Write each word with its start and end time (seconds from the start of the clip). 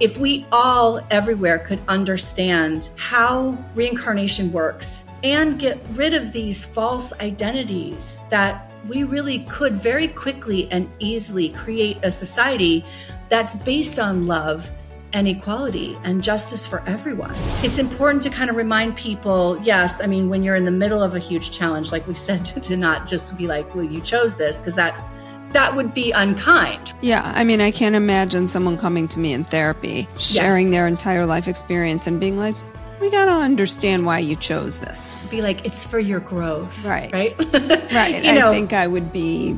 If 0.00 0.16
we 0.16 0.46
all 0.50 0.98
everywhere 1.10 1.58
could 1.58 1.78
understand 1.86 2.88
how 2.96 3.62
reincarnation 3.74 4.50
works 4.50 5.04
and 5.22 5.58
get 5.58 5.78
rid 5.92 6.14
of 6.14 6.32
these 6.32 6.64
false 6.64 7.12
identities 7.20 8.22
that 8.30 8.72
we 8.88 9.04
really 9.04 9.40
could 9.40 9.74
very 9.74 10.08
quickly 10.08 10.72
and 10.72 10.90
easily 11.00 11.50
create 11.50 11.98
a 12.02 12.10
society 12.10 12.82
that's 13.28 13.54
based 13.56 13.98
on 13.98 14.26
love 14.26 14.70
and 15.12 15.28
equality 15.28 15.98
and 16.02 16.22
justice 16.22 16.66
for 16.66 16.82
everyone. 16.88 17.34
It's 17.62 17.78
important 17.78 18.22
to 18.22 18.30
kind 18.30 18.48
of 18.48 18.56
remind 18.56 18.96
people 18.96 19.60
yes, 19.62 20.00
I 20.00 20.06
mean, 20.06 20.30
when 20.30 20.42
you're 20.42 20.56
in 20.56 20.64
the 20.64 20.70
middle 20.70 21.02
of 21.02 21.14
a 21.14 21.18
huge 21.18 21.50
challenge, 21.50 21.92
like 21.92 22.08
we 22.08 22.14
said, 22.14 22.44
to 22.62 22.74
not 22.74 23.06
just 23.06 23.36
be 23.36 23.46
like, 23.46 23.74
well, 23.74 23.84
you 23.84 24.00
chose 24.00 24.34
this, 24.36 24.62
because 24.62 24.74
that's 24.74 25.04
that 25.52 25.74
would 25.74 25.92
be 25.92 26.12
unkind. 26.12 26.92
Yeah, 27.00 27.22
I 27.24 27.44
mean, 27.44 27.60
I 27.60 27.70
can't 27.70 27.94
imagine 27.94 28.46
someone 28.46 28.78
coming 28.78 29.08
to 29.08 29.18
me 29.18 29.32
in 29.32 29.44
therapy, 29.44 30.06
sharing 30.16 30.66
yeah. 30.66 30.80
their 30.80 30.86
entire 30.86 31.26
life 31.26 31.48
experience 31.48 32.06
and 32.06 32.20
being 32.20 32.38
like, 32.38 32.54
we 33.00 33.10
got 33.10 33.24
to 33.24 33.32
understand 33.32 34.04
why 34.04 34.18
you 34.18 34.36
chose 34.36 34.78
this. 34.78 35.26
Be 35.30 35.42
like, 35.42 35.64
it's 35.64 35.82
for 35.82 35.98
your 35.98 36.20
growth. 36.20 36.84
Right. 36.84 37.10
Right. 37.12 37.34
right. 37.92 38.22
you 38.22 38.30
I 38.30 38.34
know, 38.36 38.52
think 38.52 38.72
I 38.72 38.86
would 38.86 39.12
be 39.12 39.56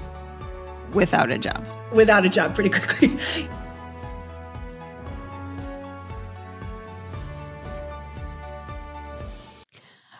without 0.93 1.31
a 1.31 1.39
job. 1.39 1.67
Without 1.93 2.25
a 2.25 2.29
job 2.29 2.55
pretty 2.55 2.71
quickly. 2.71 3.19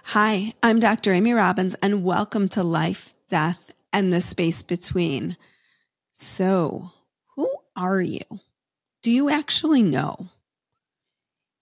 Hi, 0.07 0.53
I'm 0.63 0.79
Dr. 0.79 1.15
Amy 1.15 1.33
Robbins, 1.33 1.75
and 1.77 2.05
welcome 2.05 2.47
to 2.51 2.63
Life, 2.63 3.15
Death, 3.29 3.73
and 3.95 4.13
the 4.13 4.21
Space 4.21 4.61
Between. 4.61 5.39
So, 6.23 6.93
who 7.35 7.53
are 7.75 8.01
you? 8.01 8.23
Do 9.03 9.11
you 9.11 9.29
actually 9.29 9.83
know? 9.83 10.29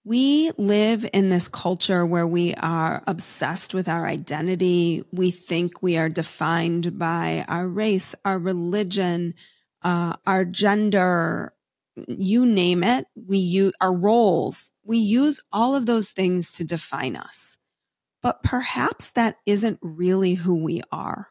We 0.05 0.51
live 0.59 1.09
in 1.15 1.31
this 1.31 1.49
culture 1.49 2.05
where 2.05 2.27
we 2.27 2.53
are 2.57 3.03
obsessed 3.07 3.73
with 3.73 3.89
our 3.89 4.07
identity. 4.07 5.03
We 5.13 5.31
think 5.31 5.83
we 5.83 5.97
are 5.97 6.11
defined 6.11 6.99
by 6.99 7.47
our 7.49 7.67
race, 7.67 8.15
our 8.23 8.39
religion, 8.39 9.33
uh, 9.83 10.17
our 10.27 10.45
gender, 10.45 11.55
you 12.07 12.45
name 12.45 12.85
it. 12.85 13.07
We 13.17 13.39
use 13.39 13.73
our 13.81 13.95
roles. 13.95 14.73
We 14.85 14.99
use 14.99 15.43
all 15.51 15.75
of 15.75 15.87
those 15.87 16.11
things 16.11 16.53
to 16.53 16.65
define 16.65 17.17
us. 17.17 17.57
But 18.23 18.43
perhaps 18.43 19.11
that 19.13 19.39
isn't 19.47 19.79
really 19.81 20.35
who 20.35 20.63
we 20.63 20.83
are. 20.93 21.30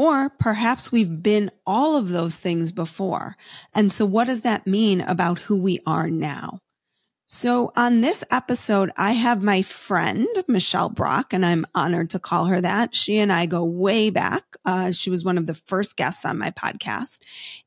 Or 0.00 0.30
perhaps 0.30 0.90
we've 0.90 1.22
been 1.22 1.50
all 1.66 1.94
of 1.94 2.08
those 2.08 2.38
things 2.38 2.72
before. 2.72 3.36
And 3.74 3.92
so 3.92 4.06
what 4.06 4.28
does 4.28 4.40
that 4.40 4.66
mean 4.66 5.02
about 5.02 5.40
who 5.40 5.58
we 5.58 5.78
are 5.86 6.08
now? 6.08 6.60
So 7.26 7.70
on 7.76 8.00
this 8.00 8.24
episode, 8.30 8.90
I 8.96 9.12
have 9.12 9.42
my 9.42 9.60
friend, 9.60 10.26
Michelle 10.48 10.88
Brock, 10.88 11.34
and 11.34 11.44
I'm 11.44 11.66
honored 11.74 12.08
to 12.10 12.18
call 12.18 12.46
her 12.46 12.62
that. 12.62 12.94
She 12.94 13.18
and 13.18 13.30
I 13.30 13.44
go 13.44 13.62
way 13.62 14.08
back. 14.08 14.44
Uh, 14.64 14.90
she 14.90 15.10
was 15.10 15.22
one 15.22 15.36
of 15.36 15.46
the 15.46 15.54
first 15.54 15.98
guests 15.98 16.24
on 16.24 16.38
my 16.38 16.50
podcast. 16.50 17.18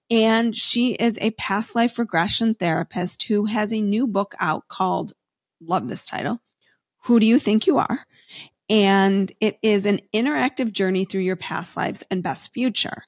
And 0.10 0.56
she 0.56 0.94
is 0.94 1.20
a 1.22 1.30
past 1.38 1.76
life 1.76 2.00
regression 2.00 2.56
therapist 2.56 3.22
who 3.28 3.46
has 3.46 3.72
a 3.72 3.80
new 3.80 4.08
book 4.08 4.34
out 4.40 4.68
called, 4.70 5.14
love 5.62 5.88
this 5.88 6.08
title, 6.08 6.40
Who 7.04 7.20
Do 7.20 7.28
You 7.28 7.38
Think 7.38 7.68
You 7.68 7.78
Are? 7.78 8.08
And 8.74 9.32
it 9.40 9.60
is 9.62 9.86
an 9.86 10.00
interactive 10.16 10.72
journey 10.72 11.06
through 11.06 11.22
your 11.22 11.36
past 11.36 11.78
lives 11.78 12.04
and 12.10 12.24
best 12.24 12.52
future. 12.52 13.04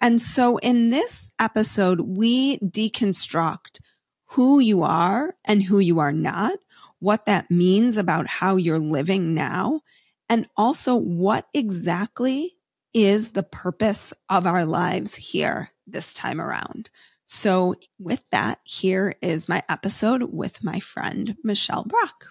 And 0.00 0.22
so 0.22 0.56
in 0.56 0.88
this 0.88 1.34
episode, 1.38 2.00
we 2.00 2.56
deconstruct 2.60 3.80
who 4.28 4.58
you 4.58 4.84
are 4.84 5.34
and 5.44 5.62
who 5.62 5.80
you 5.80 5.98
are 5.98 6.14
not, 6.14 6.58
what 6.98 7.26
that 7.26 7.50
means 7.50 7.98
about 7.98 8.26
how 8.26 8.56
you're 8.56 8.78
living 8.78 9.34
now, 9.34 9.82
and 10.30 10.48
also 10.56 10.96
what 10.96 11.46
exactly 11.52 12.52
is 12.94 13.32
the 13.32 13.42
purpose 13.42 14.14
of 14.30 14.46
our 14.46 14.64
lives 14.64 15.14
here 15.14 15.68
this 15.86 16.14
time 16.14 16.40
around. 16.40 16.88
So 17.26 17.74
with 17.98 18.26
that, 18.30 18.60
here 18.64 19.12
is 19.20 19.46
my 19.46 19.60
episode 19.68 20.22
with 20.32 20.64
my 20.64 20.80
friend, 20.80 21.36
Michelle 21.44 21.84
Brock. 21.84 22.28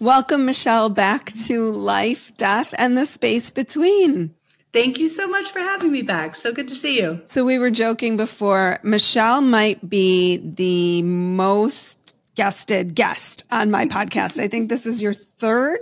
Welcome, 0.00 0.46
Michelle, 0.46 0.90
back 0.90 1.32
to 1.46 1.72
life, 1.72 2.36
death, 2.36 2.72
and 2.78 2.96
the 2.96 3.04
space 3.04 3.50
between. 3.50 4.32
Thank 4.72 4.98
you 4.98 5.08
so 5.08 5.26
much 5.26 5.50
for 5.50 5.58
having 5.58 5.90
me 5.90 6.02
back. 6.02 6.36
So 6.36 6.52
good 6.52 6.68
to 6.68 6.76
see 6.76 7.00
you. 7.00 7.20
So, 7.24 7.44
we 7.44 7.58
were 7.58 7.70
joking 7.70 8.16
before, 8.16 8.78
Michelle 8.84 9.40
might 9.40 9.88
be 9.88 10.36
the 10.36 11.02
most 11.02 12.14
guested 12.36 12.94
guest 12.94 13.44
on 13.50 13.72
my 13.72 13.86
podcast. 13.86 14.38
I 14.38 14.46
think 14.46 14.68
this 14.68 14.86
is 14.86 15.02
your 15.02 15.14
third. 15.14 15.80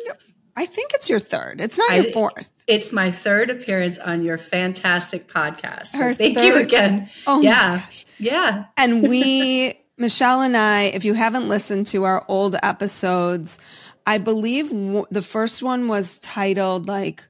I 0.56 0.64
think 0.64 0.92
it's 0.94 1.10
your 1.10 1.18
third. 1.18 1.60
It's 1.60 1.76
not 1.76 1.94
your 1.94 2.04
fourth. 2.04 2.50
It's 2.66 2.94
my 2.94 3.10
third 3.10 3.50
appearance 3.50 3.98
on 3.98 4.22
your 4.22 4.38
fantastic 4.38 5.28
podcast. 5.28 5.88
So 5.88 6.14
thank 6.14 6.36
third, 6.36 6.46
you 6.46 6.56
again. 6.56 7.10
Oh 7.26 7.42
yeah. 7.42 7.82
Yeah. 8.18 8.64
And 8.78 9.02
we, 9.02 9.74
Michelle 9.98 10.40
and 10.40 10.56
I, 10.56 10.84
if 10.84 11.04
you 11.04 11.12
haven't 11.12 11.48
listened 11.48 11.86
to 11.88 12.04
our 12.04 12.24
old 12.28 12.56
episodes, 12.62 13.58
I 14.06 14.18
believe 14.18 14.70
w- 14.70 15.06
the 15.10 15.22
first 15.22 15.62
one 15.62 15.88
was 15.88 16.18
titled 16.20 16.86
like, 16.86 17.28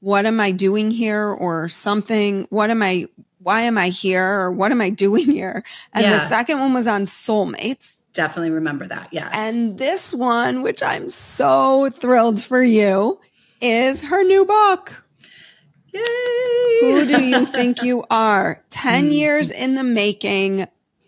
what 0.00 0.26
am 0.26 0.40
I 0.40 0.52
doing 0.52 0.90
here 0.90 1.26
or 1.26 1.68
something? 1.68 2.46
What 2.50 2.70
am 2.70 2.82
I, 2.82 3.08
why 3.38 3.62
am 3.62 3.78
I 3.78 3.88
here 3.88 4.40
or 4.40 4.52
what 4.52 4.70
am 4.70 4.80
I 4.80 4.90
doing 4.90 5.24
here? 5.24 5.64
And 5.92 6.04
yeah. 6.04 6.12
the 6.12 6.18
second 6.18 6.60
one 6.60 6.74
was 6.74 6.86
on 6.86 7.02
soulmates. 7.02 8.04
Definitely 8.12 8.50
remember 8.50 8.86
that. 8.86 9.08
Yes. 9.12 9.32
And 9.34 9.78
this 9.78 10.14
one, 10.14 10.62
which 10.62 10.82
I'm 10.82 11.08
so 11.08 11.88
thrilled 11.90 12.42
for 12.42 12.62
you, 12.62 13.20
is 13.60 14.02
her 14.02 14.22
new 14.22 14.44
book. 14.44 15.04
Yay! 15.92 16.00
Who 16.80 17.06
do 17.06 17.24
you 17.24 17.44
think 17.46 17.82
you 17.82 18.04
are? 18.10 18.62
10 18.70 19.04
hmm. 19.04 19.10
years 19.10 19.50
in 19.50 19.74
the 19.74 19.84
making, 19.84 20.66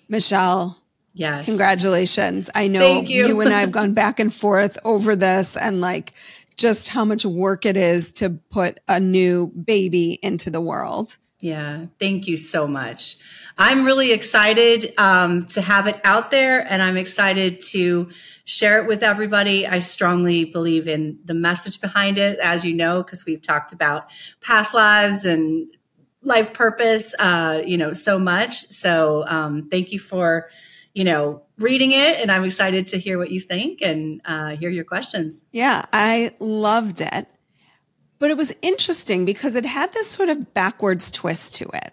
Michelle. 0.08 0.79
Yes. 1.12 1.47
Congratulations. 1.47 2.50
I 2.54 2.69
know 2.69 3.00
you. 3.00 3.26
you 3.28 3.41
and 3.41 3.53
I 3.53 3.60
have 3.60 3.72
gone 3.81 3.94
back 3.94 4.21
and 4.21 4.32
forth 4.32 4.78
over 4.84 5.16
this 5.16 5.56
and 5.56 5.81
like 5.81 6.12
just 6.56 6.88
how 6.88 7.04
much 7.04 7.25
work 7.25 7.66
it 7.66 7.76
is 7.76 8.12
to 8.12 8.31
put 8.50 8.81
a 8.87 9.00
new 9.00 9.49
baby 9.49 10.19
into 10.22 10.50
the 10.50 10.60
world. 10.60 11.16
Yeah. 11.43 11.87
Thank 11.99 12.26
you 12.26 12.37
so 12.37 12.66
much. 12.66 13.16
I'm 13.56 13.84
really 13.84 14.12
excited 14.12 14.93
um, 14.99 15.47
to 15.47 15.62
have 15.62 15.87
it 15.87 15.99
out 16.04 16.31
there 16.31 16.60
and 16.70 16.82
I'm 16.82 16.99
excited 16.99 17.60
to 17.69 18.10
share 18.44 18.82
it 18.82 18.87
with 18.87 19.03
everybody. 19.03 19.66
I 19.66 19.78
strongly 19.78 20.44
believe 20.44 20.87
in 20.87 21.19
the 21.25 21.34
message 21.34 21.81
behind 21.81 22.19
it, 22.19 22.38
as 22.41 22.65
you 22.65 22.75
know, 22.75 23.03
because 23.03 23.25
we've 23.25 23.41
talked 23.41 23.72
about 23.72 24.10
past 24.43 24.75
lives 24.75 25.25
and 25.25 25.66
life 26.22 26.53
purpose, 26.53 27.15
uh, 27.19 27.62
you 27.65 27.78
know, 27.78 27.94
so 27.94 28.19
much. 28.19 28.70
So 28.70 29.25
um, 29.26 29.62
thank 29.62 29.93
you 29.93 29.99
for 29.99 30.50
you 30.94 31.04
know, 31.04 31.42
reading 31.58 31.92
it 31.92 32.20
and 32.20 32.30
I'm 32.30 32.44
excited 32.44 32.88
to 32.88 32.98
hear 32.98 33.18
what 33.18 33.30
you 33.30 33.40
think 33.40 33.80
and 33.82 34.20
uh, 34.24 34.56
hear 34.56 34.70
your 34.70 34.84
questions. 34.84 35.42
Yeah, 35.52 35.82
I 35.92 36.32
loved 36.40 37.00
it. 37.00 37.26
But 38.18 38.30
it 38.30 38.36
was 38.36 38.54
interesting 38.60 39.24
because 39.24 39.54
it 39.54 39.64
had 39.64 39.92
this 39.92 40.08
sort 40.08 40.28
of 40.28 40.52
backwards 40.52 41.10
twist 41.10 41.54
to 41.56 41.64
it. 41.72 41.92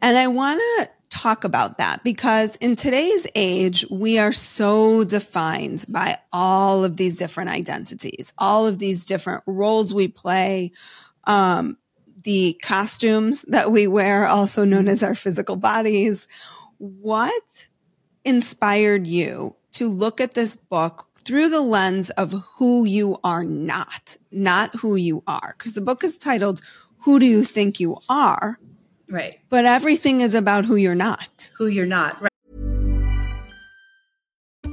And 0.00 0.16
I 0.16 0.28
want 0.28 0.60
to 0.60 0.90
talk 1.10 1.44
about 1.44 1.78
that 1.78 2.02
because 2.02 2.56
in 2.56 2.76
today's 2.76 3.26
age, 3.34 3.84
we 3.90 4.18
are 4.18 4.32
so 4.32 5.04
defined 5.04 5.84
by 5.88 6.18
all 6.32 6.84
of 6.84 6.96
these 6.96 7.18
different 7.18 7.50
identities, 7.50 8.32
all 8.38 8.66
of 8.66 8.78
these 8.78 9.06
different 9.06 9.42
roles 9.46 9.94
we 9.94 10.08
play, 10.08 10.72
um, 11.24 11.76
the 12.22 12.58
costumes 12.62 13.42
that 13.48 13.70
we 13.70 13.86
wear, 13.86 14.26
also 14.26 14.64
known 14.64 14.88
as 14.88 15.02
our 15.02 15.14
physical 15.14 15.56
bodies. 15.56 16.26
What 16.78 17.68
inspired 18.26 19.06
you 19.06 19.56
to 19.72 19.88
look 19.88 20.20
at 20.20 20.34
this 20.34 20.56
book 20.56 21.06
through 21.16 21.48
the 21.48 21.60
lens 21.60 22.10
of 22.10 22.34
who 22.58 22.84
you 22.84 23.18
are 23.22 23.44
not, 23.44 24.16
not 24.30 24.74
who 24.76 24.96
you 24.96 25.22
are? 25.26 25.54
Because 25.56 25.74
the 25.74 25.80
book 25.80 26.02
is 26.04 26.18
titled, 26.18 26.60
Who 27.00 27.18
Do 27.18 27.26
You 27.26 27.42
Think 27.44 27.80
You 27.80 27.96
Are? 28.08 28.58
Right. 29.08 29.38
But 29.48 29.64
everything 29.64 30.20
is 30.20 30.34
about 30.34 30.64
who 30.64 30.76
you're 30.76 30.94
not. 30.94 31.50
Who 31.58 31.66
you're 31.66 31.86
not. 31.86 32.20
Right. 32.20 32.30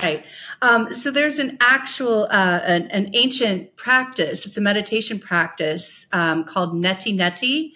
Right. 0.00 0.24
Um, 0.62 0.94
so 0.94 1.10
there's 1.10 1.40
an 1.40 1.58
actual, 1.60 2.28
uh, 2.30 2.60
an, 2.64 2.86
an 2.92 3.10
ancient 3.14 3.74
practice. 3.74 4.46
It's 4.46 4.56
a 4.56 4.60
meditation 4.60 5.18
practice 5.18 6.06
um, 6.12 6.44
called 6.44 6.72
Neti 6.72 7.16
Neti. 7.18 7.72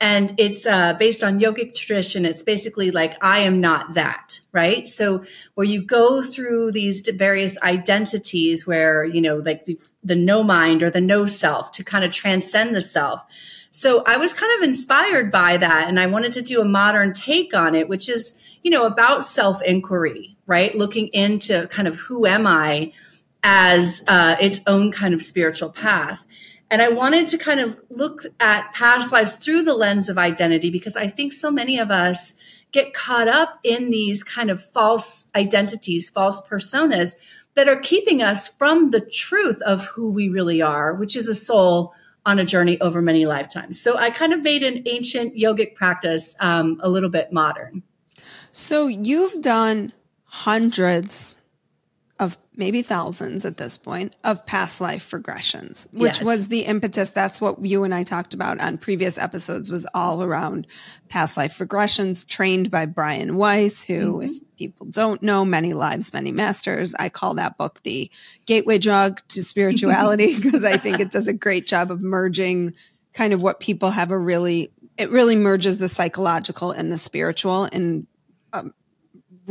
And 0.00 0.34
it's 0.38 0.66
uh, 0.66 0.94
based 0.94 1.22
on 1.22 1.38
yogic 1.38 1.74
tradition. 1.74 2.24
It's 2.24 2.42
basically 2.42 2.90
like, 2.90 3.22
I 3.22 3.40
am 3.40 3.60
not 3.60 3.94
that, 3.94 4.40
right? 4.50 4.88
So 4.88 5.22
where 5.54 5.66
you 5.66 5.80
go 5.80 6.22
through 6.22 6.72
these 6.72 7.06
various 7.14 7.56
identities 7.62 8.66
where, 8.66 9.04
you 9.04 9.20
know, 9.20 9.36
like 9.36 9.66
the, 9.66 9.78
the 10.02 10.16
no 10.16 10.42
mind 10.42 10.82
or 10.82 10.90
the 10.90 11.02
no 11.02 11.26
self 11.26 11.70
to 11.72 11.84
kind 11.84 12.04
of 12.04 12.10
transcend 12.12 12.74
the 12.74 12.82
self. 12.82 13.22
So 13.70 14.02
I 14.06 14.16
was 14.16 14.32
kind 14.32 14.52
of 14.58 14.68
inspired 14.68 15.30
by 15.30 15.58
that. 15.58 15.88
And 15.88 16.00
I 16.00 16.06
wanted 16.06 16.32
to 16.32 16.42
do 16.42 16.60
a 16.60 16.64
modern 16.64 17.12
take 17.12 17.54
on 17.54 17.74
it, 17.74 17.88
which 17.88 18.08
is, 18.08 18.42
you 18.62 18.70
know, 18.70 18.86
about 18.86 19.22
self 19.22 19.62
inquiry, 19.62 20.36
right? 20.50 20.74
Looking 20.74 21.06
into 21.08 21.68
kind 21.68 21.86
of 21.86 21.96
who 21.96 22.26
am 22.26 22.46
I 22.46 22.92
as 23.44 24.02
uh, 24.08 24.36
its 24.40 24.60
own 24.66 24.90
kind 24.90 25.14
of 25.14 25.22
spiritual 25.22 25.70
path. 25.70 26.26
And 26.72 26.82
I 26.82 26.88
wanted 26.88 27.28
to 27.28 27.38
kind 27.38 27.60
of 27.60 27.80
look 27.88 28.22
at 28.40 28.72
past 28.74 29.12
lives 29.12 29.36
through 29.36 29.62
the 29.62 29.74
lens 29.74 30.08
of 30.08 30.18
identity 30.18 30.68
because 30.68 30.96
I 30.96 31.06
think 31.06 31.32
so 31.32 31.50
many 31.50 31.78
of 31.78 31.90
us 31.90 32.34
get 32.72 32.92
caught 32.94 33.28
up 33.28 33.60
in 33.62 33.90
these 33.90 34.22
kind 34.24 34.50
of 34.50 34.62
false 34.62 35.30
identities, 35.34 36.10
false 36.10 36.42
personas 36.46 37.16
that 37.54 37.68
are 37.68 37.80
keeping 37.80 38.20
us 38.20 38.48
from 38.48 38.90
the 38.90 39.00
truth 39.00 39.60
of 39.62 39.84
who 39.86 40.12
we 40.12 40.28
really 40.28 40.60
are, 40.60 40.94
which 40.94 41.16
is 41.16 41.28
a 41.28 41.34
soul 41.34 41.94
on 42.26 42.38
a 42.38 42.44
journey 42.44 42.80
over 42.80 43.00
many 43.00 43.24
lifetimes. 43.24 43.80
So 43.80 43.96
I 43.96 44.10
kind 44.10 44.32
of 44.32 44.42
made 44.42 44.62
an 44.62 44.82
ancient 44.86 45.36
yogic 45.36 45.74
practice 45.74 46.36
um, 46.40 46.78
a 46.80 46.88
little 46.88 47.08
bit 47.08 47.32
modern. 47.32 47.82
So 48.52 48.88
you've 48.88 49.40
done 49.40 49.92
hundreds 50.30 51.34
of 52.20 52.38
maybe 52.54 52.82
thousands 52.82 53.44
at 53.44 53.56
this 53.56 53.78
point 53.78 54.14
of 54.22 54.44
past 54.46 54.80
life 54.80 55.10
regressions, 55.10 55.92
which 55.92 56.18
Yes. 56.18 56.22
was 56.22 56.48
the 56.48 56.60
impetus. 56.60 57.10
That's 57.10 57.40
what 57.40 57.64
you 57.64 57.82
and 57.82 57.92
I 57.92 58.04
talked 58.04 58.32
about 58.32 58.60
on 58.60 58.78
previous 58.78 59.18
episodes 59.18 59.70
was 59.70 59.86
all 59.92 60.22
around 60.22 60.66
past 61.08 61.36
life 61.36 61.58
regressions 61.58 62.24
trained 62.24 62.70
by 62.70 62.86
Brian 62.86 63.34
Weiss, 63.36 63.84
who, 63.84 64.20
if 64.20 64.30
mm-hmm. 64.30 64.44
people 64.56 64.86
don't 64.86 65.22
know, 65.22 65.44
many 65.44 65.72
lives, 65.72 66.12
many 66.12 66.30
masters. 66.30 66.94
I 66.98 67.08
call 67.08 67.34
that 67.34 67.58
book 67.58 67.82
the 67.82 68.10
gateway 68.46 68.78
drug 68.78 69.20
to 69.28 69.42
spirituality 69.42 70.36
because 70.40 70.62
I 70.62 70.76
think 70.76 71.00
it 71.00 71.10
does 71.10 71.26
a 71.26 71.32
great 71.32 71.66
job 71.66 71.90
of 71.90 72.02
merging 72.02 72.74
kind 73.14 73.32
of 73.32 73.42
what 73.42 73.58
people 73.58 73.90
have 73.90 74.10
a 74.10 74.18
really, 74.18 74.70
it 74.96 75.10
really 75.10 75.36
merges 75.36 75.78
the 75.78 75.88
psychological 75.88 76.70
and 76.70 76.92
the 76.92 76.98
spiritual 76.98 77.64
in 77.64 78.06
a 78.52 78.66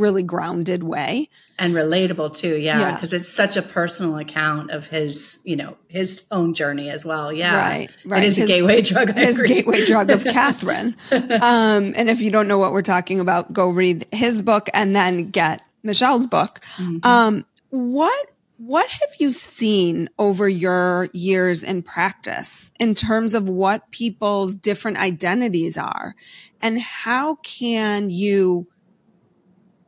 really 0.00 0.22
grounded 0.22 0.82
way. 0.82 1.28
and 1.58 1.74
relatable 1.74 2.34
too 2.34 2.56
yeah 2.56 2.78
Yeah. 2.80 2.94
because 2.94 3.12
it's 3.12 3.28
such 3.28 3.56
a 3.56 3.62
personal 3.62 4.16
account 4.18 4.70
of 4.70 4.88
his 4.88 5.40
you 5.44 5.56
know 5.56 5.76
his 5.88 6.24
own 6.30 6.54
journey 6.54 6.88
as 6.90 7.04
well 7.04 7.30
yeah 7.32 7.54
Right, 7.56 7.88
right. 8.06 8.24
it 8.24 8.28
is 8.28 8.36
His- 8.36 8.50
gateway 8.50 8.80
drug 8.80 9.10
I 9.10 9.20
his 9.20 9.40
agree. 9.40 9.54
gateway 9.56 9.84
drug 9.84 10.10
of 10.10 10.24
Catherine. 10.38 10.96
Um, 11.12 11.92
and 11.96 12.08
if 12.08 12.20
you 12.22 12.30
don't 12.30 12.48
know 12.48 12.58
what 12.58 12.72
we're 12.72 12.82
talking 12.82 13.20
about, 13.20 13.52
go 13.52 13.68
read 13.68 14.06
his 14.12 14.42
book 14.42 14.68
and 14.74 14.96
then 14.96 15.30
get 15.30 15.62
Michelle's 15.82 16.26
book. 16.26 16.60
Mm-hmm. 16.76 17.06
Um, 17.06 17.44
what 17.70 18.26
what 18.58 18.88
have 18.90 19.10
you 19.18 19.32
seen 19.32 20.08
over 20.18 20.46
your 20.48 21.08
years 21.14 21.62
in 21.62 21.82
practice 21.82 22.70
in 22.78 22.94
terms 22.94 23.32
of 23.34 23.48
what 23.48 23.90
people's 23.90 24.54
different 24.54 24.98
identities 24.98 25.78
are, 25.78 26.14
and 26.60 26.78
how 26.80 27.36
can 27.36 28.10
you 28.10 28.66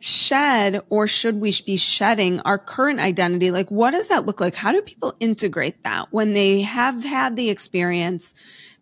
shed 0.03 0.83
or 0.91 1.07
should 1.07 1.41
we 1.41 1.55
be 1.65 1.77
shedding 1.77 2.41
our 2.41 2.59
current 2.59 2.99
identity? 2.99 3.53
Like, 3.53 3.71
what 3.71 3.93
does 3.93 4.09
that 4.09 4.27
look 4.27 4.41
like? 4.41 4.57
How 4.57 4.73
do 4.73 4.83
people 4.83 5.15
integrate 5.21 5.85
that 5.85 6.09
when 6.11 6.33
they 6.33 6.63
have 6.63 7.05
had 7.05 7.37
the 7.37 7.51
experience? 7.51 8.35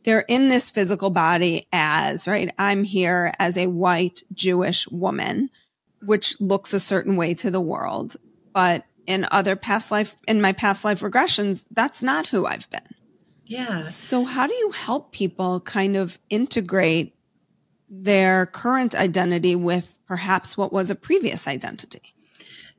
They're 0.04 0.24
in 0.28 0.48
this 0.48 0.70
physical 0.70 1.10
body 1.10 1.68
as, 1.72 2.26
right? 2.26 2.50
I'm 2.58 2.84
here 2.84 3.34
as 3.38 3.58
a 3.58 3.66
white 3.66 4.22
Jewish 4.32 4.88
woman, 4.88 5.50
which 6.02 6.40
looks 6.40 6.72
a 6.72 6.80
certain 6.80 7.16
way 7.16 7.34
to 7.34 7.50
the 7.50 7.60
world. 7.60 8.16
But 8.54 8.86
in 9.06 9.26
other 9.30 9.56
past 9.56 9.90
life, 9.90 10.16
in 10.26 10.40
my 10.40 10.54
past 10.54 10.86
life 10.86 11.00
regressions, 11.00 11.66
that's 11.70 12.02
not 12.02 12.28
who 12.28 12.46
I've 12.46 12.70
been. 12.70 12.94
yeah 13.44 13.80
So 13.80 14.24
how 14.24 14.46
do 14.46 14.54
you 14.54 14.70
help 14.70 15.12
people 15.12 15.60
kind 15.60 15.96
of 15.96 16.18
integrate 16.30 17.14
their 17.90 18.46
current 18.46 18.94
identity 18.94 19.56
with 19.56 19.98
perhaps 20.06 20.56
what 20.56 20.72
was 20.72 20.90
a 20.90 20.94
previous 20.94 21.48
identity? 21.48 22.14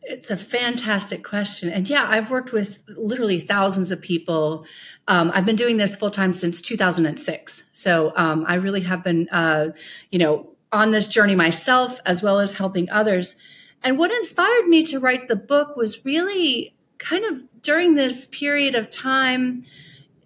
It's 0.04 0.31
a 0.31 0.38
fantastic 0.38 1.24
question. 1.24 1.69
And 1.69 1.88
yeah, 1.88 2.08
I've 2.10 2.31
worked 2.31 2.52
with 2.52 2.80
literally 2.88 3.40
thousands 3.40 3.92
of 3.92 4.02
people. 4.02 4.66
Um, 5.08 5.31
I've 5.34 5.46
been 5.46 5.56
doing 5.56 5.78
this 5.78 5.96
full 5.96 6.10
time 6.10 6.31
since 6.31 6.60
2006. 6.62 7.69
So 7.72 8.12
um, 8.16 8.46
I 8.48 8.56
really 8.56 8.81
have 8.81 9.04
been, 9.04 9.30
uh, 9.31 9.72
you 10.10 10.18
know, 10.18 10.50
on 10.72 10.92
this 10.92 11.08
journey 11.08 11.36
myself 11.36 12.00
as 12.06 12.24
well 12.24 12.40
as 12.40 12.56
helping 12.56 12.90
others. 12.90 13.36
And 13.84 14.00
what 14.00 14.12
inspired 14.12 14.68
me 14.68 14.84
to 14.88 15.00
write 15.00 15.28
the 15.28 15.36
book 15.36 15.75
was 15.75 16.04
really 16.06 16.74
kind 16.98 17.25
of 17.25 17.44
during 17.62 17.96
this 17.96 18.28
period 18.28 18.75
of 18.75 18.90
time, 18.90 19.63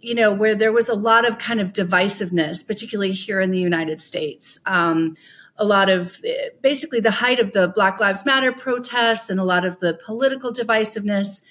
you 0.06 0.14
know, 0.14 0.32
where 0.32 0.54
there 0.54 0.72
was 0.72 0.88
a 0.88 0.94
lot 0.94 1.28
of 1.28 1.40
kind 1.40 1.60
of 1.60 1.72
divisiveness, 1.72 2.66
particularly 2.66 3.12
here 3.12 3.42
in 3.42 3.50
the 3.50 3.60
United 3.60 4.00
States. 4.00 4.60
Um, 4.68 5.16
a 5.58 5.66
lot 5.66 5.90
of 5.90 6.22
eh, 6.24 6.50
basically 6.62 7.00
the 7.00 7.10
height 7.10 7.40
of 7.40 7.54
the 7.54 7.70
Black 7.70 8.00
Lives 8.00 8.24
Matter 8.24 8.52
protests 8.52 9.32
and 9.32 9.40
a 9.40 9.44
lot 9.44 9.66
of 9.66 9.80
the 9.80 10.00
political 10.06 10.54
divisiveness. 10.54 11.42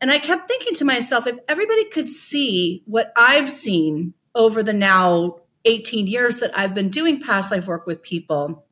And 0.00 0.12
I 0.12 0.20
kept 0.20 0.46
thinking 0.46 0.74
to 0.74 0.84
myself, 0.84 1.26
if 1.26 1.38
everybody 1.48 1.86
could 1.86 2.08
see 2.08 2.84
what 2.86 3.12
I've 3.16 3.50
seen 3.50 4.14
over 4.32 4.62
the 4.62 4.72
now 4.72 5.40
18 5.64 6.06
years 6.06 6.38
that 6.38 6.56
I've 6.56 6.74
been 6.74 6.90
doing 6.90 7.20
past 7.20 7.50
life 7.50 7.66
work 7.66 7.84
with 7.84 8.00
people, 8.00 8.64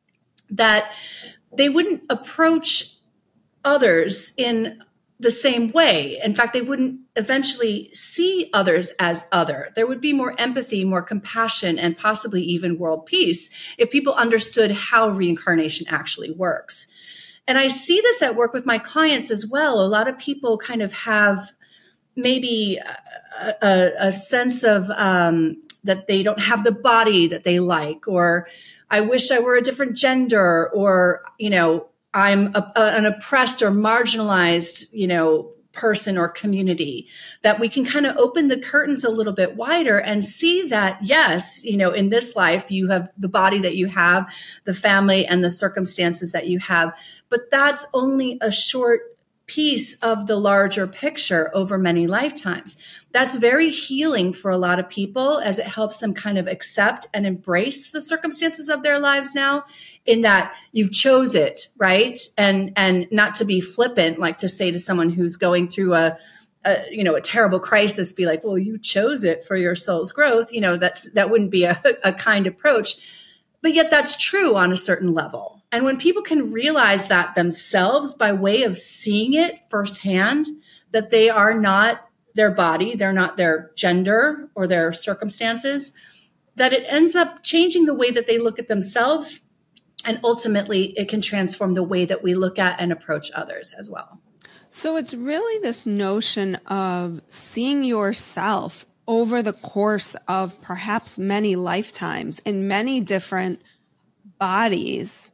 that 0.51 0.93
they 1.51 1.67
wouldn't 1.67 2.03
approach 2.09 2.95
others 3.65 4.31
in 4.37 4.79
the 5.19 5.31
same 5.31 5.71
way. 5.71 6.19
In 6.23 6.35
fact, 6.35 6.53
they 6.53 6.61
wouldn't 6.61 6.99
eventually 7.15 7.89
see 7.91 8.49
others 8.53 8.91
as 8.99 9.25
other. 9.31 9.71
There 9.75 9.87
would 9.87 10.01
be 10.01 10.13
more 10.13 10.35
empathy, 10.37 10.85
more 10.85 11.01
compassion, 11.01 11.79
and 11.79 11.97
possibly 11.97 12.43
even 12.43 12.77
world 12.77 13.07
peace 13.07 13.49
if 13.77 13.89
people 13.89 14.13
understood 14.13 14.71
how 14.71 15.09
reincarnation 15.09 15.87
actually 15.89 16.31
works. 16.31 16.87
And 17.47 17.57
I 17.57 17.67
see 17.67 17.99
this 18.01 18.21
at 18.21 18.35
work 18.35 18.53
with 18.53 18.65
my 18.65 18.77
clients 18.77 19.31
as 19.31 19.47
well. 19.47 19.79
A 19.79 19.87
lot 19.87 20.07
of 20.07 20.19
people 20.19 20.57
kind 20.57 20.81
of 20.81 20.93
have 20.93 21.51
maybe 22.15 22.77
a, 23.39 23.53
a, 23.61 23.91
a 24.07 24.11
sense 24.11 24.63
of 24.63 24.89
um, 24.91 25.63
that 25.83 26.07
they 26.07 26.21
don't 26.21 26.41
have 26.41 26.63
the 26.63 26.71
body 26.71 27.27
that 27.27 27.43
they 27.43 27.59
like, 27.59 28.07
or 28.07 28.47
I 28.91 29.01
wish 29.01 29.31
I 29.31 29.39
were 29.39 29.55
a 29.55 29.61
different 29.61 29.95
gender, 29.95 30.69
or, 30.73 31.23
you 31.39 31.49
know, 31.49 31.89
I'm 32.17 32.47
a, 32.55 32.71
a, 32.75 32.81
an 32.97 33.05
oppressed 33.05 33.61
or 33.61 33.69
marginalized, 33.69 34.85
you 34.91 35.05
know, 35.05 35.51
person 35.71 36.17
or 36.17 36.27
community 36.27 37.07
that 37.43 37.59
we 37.59 37.69
can 37.69 37.85
kind 37.85 38.07
of 38.07 38.17
open 38.17 38.47
the 38.47 38.59
curtains 38.59 39.03
a 39.03 39.11
little 39.11 39.31
bit 39.31 39.55
wider 39.55 39.99
and 39.99 40.25
see 40.25 40.67
that 40.67 40.97
yes 41.03 41.63
you 41.63 41.77
know 41.77 41.91
in 41.91 42.09
this 42.09 42.35
life 42.35 42.71
you 42.71 42.87
have 42.89 43.11
the 43.15 43.29
body 43.29 43.59
that 43.59 43.75
you 43.75 43.85
have 43.85 44.27
the 44.63 44.73
family 44.73 45.23
and 45.27 45.43
the 45.43 45.51
circumstances 45.51 46.31
that 46.31 46.47
you 46.47 46.57
have 46.57 46.97
but 47.29 47.51
that's 47.51 47.85
only 47.93 48.39
a 48.41 48.51
short 48.51 49.16
piece 49.47 49.97
of 49.99 50.27
the 50.27 50.35
larger 50.35 50.85
picture 50.85 51.49
over 51.53 51.77
many 51.77 52.05
lifetimes. 52.05 52.77
That's 53.13 53.35
very 53.35 53.69
healing 53.69 54.33
for 54.33 54.51
a 54.51 54.57
lot 54.57 54.77
of 54.77 54.89
people 54.89 55.39
as 55.39 55.57
it 55.57 55.65
helps 55.65 55.99
them 55.99 56.13
kind 56.13 56.37
of 56.37 56.47
accept 56.47 57.07
and 57.13 57.25
embrace 57.25 57.91
the 57.91 58.01
circumstances 58.01 58.67
of 58.67 58.83
their 58.83 58.99
lives 58.99 59.33
now 59.33 59.63
in 60.05 60.21
that 60.21 60.53
you've 60.73 60.91
chose 60.91 61.33
it 61.33 61.69
right? 61.77 62.17
And 62.37 62.73
and 62.75 63.07
not 63.09 63.35
to 63.35 63.45
be 63.45 63.61
flippant 63.61 64.19
like 64.19 64.37
to 64.37 64.49
say 64.49 64.69
to 64.69 64.79
someone 64.79 65.09
who's 65.09 65.37
going 65.37 65.69
through 65.69 65.93
a, 65.93 66.17
a 66.65 66.83
you 66.91 67.03
know 67.03 67.15
a 67.15 67.21
terrible 67.21 67.59
crisis 67.59 68.11
be 68.11 68.25
like 68.25 68.43
well 68.43 68.57
you 68.57 68.77
chose 68.77 69.23
it 69.23 69.45
for 69.45 69.55
your 69.55 69.75
soul's 69.75 70.11
growth 70.11 70.51
you 70.51 70.59
know 70.59 70.75
that's 70.75 71.09
that 71.11 71.29
wouldn't 71.29 71.51
be 71.51 71.63
a, 71.63 71.81
a 72.03 72.11
kind 72.11 72.47
approach. 72.47 73.23
But 73.61 73.73
yet 73.73 73.89
that's 73.89 74.17
true 74.17 74.55
on 74.55 74.71
a 74.71 74.77
certain 74.77 75.13
level 75.13 75.56
and 75.71 75.83
when 75.83 75.97
people 75.97 76.21
can 76.21 76.51
realize 76.51 77.07
that 77.07 77.35
themselves 77.35 78.15
by 78.15 78.31
way 78.31 78.63
of 78.63 78.77
seeing 78.77 79.33
it 79.33 79.59
firsthand 79.69 80.47
that 80.91 81.11
they 81.11 81.29
are 81.29 81.59
not 81.59 82.07
their 82.35 82.51
body 82.51 82.95
they're 82.95 83.13
not 83.13 83.37
their 83.37 83.71
gender 83.75 84.49
or 84.55 84.67
their 84.67 84.93
circumstances 84.93 85.93
that 86.57 86.73
it 86.73 86.83
ends 86.87 87.15
up 87.15 87.43
changing 87.43 87.85
the 87.85 87.93
way 87.93 88.11
that 88.11 88.27
they 88.27 88.37
look 88.37 88.59
at 88.59 88.67
themselves. 88.67 89.41
And 90.03 90.19
ultimately, 90.23 90.87
it 90.97 91.07
can 91.07 91.21
transform 91.21 91.75
the 91.75 91.83
way 91.83 92.05
that 92.05 92.23
we 92.23 92.33
look 92.33 92.59
at 92.59 92.81
and 92.81 92.91
approach 92.91 93.31
others 93.33 93.73
as 93.77 93.89
well. 93.89 94.19
So 94.67 94.97
it's 94.97 95.13
really 95.13 95.61
this 95.61 95.85
notion 95.85 96.55
of 96.67 97.21
seeing 97.27 97.83
yourself 97.83 98.85
over 99.07 99.41
the 99.41 99.53
course 99.53 100.15
of 100.27 100.61
perhaps 100.61 101.17
many 101.17 101.55
lifetimes 101.55 102.39
in 102.39 102.67
many 102.67 102.99
different 102.99 103.61
bodies 104.37 105.31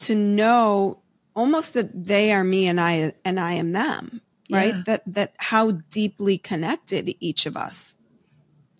to 0.00 0.14
know 0.14 1.02
almost 1.34 1.74
that 1.74 2.04
they 2.04 2.32
are 2.32 2.44
me 2.44 2.66
and 2.66 2.80
I 2.80 3.12
and 3.24 3.38
I 3.38 3.54
am 3.54 3.72
them, 3.72 4.20
right? 4.50 4.74
Yeah. 4.74 4.82
That 4.86 5.14
that 5.14 5.34
how 5.38 5.72
deeply 5.90 6.38
connected 6.38 7.14
each 7.20 7.46
of 7.46 7.56
us 7.56 7.98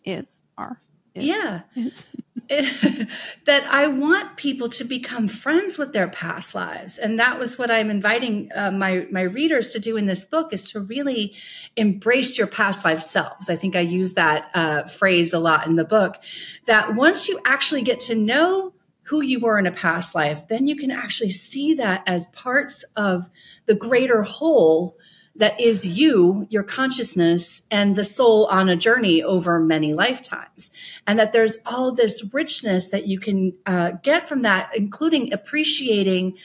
is 0.04 0.42
are. 0.56 0.80
Is, 1.14 1.24
yeah. 1.24 1.60
Is. 1.74 2.06
that 2.48 3.68
I 3.70 3.88
want 3.88 4.38
people 4.38 4.70
to 4.70 4.84
become 4.84 5.28
friends 5.28 5.76
with 5.76 5.92
their 5.92 6.08
past 6.08 6.54
lives, 6.54 6.96
and 6.96 7.18
that 7.18 7.38
was 7.38 7.58
what 7.58 7.70
I'm 7.70 7.90
inviting 7.90 8.50
uh, 8.54 8.70
my 8.70 9.06
my 9.10 9.20
readers 9.22 9.68
to 9.70 9.78
do 9.78 9.98
in 9.98 10.06
this 10.06 10.24
book 10.24 10.52
is 10.54 10.70
to 10.72 10.80
really 10.80 11.34
embrace 11.76 12.38
your 12.38 12.46
past 12.46 12.86
life 12.86 13.02
selves. 13.02 13.50
I 13.50 13.56
think 13.56 13.76
I 13.76 13.80
use 13.80 14.14
that 14.14 14.50
uh, 14.54 14.84
phrase 14.84 15.34
a 15.34 15.38
lot 15.38 15.66
in 15.66 15.74
the 15.74 15.84
book. 15.84 16.16
That 16.64 16.94
once 16.94 17.28
you 17.28 17.38
actually 17.44 17.82
get 17.82 18.00
to 18.00 18.14
know 18.14 18.72
who 19.08 19.22
you 19.22 19.40
were 19.40 19.58
in 19.58 19.66
a 19.66 19.72
past 19.72 20.14
life, 20.14 20.48
then 20.48 20.66
you 20.66 20.76
can 20.76 20.90
actually 20.90 21.30
see 21.30 21.74
that 21.74 22.02
as 22.06 22.26
parts 22.28 22.84
of 22.96 23.30
the 23.66 23.74
greater 23.74 24.22
whole 24.22 24.96
that 25.36 25.58
is 25.60 25.86
you, 25.86 26.46
your 26.50 26.64
consciousness, 26.64 27.62
and 27.70 27.94
the 27.94 28.04
soul 28.04 28.46
on 28.46 28.68
a 28.68 28.76
journey 28.76 29.22
over 29.22 29.60
many 29.60 29.94
lifetimes. 29.94 30.72
And 31.06 31.18
that 31.18 31.32
there's 31.32 31.58
all 31.64 31.92
this 31.92 32.28
richness 32.34 32.90
that 32.90 33.06
you 33.06 33.20
can 33.20 33.54
uh, 33.64 33.92
get 34.02 34.28
from 34.28 34.42
that, 34.42 34.76
including 34.76 35.32
appreciating 35.32 36.36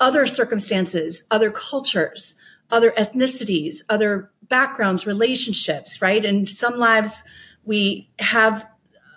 other 0.00 0.26
circumstances, 0.26 1.24
other 1.30 1.50
cultures, 1.50 2.38
other 2.70 2.90
ethnicities, 2.98 3.76
other 3.88 4.30
backgrounds, 4.48 5.06
relationships, 5.06 6.02
right? 6.02 6.24
In 6.24 6.44
some 6.44 6.76
lives, 6.76 7.22
we 7.64 8.10
have 8.18 8.68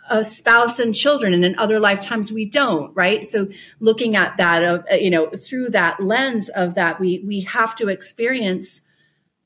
a 0.09 0.23
spouse 0.23 0.79
and 0.79 0.93
children 0.93 1.33
and 1.33 1.43
in 1.45 1.57
other 1.57 1.79
lifetimes 1.79 2.31
we 2.31 2.45
don't 2.45 2.95
right? 2.95 3.25
So 3.25 3.47
looking 3.79 4.15
at 4.15 4.37
that 4.37 4.63
uh, 4.63 4.95
you 4.95 5.09
know 5.09 5.29
through 5.29 5.69
that 5.69 5.99
lens 5.99 6.49
of 6.49 6.75
that 6.75 6.99
we 6.99 7.23
we 7.25 7.41
have 7.41 7.75
to 7.75 7.87
experience 7.87 8.85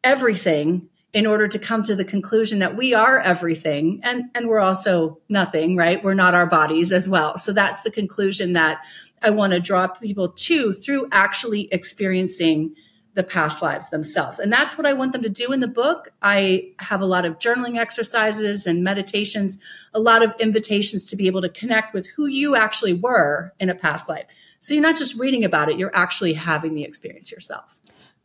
everything 0.04 0.89
in 1.12 1.25
order 1.25 1.48
to 1.48 1.58
come 1.58 1.82
to 1.82 1.96
the 1.96 2.06
conclusion 2.06 2.60
that 2.60 2.78
we 2.78 2.94
are 2.94 3.20
everything 3.20 4.00
and 4.04 4.25
and 4.36 4.48
we're 4.48 4.60
also 4.60 5.20
nothing 5.30 5.75
right? 5.75 6.04
We're 6.04 6.13
not 6.13 6.36
our 6.36 6.48
bodies 6.48 6.92
as 6.92 7.10
well. 7.10 7.38
So 7.38 7.51
that's 7.51 7.84
the 7.84 7.92
conclusion 7.92 8.54
that 8.54 8.82
i 9.22 9.30
want 9.30 9.54
to 9.54 9.60
draw 9.60 9.88
people 9.88 10.30
to 10.30 10.72
through 10.72 11.08
actually 11.12 11.68
experiencing 11.72 12.75
the 13.16 13.24
past 13.24 13.62
lives 13.62 13.89
themselves 13.89 14.39
and 14.39 14.51
that's 14.51 14.78
what 14.78 14.86
i 14.86 14.94
want 14.94 15.13
them 15.13 15.24
to 15.24 15.30
do 15.30 15.51
in 15.51 15.60
the 15.60 15.68
book 15.68 16.10
i 16.22 16.72
have 16.80 17.01
a 17.01 17.06
lot 17.06 17.25
of 17.25 17.39
journaling 17.39 17.78
exercises 17.78 18.66
and 18.66 18.84
meditations 18.84 19.60
a 19.94 20.00
lot 20.00 20.24
of 20.24 20.32
invitations 20.39 21.06
to 21.06 21.16
be 21.16 21.28
able 21.28 21.42
to 21.42 21.50
connect 21.50 21.94
with 21.94 22.08
who 22.16 22.28
you 22.28 22.56
actually 22.56 22.94
were 22.94 23.54
in 23.60 23.70
a 23.70 23.75
past 23.75 24.08
life 24.08 24.25
so 24.60 24.74
you're 24.74 24.84
not 24.84 24.98
just 24.98 25.18
reading 25.18 25.44
about 25.44 25.70
it 25.70 25.78
you're 25.78 25.96
actually 25.96 26.34
having 26.34 26.75
the 26.75 26.84
experience 26.84 27.32
yourself 27.32 27.80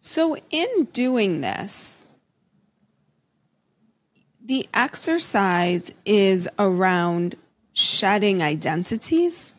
so, 0.07 0.37
in 0.51 0.85
doing 0.93 1.41
this, 1.41 2.05
the 4.45 4.67
exercise 4.75 5.95
is 6.05 6.47
around 6.59 7.37
shedding 7.73 8.43
identities. 8.43 9.55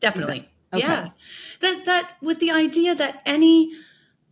Definitely. 0.00 0.48
Okay. 0.72 0.86
Yeah. 0.86 1.08
That 1.60 1.84
that 1.84 2.16
with 2.22 2.38
the 2.38 2.50
idea 2.50 2.94
that 2.94 3.22
any 3.26 3.72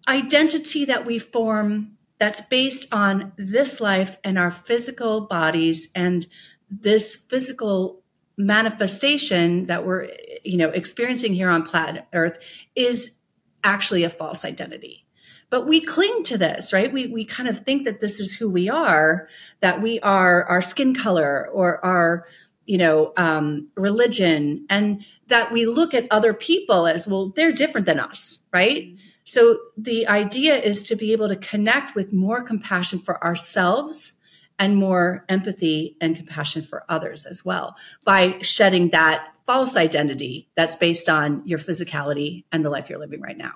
identity 0.07 0.85
that 0.85 1.04
we 1.04 1.18
form 1.18 1.97
that's 2.18 2.40
based 2.40 2.87
on 2.92 3.33
this 3.37 3.80
life 3.80 4.18
and 4.25 4.38
our 4.38 4.50
physical 4.50 5.23
bodies 5.23 5.90
and 5.95 6.26
this 6.71 7.14
physical 7.14 8.02
manifestation 8.37 9.66
that 9.66 9.85
we're 9.85 10.09
you 10.45 10.57
know 10.57 10.71
experiencing 10.71 11.35
here 11.35 11.50
on 11.50 11.64
planet 11.64 12.04
earth 12.12 12.38
is 12.76 13.18
actually 13.64 14.04
a 14.04 14.11
false 14.11 14.45
identity. 14.45 15.04
But 15.50 15.66
we 15.66 15.80
cling 15.80 16.25
to 16.25 16.37
this, 16.37 16.73
right? 16.73 16.92
We, 16.92 17.07
we 17.07 17.25
kind 17.25 17.49
of 17.49 17.61
think 17.61 17.85
that 17.87 18.00
this 18.00 18.21
is 18.21 18.35
who 18.35 18.50
we 18.50 18.68
are, 18.68 19.28
that 19.61 19.80
we 19.80 19.99
are 20.00 20.45
our 20.45 20.61
skin 20.61 20.95
color 20.95 21.49
or 21.49 21.85
our, 21.85 22.26
you 22.68 22.78
know, 22.78 23.12
um, 23.16 23.66
religion, 23.75 24.66
and 24.68 25.04
that 25.26 25.50
we 25.50 25.66
look 25.66 25.94
at 25.94 26.06
other 26.10 26.34
people 26.34 26.87
as, 26.87 27.08
well, 27.08 27.30
they're 27.34 27.50
different 27.50 27.87
than 27.87 27.98
us, 27.98 28.40
right? 28.52 28.94
So 29.25 29.58
the 29.76 30.06
idea 30.06 30.54
is 30.54 30.82
to 30.84 30.94
be 30.96 31.12
able 31.12 31.28
to 31.28 31.37
connect 31.37 31.94
with 31.94 32.12
more 32.12 32.42
compassion 32.42 32.98
for 32.98 33.22
ourselves 33.25 34.18
and 34.58 34.76
more 34.76 35.25
empathy 35.28 35.96
and 36.00 36.14
compassion 36.14 36.62
for 36.62 36.84
others 36.88 37.25
as 37.25 37.44
well 37.44 37.76
by 38.04 38.38
shedding 38.42 38.90
that 38.90 39.28
false 39.46 39.76
identity 39.76 40.48
that's 40.54 40.76
based 40.76 41.08
on 41.08 41.42
your 41.46 41.58
physicality 41.58 42.44
and 42.52 42.64
the 42.64 42.70
life 42.70 42.90
you're 42.90 42.98
living 42.98 43.20
right 43.20 43.38
now. 43.38 43.52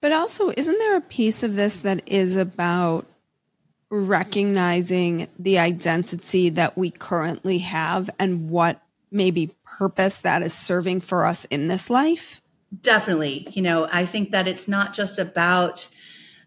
But 0.00 0.12
also, 0.12 0.50
isn't 0.56 0.78
there 0.78 0.96
a 0.96 1.02
piece 1.02 1.42
of 1.42 1.56
this 1.56 1.78
that 1.78 2.02
is 2.06 2.36
about 2.36 3.06
recognizing 3.90 5.28
the 5.38 5.58
identity 5.58 6.48
that 6.50 6.76
we 6.76 6.90
currently 6.90 7.58
have 7.58 8.10
and 8.18 8.50
what 8.50 8.82
maybe 9.10 9.50
purpose 9.64 10.20
that 10.20 10.42
is 10.42 10.52
serving 10.52 11.00
for 11.00 11.24
us 11.24 11.44
in 11.46 11.68
this 11.68 11.88
life? 11.88 12.42
Definitely. 12.80 13.48
You 13.52 13.62
know, 13.62 13.88
I 13.90 14.04
think 14.04 14.32
that 14.32 14.48
it's 14.48 14.66
not 14.66 14.92
just 14.92 15.18
about 15.18 15.88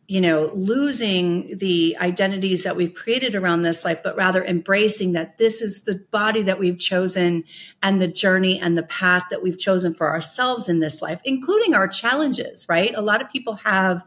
you 0.09 0.19
know, 0.19 0.51
losing 0.55 1.55
the 1.59 1.95
identities 2.01 2.63
that 2.63 2.75
we've 2.75 2.95
created 2.95 3.35
around 3.35 3.61
this 3.61 3.85
life, 3.85 3.99
but 4.03 4.17
rather 4.17 4.43
embracing 4.43 5.11
that 5.11 5.37
this 5.37 5.61
is 5.61 5.83
the 5.83 6.03
body 6.09 6.41
that 6.41 6.57
we've 6.57 6.79
chosen 6.79 7.43
and 7.83 8.01
the 8.01 8.07
journey 8.07 8.59
and 8.59 8.75
the 8.75 8.81
path 8.81 9.25
that 9.29 9.43
we've 9.43 9.59
chosen 9.59 9.93
for 9.93 10.09
ourselves 10.09 10.67
in 10.67 10.79
this 10.79 10.99
life, 10.99 11.21
including 11.25 11.75
our 11.75 11.87
challenges, 11.87 12.67
right? 12.67 12.91
A 12.95 13.03
lot 13.03 13.21
of 13.21 13.29
people 13.29 13.59
have, 13.63 14.03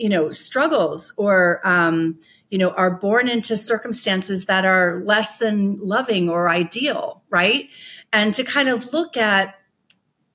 you 0.00 0.08
know, 0.08 0.30
struggles 0.30 1.12
or, 1.18 1.60
um, 1.62 2.18
you 2.48 2.56
know, 2.56 2.70
are 2.70 2.90
born 2.90 3.28
into 3.28 3.56
circumstances 3.56 4.46
that 4.46 4.64
are 4.64 5.02
less 5.04 5.38
than 5.38 5.78
loving 5.80 6.30
or 6.30 6.48
ideal, 6.48 7.22
right? 7.28 7.68
And 8.12 8.32
to 8.34 8.42
kind 8.42 8.70
of 8.70 8.92
look 8.94 9.18
at 9.18 9.56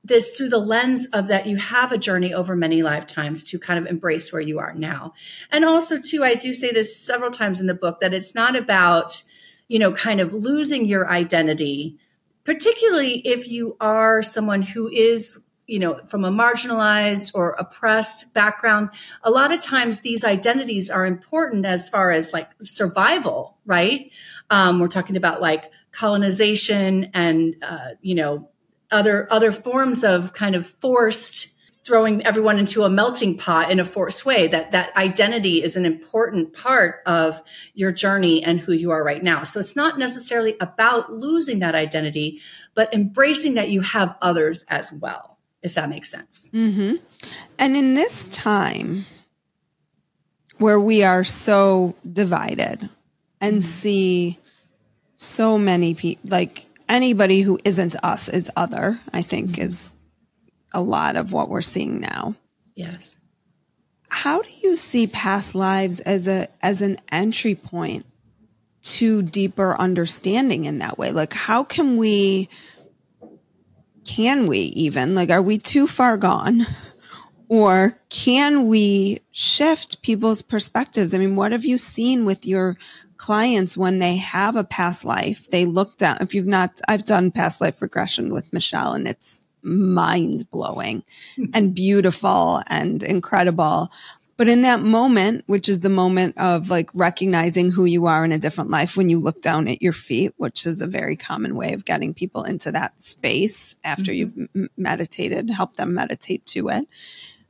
this 0.03 0.37
through 0.37 0.49
the 0.49 0.59
lens 0.59 1.07
of 1.07 1.29
that 1.29 1.47
you 1.47 1.57
have 1.57 1.91
a 1.91 1.97
journey 1.97 2.31
over 2.31 2.55
many 2.55 2.83
lifetimes 2.83 3.43
to 3.43 3.57
kind 3.57 3.79
of 3.79 3.87
embrace 3.87 4.31
where 4.31 4.41
you 4.41 4.59
are 4.59 4.75
now. 4.75 5.13
And 5.51 5.65
also 5.65 5.99
too, 5.99 6.23
I 6.23 6.35
do 6.35 6.53
say 6.53 6.71
this 6.71 6.95
several 6.95 7.31
times 7.31 7.59
in 7.59 7.65
the 7.65 7.73
book 7.73 8.01
that 8.01 8.13
it's 8.13 8.35
not 8.35 8.55
about, 8.55 9.23
you 9.67 9.79
know, 9.79 9.91
kind 9.91 10.21
of 10.21 10.31
losing 10.31 10.85
your 10.85 11.09
identity, 11.09 11.97
particularly 12.43 13.17
if 13.27 13.47
you 13.47 13.77
are 13.81 14.21
someone 14.21 14.61
who 14.61 14.89
is 14.89 15.43
you 15.67 15.79
know, 15.79 15.99
from 16.05 16.23
a 16.23 16.31
marginalized 16.31 17.33
or 17.33 17.51
oppressed 17.51 18.33
background, 18.33 18.89
a 19.23 19.31
lot 19.31 19.53
of 19.53 19.59
times 19.59 20.01
these 20.01 20.23
identities 20.23 20.89
are 20.89 21.05
important 21.05 21.65
as 21.65 21.89
far 21.89 22.11
as 22.11 22.33
like 22.33 22.49
survival, 22.61 23.57
right? 23.65 24.11
Um, 24.49 24.79
we're 24.79 24.87
talking 24.87 25.17
about 25.17 25.41
like 25.41 25.71
colonization 25.91 27.09
and, 27.13 27.55
uh, 27.61 27.89
you 28.01 28.15
know, 28.15 28.49
other 28.91 29.27
other 29.31 29.51
forms 29.51 30.03
of 30.03 30.33
kind 30.33 30.55
of 30.55 30.67
forced 30.67 31.55
throwing 31.83 32.25
everyone 32.25 32.57
into 32.57 32.83
a 32.83 32.89
melting 32.89 33.37
pot 33.37 33.69
in 33.69 33.79
a 33.79 33.85
forced 33.85 34.25
way 34.25 34.47
that 34.47 34.71
that 34.71 34.95
identity 34.97 35.61
is 35.61 35.77
an 35.77 35.85
important 35.85 36.51
part 36.53 37.01
of 37.05 37.41
your 37.75 37.91
journey 37.91 38.43
and 38.43 38.59
who 38.59 38.73
you 38.73 38.91
are 38.91 39.03
right 39.03 39.23
now 39.23 39.43
so 39.43 39.59
it's 39.59 39.75
not 39.75 39.97
necessarily 39.97 40.55
about 40.59 41.11
losing 41.11 41.59
that 41.59 41.75
identity 41.75 42.41
but 42.73 42.93
embracing 42.93 43.53
that 43.55 43.69
you 43.69 43.81
have 43.81 44.15
others 44.21 44.65
as 44.69 44.91
well 44.93 45.34
if 45.65 45.73
that 45.73 45.89
makes 45.89 46.09
sense 46.09 46.51
mm-hmm. 46.53 46.95
and 47.59 47.75
in 47.75 47.93
this 47.95 48.29
time 48.29 49.05
where 50.57 50.79
we 50.79 51.03
are 51.03 51.23
so 51.23 51.95
divided 52.11 52.89
and 53.41 53.55
mm-hmm. 53.55 53.61
see 53.61 54.39
so 55.15 55.57
many 55.57 55.93
people 55.95 56.29
like 56.29 56.69
anybody 56.89 57.41
who 57.41 57.59
isn't 57.63 57.95
us 58.03 58.29
is 58.29 58.51
other, 58.55 58.99
I 59.13 59.21
think 59.21 59.51
mm-hmm. 59.51 59.61
is 59.61 59.97
a 60.73 60.81
lot 60.81 61.15
of 61.15 61.31
what 61.31 61.49
we're 61.49 61.61
seeing 61.61 61.99
now. 61.99 62.35
Yes. 62.75 63.17
How 64.09 64.41
do 64.41 64.49
you 64.63 64.75
see 64.75 65.07
past 65.07 65.55
lives 65.55 65.99
as 66.01 66.27
a 66.27 66.47
as 66.61 66.81
an 66.81 66.97
entry 67.11 67.55
point 67.55 68.05
to 68.81 69.23
deeper 69.23 69.75
understanding 69.79 70.65
in 70.65 70.79
that 70.79 70.97
way? 70.97 71.11
Like 71.11 71.33
how 71.33 71.63
can 71.63 71.97
we 71.97 72.49
can 74.05 74.47
we 74.47 74.59
even 74.59 75.15
like 75.15 75.29
are 75.29 75.41
we 75.41 75.57
too 75.57 75.87
far 75.87 76.17
gone? 76.17 76.61
Or 77.47 77.99
can 78.09 78.67
we 78.67 79.19
shift 79.31 80.01
people's 80.01 80.41
perspectives? 80.41 81.13
I 81.13 81.19
mean, 81.19 81.35
what 81.35 81.51
have 81.51 81.63
you 81.63 81.77
seen 81.77 82.25
with 82.25 82.47
your 82.47 82.75
clients 83.17 83.77
when 83.77 83.99
they 83.99 84.17
have 84.17 84.55
a 84.55 84.63
past 84.63 85.05
life, 85.05 85.47
they 85.49 85.65
look 85.65 85.97
down. 85.97 86.17
If 86.21 86.33
you've 86.33 86.47
not, 86.47 86.79
I've 86.87 87.05
done 87.05 87.31
past 87.31 87.61
life 87.61 87.81
regression 87.81 88.33
with 88.33 88.53
Michelle 88.53 88.93
and 88.93 89.07
it's 89.07 89.43
mind 89.61 90.49
blowing 90.51 91.03
and 91.53 91.75
beautiful 91.75 92.61
and 92.67 93.03
incredible. 93.03 93.91
But 94.37 94.49
in 94.49 94.63
that 94.63 94.81
moment, 94.81 95.43
which 95.47 95.69
is 95.69 95.79
the 95.79 95.89
moment 95.89 96.37
of 96.37 96.69
like 96.69 96.89
recognizing 96.93 97.71
who 97.71 97.85
you 97.85 98.05
are 98.07 98.25
in 98.25 98.33
a 98.33 98.37
different 98.37 98.69
life 98.69 98.97
when 98.97 99.07
you 99.07 99.19
look 99.19 99.41
down 99.41 99.69
at 99.69 99.81
your 99.81 99.93
feet, 99.93 100.33
which 100.35 100.65
is 100.65 100.81
a 100.81 100.87
very 100.87 101.15
common 101.15 101.55
way 101.55 101.71
of 101.71 101.85
getting 101.85 102.13
people 102.13 102.43
into 102.43 102.71
that 102.73 103.01
space 103.01 103.77
after 103.83 104.11
mm-hmm. 104.11 104.39
you've 104.39 104.49
m- 104.55 104.69
meditated, 104.75 105.49
help 105.51 105.77
them 105.77 105.93
meditate 105.93 106.45
to 106.47 106.67
it. 106.67 106.85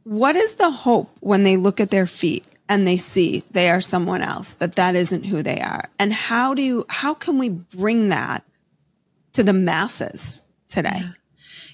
What 0.03 0.35
is 0.35 0.55
the 0.55 0.69
hope 0.69 1.09
when 1.21 1.43
they 1.43 1.57
look 1.57 1.79
at 1.79 1.89
their 1.89 2.05
feet 2.05 2.45
and 2.69 2.87
they 2.87 2.97
see 2.97 3.43
they 3.49 3.69
are 3.71 3.81
someone 3.81 4.21
else, 4.21 4.53
that 4.55 4.75
that 4.75 4.93
isn't 4.93 5.25
who 5.25 5.41
they 5.41 5.61
are? 5.61 5.89
And 5.97 6.13
how 6.13 6.53
do 6.53 6.61
you, 6.61 6.85
how 6.89 7.15
can 7.15 7.39
we 7.39 7.49
bring 7.49 8.09
that 8.09 8.43
to 9.33 9.41
the 9.41 9.53
masses 9.53 10.43
today? 10.67 10.99
Yeah. 10.99 11.11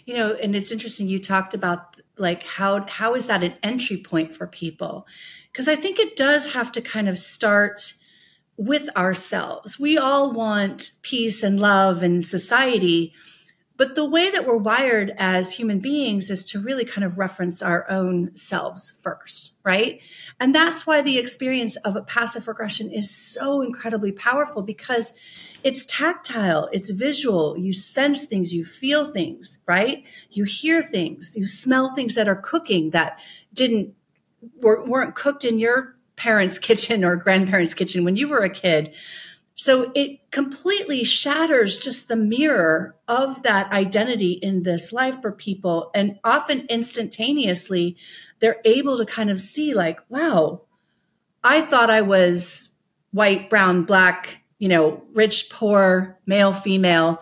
You 0.05 0.13
know, 0.15 0.33
and 0.41 0.55
it's 0.55 0.71
interesting 0.71 1.07
you 1.07 1.19
talked 1.19 1.53
about 1.53 1.90
like 2.17 2.43
how 2.43 2.85
how 2.87 3.15
is 3.15 3.27
that 3.27 3.43
an 3.43 3.53
entry 3.63 3.97
point 3.97 4.35
for 4.35 4.47
people 4.47 5.07
because 5.51 5.67
i 5.67 5.75
think 5.75 5.99
it 5.99 6.15
does 6.15 6.53
have 6.53 6.71
to 6.71 6.81
kind 6.81 7.07
of 7.07 7.17
start 7.17 7.93
with 8.57 8.89
ourselves 8.97 9.79
we 9.79 9.97
all 9.97 10.31
want 10.31 10.91
peace 11.01 11.41
and 11.43 11.59
love 11.59 12.01
and 12.03 12.23
society 12.23 13.13
but 13.81 13.95
the 13.95 14.05
way 14.05 14.29
that 14.29 14.45
we're 14.45 14.57
wired 14.57 15.11
as 15.17 15.53
human 15.53 15.79
beings 15.79 16.29
is 16.29 16.45
to 16.51 16.59
really 16.59 16.85
kind 16.85 17.03
of 17.03 17.17
reference 17.17 17.63
our 17.63 17.89
own 17.89 18.35
selves 18.35 18.93
first, 19.01 19.57
right? 19.63 19.99
And 20.41 20.55
that's 20.55 20.87
why 20.87 21.03
the 21.03 21.19
experience 21.19 21.75
of 21.77 21.95
a 21.95 22.01
past 22.01 22.35
life 22.35 22.47
regression 22.47 22.91
is 22.91 23.15
so 23.15 23.61
incredibly 23.61 24.11
powerful 24.11 24.63
because 24.63 25.13
it's 25.63 25.85
tactile, 25.85 26.67
it's 26.71 26.89
visual. 26.89 27.55
You 27.55 27.71
sense 27.71 28.25
things, 28.25 28.51
you 28.51 28.65
feel 28.65 29.05
things, 29.05 29.63
right? 29.67 30.03
You 30.31 30.45
hear 30.45 30.81
things, 30.81 31.35
you 31.37 31.45
smell 31.45 31.93
things 31.93 32.15
that 32.15 32.27
are 32.27 32.35
cooking 32.35 32.89
that 32.89 33.19
didn't 33.53 33.93
weren't 34.59 35.13
cooked 35.13 35.45
in 35.45 35.59
your 35.59 35.95
parents' 36.15 36.57
kitchen 36.67 37.05
or 37.05 37.15
grandparents' 37.17 37.75
kitchen 37.75 38.03
when 38.03 38.15
you 38.15 38.27
were 38.27 38.39
a 38.39 38.49
kid. 38.49 38.95
So 39.53 39.91
it 39.93 40.31
completely 40.31 41.03
shatters 41.03 41.77
just 41.77 42.07
the 42.07 42.15
mirror 42.15 42.95
of 43.07 43.43
that 43.43 43.71
identity 43.71 44.31
in 44.31 44.63
this 44.63 44.91
life 44.91 45.21
for 45.21 45.31
people. 45.31 45.91
And 45.93 46.17
often 46.23 46.65
instantaneously, 46.67 47.95
they're 48.41 48.59
able 48.65 48.97
to 48.97 49.05
kind 49.05 49.29
of 49.29 49.39
see, 49.39 49.73
like, 49.73 49.99
wow, 50.09 50.63
I 51.43 51.61
thought 51.61 51.89
I 51.89 52.01
was 52.01 52.75
white, 53.11 53.49
brown, 53.49 53.83
black, 53.83 54.41
you 54.59 54.67
know, 54.67 55.03
rich, 55.13 55.49
poor, 55.49 56.19
male, 56.25 56.53
female, 56.53 57.21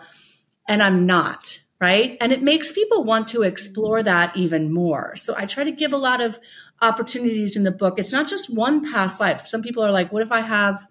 and 0.68 0.82
I'm 0.82 1.06
not, 1.06 1.60
right? 1.80 2.16
And 2.20 2.32
it 2.32 2.42
makes 2.42 2.72
people 2.72 3.04
want 3.04 3.28
to 3.28 3.42
explore 3.42 4.02
that 4.02 4.36
even 4.36 4.72
more. 4.72 5.16
So 5.16 5.34
I 5.36 5.46
try 5.46 5.64
to 5.64 5.72
give 5.72 5.92
a 5.92 5.98
lot 5.98 6.20
of 6.20 6.38
opportunities 6.82 7.56
in 7.56 7.64
the 7.64 7.70
book. 7.70 7.98
It's 7.98 8.12
not 8.12 8.28
just 8.28 8.54
one 8.54 8.90
past 8.90 9.20
life. 9.20 9.46
Some 9.46 9.62
people 9.62 9.82
are 9.82 9.90
like, 9.90 10.12
what 10.12 10.22
if 10.22 10.32
I 10.32 10.40
have 10.40 10.86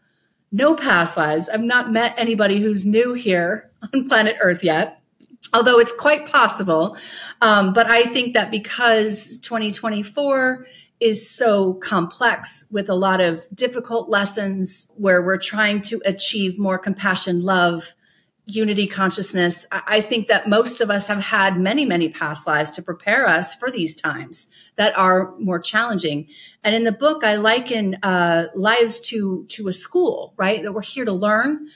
no 0.52 0.76
past 0.76 1.18
lives? 1.18 1.50
I've 1.50 1.62
not 1.62 1.92
met 1.92 2.18
anybody 2.18 2.60
who's 2.60 2.86
new 2.86 3.14
here 3.14 3.72
on 3.94 4.08
planet 4.08 4.38
Earth 4.42 4.64
yet. 4.64 4.99
Although 5.54 5.80
it's 5.80 5.94
quite 5.94 6.28
possible. 6.28 6.96
Um, 7.42 7.74
but 7.74 7.88
I 7.88 8.04
think 8.04 8.34
that 8.36 8.52
because 8.52 9.40
2024 9.40 10.68
is 11.00 11.30
so 11.30 11.74
complex 11.76 12.68
with 12.72 12.90
a 12.90 12.96
lot 12.96 13.22
of 13.22 13.48
difficult 13.54 14.10
lessons 14.10 14.92
where 14.96 15.22
we're 15.22 15.38
trying 15.38 15.82
to 15.82 16.02
achieve 16.06 16.60
more 16.60 16.78
compassion, 16.78 17.42
love, 17.42 17.94
unity 18.46 18.88
consciousness. 18.88 19.66
I 19.72 20.02
think 20.02 20.28
that 20.28 20.50
most 20.50 20.82
of 20.82 20.90
us 20.90 21.08
have 21.08 21.20
had 21.20 21.58
many, 21.58 21.86
many 21.86 22.10
past 22.10 22.48
lives 22.48 22.72
to 22.72 22.82
prepare 22.82 23.28
us 23.28 23.54
for 23.54 23.70
these 23.70 23.96
times 23.96 24.50
that 24.76 24.98
are 24.98 25.36
more 25.38 25.60
challenging. 25.60 26.28
And 26.64 26.76
in 26.76 26.84
the 26.84 26.92
book, 26.92 27.24
I 27.24 27.36
liken 27.36 27.98
uh, 28.04 28.48
lives 28.56 29.00
to 29.02 29.46
to 29.50 29.68
a 29.68 29.74
school, 29.74 30.34
right? 30.38 30.64
That 30.64 30.74
we're 30.74 30.82
here 30.82 31.06
to 31.06 31.14
learn, 31.14 31.70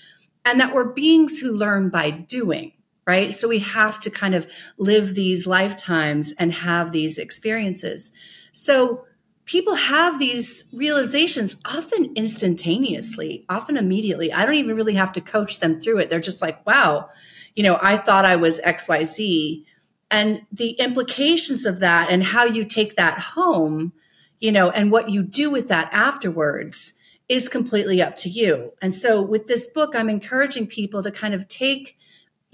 and 0.46 0.60
that 0.60 0.74
we're 0.74 0.94
beings 0.94 1.38
who 1.38 1.52
learn 1.52 1.90
by 1.90 2.10
doing. 2.10 2.74
Right. 3.06 3.34
So 3.34 3.50
we 3.50 3.60
have 3.60 4.00
to 4.02 4.10
kind 4.10 4.34
of 4.34 4.50
live 4.78 5.14
these 5.14 5.46
lifetimes 5.46 6.34
and 6.40 6.54
have 6.54 6.94
these 6.94 7.18
experiences. 7.18 8.14
So 8.54 9.06
people 9.46 9.76
have 9.76 10.20
these 10.20 10.70
realizations 10.72 11.58
often 11.66 12.14
instantaneously, 12.16 13.46
often 13.50 13.78
immediately. 13.78 14.32
I 14.32 14.46
don't 14.46 14.56
even 14.56 14.76
really 14.76 14.94
have 14.94 15.12
to 15.14 15.22
coach 15.22 15.60
them 15.60 15.82
through 15.82 16.00
it. 16.00 16.10
They're 16.10 16.20
just 16.20 16.42
like, 16.42 16.66
wow, 16.66 17.10
you 17.56 17.64
know, 17.64 17.78
I 17.82 17.98
thought 17.98 18.26
I 18.26 18.38
was 18.38 18.62
XYZ. 18.62 19.66
And 20.10 20.44
the 20.52 20.72
implications 20.72 21.66
of 21.66 21.80
that 21.80 22.10
and 22.10 22.24
how 22.24 22.46
you 22.46 22.64
take 22.64 22.96
that 22.96 23.20
home, 23.20 23.92
you 24.40 24.52
know, 24.52 24.70
and 24.70 24.92
what 24.92 25.10
you 25.10 25.24
do 25.24 25.50
with 25.50 25.68
that 25.68 25.92
afterwards 25.92 27.00
is 27.28 27.50
completely 27.50 28.02
up 28.02 28.16
to 28.18 28.30
you. 28.30 28.74
And 28.82 28.94
so 28.94 29.22
with 29.22 29.48
this 29.48 29.68
book, 29.68 29.96
I'm 29.96 30.10
encouraging 30.10 30.68
people 30.68 31.02
to 31.04 31.12
kind 31.12 31.34
of 31.34 31.48
take 31.48 31.98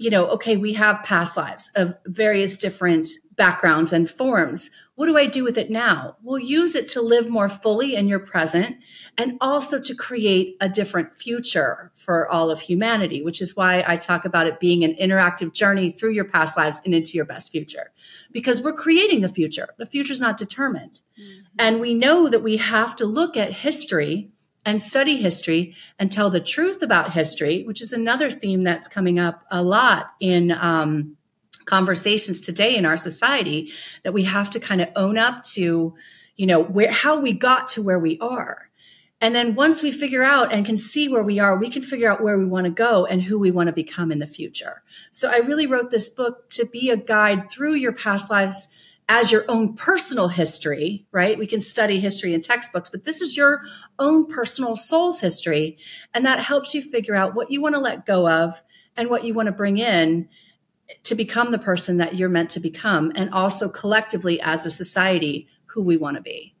you 0.00 0.08
know, 0.08 0.28
okay, 0.28 0.56
we 0.56 0.72
have 0.72 1.02
past 1.02 1.36
lives 1.36 1.70
of 1.76 1.94
various 2.06 2.56
different 2.56 3.06
backgrounds 3.36 3.92
and 3.92 4.08
forms. 4.08 4.70
What 4.94 5.08
do 5.08 5.18
I 5.18 5.26
do 5.26 5.44
with 5.44 5.58
it 5.58 5.70
now? 5.70 6.16
We'll 6.22 6.38
use 6.38 6.74
it 6.74 6.88
to 6.90 7.02
live 7.02 7.28
more 7.28 7.50
fully 7.50 7.96
in 7.96 8.08
your 8.08 8.18
present 8.18 8.76
and 9.18 9.36
also 9.42 9.78
to 9.78 9.94
create 9.94 10.56
a 10.62 10.70
different 10.70 11.14
future 11.14 11.92
for 11.94 12.26
all 12.32 12.50
of 12.50 12.62
humanity, 12.62 13.20
which 13.20 13.42
is 13.42 13.54
why 13.54 13.84
I 13.86 13.98
talk 13.98 14.24
about 14.24 14.46
it 14.46 14.58
being 14.58 14.84
an 14.84 14.94
interactive 14.94 15.52
journey 15.52 15.90
through 15.90 16.12
your 16.12 16.24
past 16.24 16.56
lives 16.56 16.80
and 16.86 16.94
into 16.94 17.18
your 17.18 17.26
best 17.26 17.52
future. 17.52 17.92
Because 18.32 18.62
we're 18.62 18.72
creating 18.72 19.20
the 19.20 19.28
future. 19.28 19.68
The 19.76 19.84
future 19.84 20.14
is 20.14 20.20
not 20.20 20.38
determined. 20.38 21.02
Mm-hmm. 21.20 21.40
And 21.58 21.78
we 21.78 21.92
know 21.92 22.26
that 22.30 22.42
we 22.42 22.56
have 22.56 22.96
to 22.96 23.04
look 23.04 23.36
at 23.36 23.52
history 23.52 24.30
and 24.70 24.80
study 24.80 25.16
history 25.16 25.74
and 25.98 26.12
tell 26.12 26.30
the 26.30 26.38
truth 26.38 26.80
about 26.80 27.12
history, 27.12 27.64
which 27.64 27.80
is 27.80 27.92
another 27.92 28.30
theme 28.30 28.62
that's 28.62 28.86
coming 28.86 29.18
up 29.18 29.44
a 29.50 29.60
lot 29.64 30.12
in 30.20 30.52
um, 30.52 31.16
conversations 31.64 32.40
today 32.40 32.76
in 32.76 32.86
our 32.86 32.96
society. 32.96 33.72
That 34.04 34.12
we 34.12 34.22
have 34.22 34.48
to 34.50 34.60
kind 34.60 34.80
of 34.80 34.88
own 34.94 35.18
up 35.18 35.42
to, 35.54 35.96
you 36.36 36.46
know, 36.46 36.62
where 36.62 36.92
how 36.92 37.20
we 37.20 37.32
got 37.32 37.66
to 37.70 37.82
where 37.82 37.98
we 37.98 38.16
are. 38.20 38.70
And 39.20 39.34
then 39.34 39.56
once 39.56 39.82
we 39.82 39.90
figure 39.90 40.22
out 40.22 40.52
and 40.52 40.64
can 40.64 40.76
see 40.76 41.08
where 41.08 41.24
we 41.24 41.40
are, 41.40 41.58
we 41.58 41.68
can 41.68 41.82
figure 41.82 42.08
out 42.08 42.22
where 42.22 42.38
we 42.38 42.44
want 42.44 42.66
to 42.66 42.70
go 42.70 43.04
and 43.06 43.20
who 43.20 43.40
we 43.40 43.50
want 43.50 43.66
to 43.66 43.72
become 43.72 44.12
in 44.12 44.20
the 44.20 44.26
future. 44.26 44.82
So 45.10 45.28
I 45.30 45.38
really 45.38 45.66
wrote 45.66 45.90
this 45.90 46.08
book 46.08 46.48
to 46.50 46.64
be 46.64 46.90
a 46.90 46.96
guide 46.96 47.50
through 47.50 47.74
your 47.74 47.92
past 47.92 48.30
lives 48.30 48.68
as 49.12 49.32
your 49.32 49.44
own 49.48 49.74
personal 49.74 50.28
history, 50.28 51.04
right? 51.10 51.36
We 51.36 51.48
can 51.48 51.60
study 51.60 51.98
history 51.98 52.32
in 52.32 52.40
textbooks, 52.40 52.88
but 52.88 53.04
this 53.04 53.20
is 53.20 53.36
your 53.36 53.62
own 53.98 54.24
personal 54.24 54.76
soul's 54.76 55.20
history. 55.20 55.78
And 56.14 56.24
that 56.24 56.44
helps 56.44 56.74
you 56.74 56.80
figure 56.80 57.16
out 57.16 57.34
what 57.34 57.50
you 57.50 57.60
want 57.60 57.74
to 57.74 57.80
let 57.80 58.06
go 58.06 58.28
of 58.30 58.62
and 58.96 59.10
what 59.10 59.24
you 59.24 59.34
want 59.34 59.46
to 59.46 59.52
bring 59.52 59.78
in 59.78 60.28
to 61.02 61.16
become 61.16 61.50
the 61.50 61.58
person 61.58 61.96
that 61.96 62.14
you're 62.14 62.28
meant 62.28 62.50
to 62.50 62.60
become. 62.60 63.10
And 63.16 63.30
also 63.30 63.68
collectively 63.68 64.40
as 64.40 64.64
a 64.64 64.70
society, 64.70 65.48
who 65.66 65.82
we 65.82 65.96
want 65.96 66.16
to 66.16 66.22
be. 66.22 66.54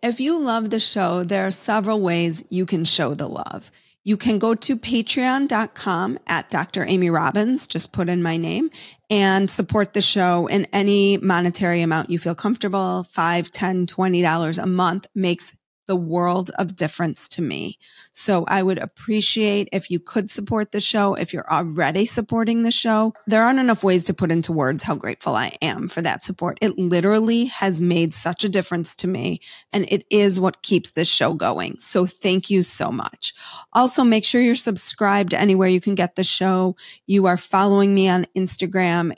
If 0.00 0.20
you 0.20 0.40
love 0.40 0.70
the 0.70 0.80
show, 0.80 1.24
there 1.24 1.46
are 1.46 1.50
several 1.50 2.00
ways 2.00 2.44
you 2.48 2.64
can 2.64 2.84
show 2.84 3.14
the 3.14 3.28
love. 3.28 3.72
You 4.04 4.16
can 4.16 4.38
go 4.38 4.54
to 4.54 4.76
patreon.com 4.76 6.18
at 6.26 6.50
Dr. 6.50 6.84
Amy 6.88 7.10
Robbins, 7.10 7.66
just 7.66 7.92
put 7.92 8.08
in 8.08 8.22
my 8.22 8.36
name 8.36 8.70
and 9.10 9.48
support 9.48 9.92
the 9.92 10.02
show 10.02 10.46
in 10.46 10.66
any 10.72 11.16
monetary 11.18 11.82
amount 11.82 12.10
you 12.10 12.18
feel 12.18 12.34
comfortable. 12.34 13.06
Five, 13.10 13.50
ten, 13.50 13.86
twenty 13.86 14.22
dollars 14.22 14.58
a 14.58 14.66
month 14.66 15.06
makes 15.14 15.54
the 15.88 15.96
world 15.96 16.50
of 16.58 16.76
difference 16.76 17.28
to 17.30 17.42
me. 17.42 17.78
So 18.12 18.44
I 18.46 18.62
would 18.62 18.78
appreciate 18.78 19.68
if 19.72 19.90
you 19.90 19.98
could 19.98 20.30
support 20.30 20.70
the 20.70 20.80
show. 20.80 21.14
If 21.14 21.32
you're 21.32 21.50
already 21.50 22.06
supporting 22.06 22.62
the 22.62 22.70
show, 22.70 23.14
there 23.26 23.42
aren't 23.42 23.58
enough 23.58 23.82
ways 23.82 24.04
to 24.04 24.14
put 24.14 24.30
into 24.30 24.52
words 24.52 24.84
how 24.84 24.94
grateful 24.94 25.34
I 25.34 25.54
am 25.60 25.88
for 25.88 26.02
that 26.02 26.22
support. 26.22 26.58
It 26.60 26.78
literally 26.78 27.46
has 27.46 27.80
made 27.80 28.14
such 28.14 28.44
a 28.44 28.48
difference 28.48 28.94
to 28.96 29.08
me 29.08 29.40
and 29.72 29.86
it 29.88 30.04
is 30.10 30.38
what 30.38 30.62
keeps 30.62 30.92
this 30.92 31.08
show 31.08 31.32
going. 31.32 31.78
So 31.80 32.06
thank 32.06 32.50
you 32.50 32.62
so 32.62 32.92
much. 32.92 33.34
Also 33.72 34.04
make 34.04 34.24
sure 34.24 34.40
you're 34.40 34.54
subscribed 34.54 35.34
anywhere 35.34 35.68
you 35.68 35.80
can 35.80 35.94
get 35.94 36.14
the 36.14 36.24
show. 36.24 36.76
You 37.06 37.26
are 37.26 37.38
following 37.38 37.94
me 37.94 38.08
on 38.08 38.26
Instagram 38.36 39.14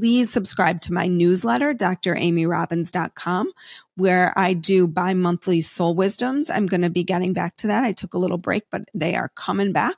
please 0.00 0.32
subscribe 0.32 0.80
to 0.82 0.92
my 0.92 1.06
newsletter, 1.06 1.74
dramyrobbins.com, 1.74 3.52
where 3.96 4.32
I 4.36 4.54
do 4.54 4.86
bi 4.86 5.14
monthly 5.14 5.60
soul 5.60 5.94
wisdoms. 5.94 6.50
I'm 6.50 6.66
going 6.66 6.82
to 6.82 6.90
be 6.90 7.04
getting 7.04 7.32
back 7.32 7.56
to 7.58 7.66
that. 7.68 7.84
I 7.84 7.92
took 7.92 8.14
a 8.14 8.18
little 8.18 8.38
break, 8.38 8.64
but 8.70 8.82
they 8.94 9.14
are 9.14 9.30
coming 9.34 9.72
back. 9.72 9.96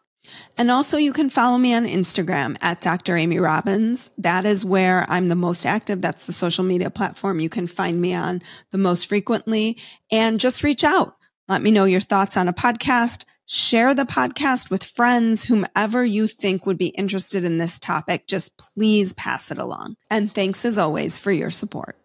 And 0.56 0.70
also 0.70 0.96
you 0.96 1.12
can 1.12 1.28
follow 1.30 1.58
me 1.58 1.74
on 1.74 1.84
Instagram 1.84 2.56
at 2.62 2.80
Dr. 2.80 3.16
Amy 3.16 3.38
Robbins. 3.38 4.10
That 4.18 4.46
is 4.46 4.64
where 4.64 5.04
I'm 5.08 5.28
the 5.28 5.36
most 5.36 5.66
active. 5.66 6.00
That's 6.00 6.26
the 6.26 6.32
social 6.32 6.64
media 6.64 6.90
platform 6.90 7.40
you 7.40 7.50
can 7.50 7.66
find 7.66 8.00
me 8.00 8.14
on 8.14 8.40
the 8.70 8.78
most 8.78 9.06
frequently 9.06 9.78
and 10.10 10.40
just 10.40 10.62
reach 10.62 10.82
out. 10.82 11.16
Let 11.46 11.60
me 11.62 11.70
know 11.70 11.84
your 11.84 12.00
thoughts 12.00 12.38
on 12.38 12.48
a 12.48 12.54
podcast 12.54 13.26
Share 13.46 13.94
the 13.94 14.04
podcast 14.04 14.70
with 14.70 14.82
friends, 14.82 15.44
whomever 15.44 16.04
you 16.04 16.26
think 16.26 16.64
would 16.64 16.78
be 16.78 16.88
interested 16.88 17.44
in 17.44 17.58
this 17.58 17.78
topic. 17.78 18.26
Just 18.26 18.56
please 18.56 19.12
pass 19.12 19.50
it 19.50 19.58
along. 19.58 19.96
And 20.10 20.32
thanks 20.32 20.64
as 20.64 20.78
always 20.78 21.18
for 21.18 21.30
your 21.30 21.50
support. 21.50 21.98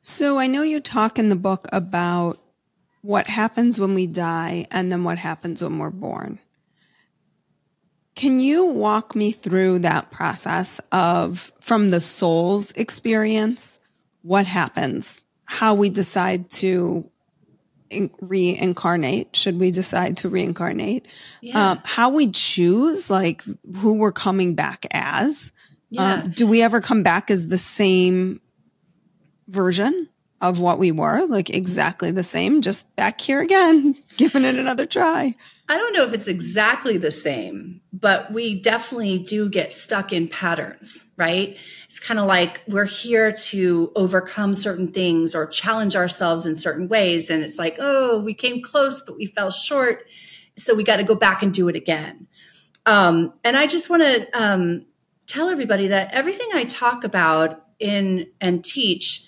So 0.00 0.38
I 0.38 0.46
know 0.46 0.62
you 0.62 0.80
talk 0.80 1.18
in 1.18 1.28
the 1.28 1.36
book 1.36 1.66
about 1.72 2.38
what 3.02 3.26
happens 3.26 3.78
when 3.78 3.94
we 3.94 4.06
die 4.06 4.66
and 4.70 4.90
then 4.90 5.04
what 5.04 5.18
happens 5.18 5.62
when 5.62 5.78
we're 5.78 5.90
born. 5.90 6.38
Can 8.14 8.40
you 8.40 8.64
walk 8.64 9.14
me 9.14 9.32
through 9.32 9.80
that 9.80 10.10
process 10.10 10.80
of 10.92 11.52
from 11.60 11.90
the 11.90 12.00
soul's 12.00 12.70
experience, 12.72 13.78
what 14.22 14.46
happens, 14.46 15.24
how 15.44 15.74
we 15.74 15.90
decide 15.90 16.48
to 16.50 17.10
reincarnate? 18.20 19.34
Should 19.36 19.60
we 19.60 19.70
decide 19.70 20.18
to 20.18 20.28
reincarnate? 20.28 21.06
Yeah. 21.40 21.72
Um, 21.72 21.80
how 21.84 22.10
we 22.10 22.30
choose, 22.30 23.10
like 23.10 23.42
who 23.76 23.94
we're 23.96 24.12
coming 24.12 24.54
back 24.54 24.86
as? 24.92 25.52
Yeah. 25.90 26.22
Um, 26.22 26.30
do 26.30 26.46
we 26.46 26.62
ever 26.62 26.80
come 26.80 27.02
back 27.02 27.30
as 27.30 27.48
the 27.48 27.58
same 27.58 28.40
version? 29.48 30.08
Of 30.44 30.60
what 30.60 30.78
we 30.78 30.92
were, 30.92 31.24
like 31.26 31.48
exactly 31.48 32.10
the 32.10 32.22
same, 32.22 32.60
just 32.60 32.94
back 32.96 33.20
here 33.20 33.40
again, 33.40 33.94
giving 34.18 34.44
it 34.44 34.56
another 34.56 34.84
try. 34.84 35.34
I 35.66 35.78
don't 35.78 35.94
know 35.94 36.04
if 36.04 36.12
it's 36.12 36.28
exactly 36.28 36.98
the 36.98 37.10
same, 37.10 37.80
but 37.90 38.30
we 38.30 38.60
definitely 38.60 39.20
do 39.20 39.48
get 39.48 39.72
stuck 39.72 40.12
in 40.12 40.28
patterns, 40.28 41.10
right? 41.16 41.56
It's 41.86 41.98
kind 41.98 42.20
of 42.20 42.26
like 42.26 42.60
we're 42.68 42.84
here 42.84 43.32
to 43.32 43.90
overcome 43.96 44.52
certain 44.54 44.88
things 44.88 45.34
or 45.34 45.46
challenge 45.46 45.96
ourselves 45.96 46.44
in 46.44 46.56
certain 46.56 46.88
ways. 46.88 47.30
And 47.30 47.42
it's 47.42 47.58
like, 47.58 47.76
oh, 47.78 48.20
we 48.20 48.34
came 48.34 48.60
close, 48.60 49.00
but 49.00 49.16
we 49.16 49.24
fell 49.24 49.50
short. 49.50 50.06
So 50.58 50.74
we 50.74 50.84
got 50.84 50.98
to 50.98 51.04
go 51.04 51.14
back 51.14 51.42
and 51.42 51.54
do 51.54 51.68
it 51.68 51.76
again. 51.76 52.26
Um, 52.84 53.32
and 53.42 53.56
I 53.56 53.66
just 53.66 53.88
want 53.88 54.02
to 54.02 54.28
um, 54.38 54.84
tell 55.26 55.48
everybody 55.48 55.88
that 55.88 56.12
everything 56.12 56.48
I 56.52 56.64
talk 56.64 57.04
about 57.04 57.64
in 57.78 58.26
and 58.42 58.62
teach 58.62 59.24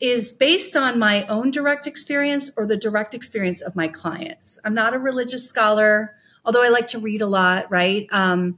is 0.00 0.32
based 0.32 0.76
on 0.76 0.98
my 0.98 1.26
own 1.26 1.50
direct 1.50 1.86
experience 1.86 2.50
or 2.56 2.66
the 2.66 2.76
direct 2.76 3.14
experience 3.14 3.60
of 3.60 3.74
my 3.74 3.88
clients. 3.88 4.60
I'm 4.64 4.74
not 4.74 4.94
a 4.94 4.98
religious 4.98 5.48
scholar, 5.48 6.14
although 6.44 6.64
I 6.64 6.68
like 6.68 6.86
to 6.88 6.98
read 6.98 7.20
a 7.20 7.26
lot, 7.26 7.70
right? 7.70 8.06
Um, 8.12 8.56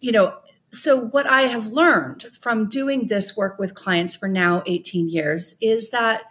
you 0.00 0.12
know, 0.12 0.34
so 0.70 0.98
what 0.98 1.26
I 1.26 1.42
have 1.42 1.68
learned 1.68 2.26
from 2.40 2.68
doing 2.68 3.08
this 3.08 3.36
work 3.36 3.58
with 3.58 3.74
clients 3.74 4.14
for 4.14 4.28
now 4.28 4.62
18 4.66 5.08
years 5.08 5.56
is 5.60 5.90
that 5.90 6.22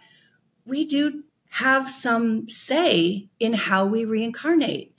we 0.66 0.86
do 0.86 1.24
have 1.50 1.90
some 1.90 2.48
say 2.50 3.30
in 3.40 3.54
how 3.54 3.86
we 3.86 4.06
reincarnate. 4.06 4.94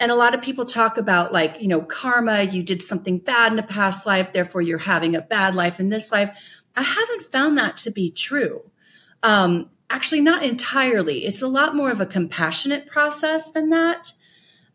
And 0.00 0.10
a 0.10 0.16
lot 0.16 0.34
of 0.34 0.42
people 0.42 0.64
talk 0.64 0.98
about 0.98 1.32
like, 1.32 1.62
you 1.62 1.68
know, 1.68 1.80
karma, 1.80 2.42
you 2.42 2.62
did 2.62 2.82
something 2.82 3.18
bad 3.18 3.52
in 3.52 3.58
a 3.58 3.62
past 3.62 4.04
life, 4.04 4.32
therefore 4.32 4.60
you're 4.60 4.78
having 4.78 5.14
a 5.14 5.22
bad 5.22 5.54
life 5.54 5.80
in 5.80 5.88
this 5.88 6.12
life. 6.12 6.36
I 6.76 6.82
haven't 6.82 7.30
found 7.30 7.58
that 7.58 7.76
to 7.78 7.90
be 7.90 8.10
true. 8.10 8.62
Um, 9.22 9.70
actually, 9.90 10.20
not 10.20 10.42
entirely. 10.42 11.24
It's 11.24 11.42
a 11.42 11.48
lot 11.48 11.76
more 11.76 11.90
of 11.90 12.00
a 12.00 12.06
compassionate 12.06 12.86
process 12.86 13.50
than 13.50 13.70
that. 13.70 14.12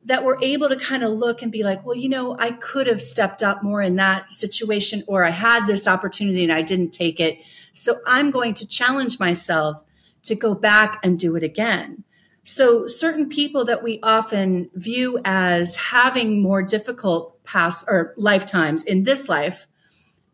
That 0.05 0.23
we're 0.23 0.41
able 0.41 0.69
to 0.69 0.77
kind 0.77 1.03
of 1.03 1.11
look 1.11 1.41
and 1.41 1.51
be 1.51 1.61
like, 1.61 1.85
well, 1.85 1.95
you 1.95 2.07
know, 2.07 2.35
I 2.39 2.51
could 2.51 2.87
have 2.87 3.01
stepped 3.01 3.43
up 3.43 3.63
more 3.63 3.81
in 3.81 3.97
that 3.97 4.31
situation, 4.31 5.03
or 5.07 5.25
I 5.25 5.29
had 5.29 5.67
this 5.67 5.87
opportunity 5.87 6.43
and 6.43 6.53
I 6.53 6.61
didn't 6.61 6.91
take 6.91 7.19
it. 7.19 7.39
So 7.73 7.99
I'm 8.07 8.31
going 8.31 8.53
to 8.55 8.67
challenge 8.67 9.19
myself 9.19 9.83
to 10.23 10.35
go 10.35 10.55
back 10.55 10.99
and 11.03 11.19
do 11.19 11.35
it 11.35 11.43
again. 11.43 12.03
So 12.45 12.87
certain 12.87 13.29
people 13.29 13.65
that 13.65 13.83
we 13.83 13.99
often 14.01 14.71
view 14.73 15.19
as 15.23 15.75
having 15.75 16.41
more 16.41 16.63
difficult 16.63 17.43
past 17.43 17.85
or 17.87 18.13
lifetimes 18.17 18.83
in 18.83 19.03
this 19.03 19.29
life, 19.29 19.67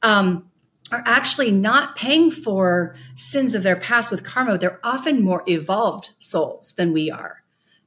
um, 0.01 0.49
are 0.95 1.03
actually 1.05 1.51
not 1.51 1.95
paying 1.97 2.31
for 2.31 2.95
sins 3.15 3.53
of 3.53 3.63
their 3.63 3.75
past 3.75 4.11
with 4.11 4.23
karma. 4.23 4.57
They're 4.57 4.79
often 4.83 5.21
more 5.21 5.43
evolved 5.47 6.11
souls 6.19 6.73
than 6.77 6.93
we 6.93 7.11
are, 7.11 7.43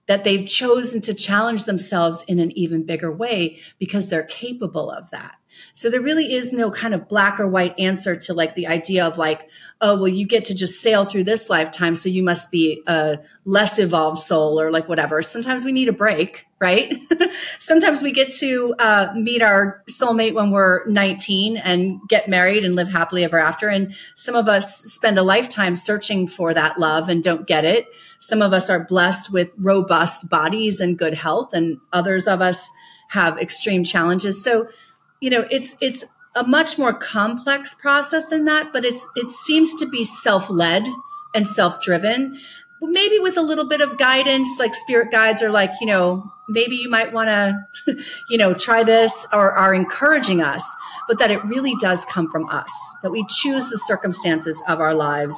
that 0.07 0.25
they've 0.25 0.47
chosen 0.47 1.01
to 1.03 1.15
challenge 1.15 1.65
themselves 1.65 2.23
in 2.29 2.39
an 2.39 2.57
even 2.57 2.85
bigger 2.85 3.11
way 3.11 3.59
because 3.79 4.11
they're 4.11 4.23
capable 4.23 4.91
of 4.91 5.11
that. 5.11 5.37
So 5.75 5.91
there 5.91 6.01
really 6.01 6.33
is 6.33 6.53
no 6.53 6.71
kind 6.71 6.95
of 6.95 7.09
black 7.09 7.39
or 7.39 7.49
white 7.49 7.79
answer 7.79 8.17
to 8.17 8.35
like 8.35 8.55
the 8.55 8.67
idea 8.67 9.07
of 9.07 9.19
like, 9.19 9.51
oh, 9.81 9.97
well, 9.97 10.09
you 10.09 10.27
get 10.27 10.45
to 10.47 10.55
just 10.55 10.81
sail 10.81 11.05
through 11.05 11.25
this 11.25 11.49
lifetime. 11.49 11.95
So 11.95 12.09
you 12.09 12.23
must 12.23 12.51
be 12.51 12.83
a 12.87 13.19
less 13.45 13.79
evolved 13.79 14.19
soul 14.19 14.61
or 14.61 14.71
like 14.71 14.89
whatever. 14.89 15.23
Sometimes 15.23 15.65
we 15.65 15.73
need 15.73 15.89
a 15.89 15.93
break, 15.93 16.47
right? 16.61 16.97
Sometimes 17.59 18.03
we 18.03 18.13
get 18.13 18.33
to 18.35 18.75
uh, 18.79 19.13
meet 19.15 19.43
our 19.43 19.83
soulmate 19.89 20.35
when 20.35 20.51
we're 20.51 20.87
19 20.87 21.57
and 21.59 22.01
get 22.09 22.29
married 22.29 22.65
and 22.65 22.75
live 22.75 22.89
happily 22.89 23.25
ever 23.25 23.39
after. 23.39 23.69
And 23.69 23.95
some 24.15 24.35
of 24.35 24.49
us 24.49 24.77
spend 24.77 25.19
a 25.19 25.23
lifetime 25.23 25.75
searching 25.75 26.27
for 26.27 26.53
that 26.55 26.79
love 26.79 27.09
and 27.09 27.23
don't 27.23 27.47
get 27.47 27.65
it. 27.65 27.87
Some 28.21 28.43
of 28.43 28.53
us 28.53 28.69
are 28.69 28.85
blessed 28.85 29.33
with 29.33 29.51
robust 29.57 30.29
bodies 30.29 30.81
and 30.81 30.99
good 30.99 31.15
health, 31.15 31.55
and 31.55 31.79
others 31.93 32.27
of 32.27 32.41
us 32.41 32.71
have 33.11 33.39
extreme 33.39 33.85
challenges. 33.85 34.43
So 34.43 34.69
you 35.21 35.31
know, 35.31 35.47
it's 35.51 35.77
it's 35.81 36.05
a 36.37 36.45
much 36.45 36.79
more 36.79 36.93
complex 36.93 37.75
process 37.75 38.29
than 38.29 38.45
that, 38.45 38.73
but 38.73 38.85
it's 38.85 39.07
it 39.17 39.31
seems 39.31 39.75
to 39.75 39.87
be 39.87 40.05
self-led 40.05 40.87
and 41.35 41.47
self-driven. 41.47 42.39
Maybe 42.81 43.19
with 43.19 43.37
a 43.37 43.43
little 43.43 43.67
bit 43.67 43.81
of 43.81 43.99
guidance, 43.99 44.49
like 44.59 44.73
spirit 44.75 45.11
guides 45.11 45.43
are 45.43 45.51
like, 45.51 45.73
you 45.81 45.87
know, 45.87 46.33
maybe 46.49 46.77
you 46.77 46.89
might 46.89 47.13
want 47.13 47.29
to, 47.29 48.03
you 48.31 48.39
know, 48.39 48.55
try 48.55 48.85
this 48.85 49.27
or 49.33 49.51
are 49.53 49.75
encouraging 49.75 50.41
us, 50.41 50.65
but 51.09 51.19
that 51.19 51.33
it 51.33 51.45
really 51.45 51.75
does 51.81 52.05
come 52.05 52.31
from 52.31 52.49
us, 52.49 52.71
that 53.03 53.11
we 53.11 53.25
choose 53.29 53.69
the 53.69 53.79
circumstances 53.79 54.63
of 54.69 54.79
our 54.79 54.95
lives, 54.95 55.37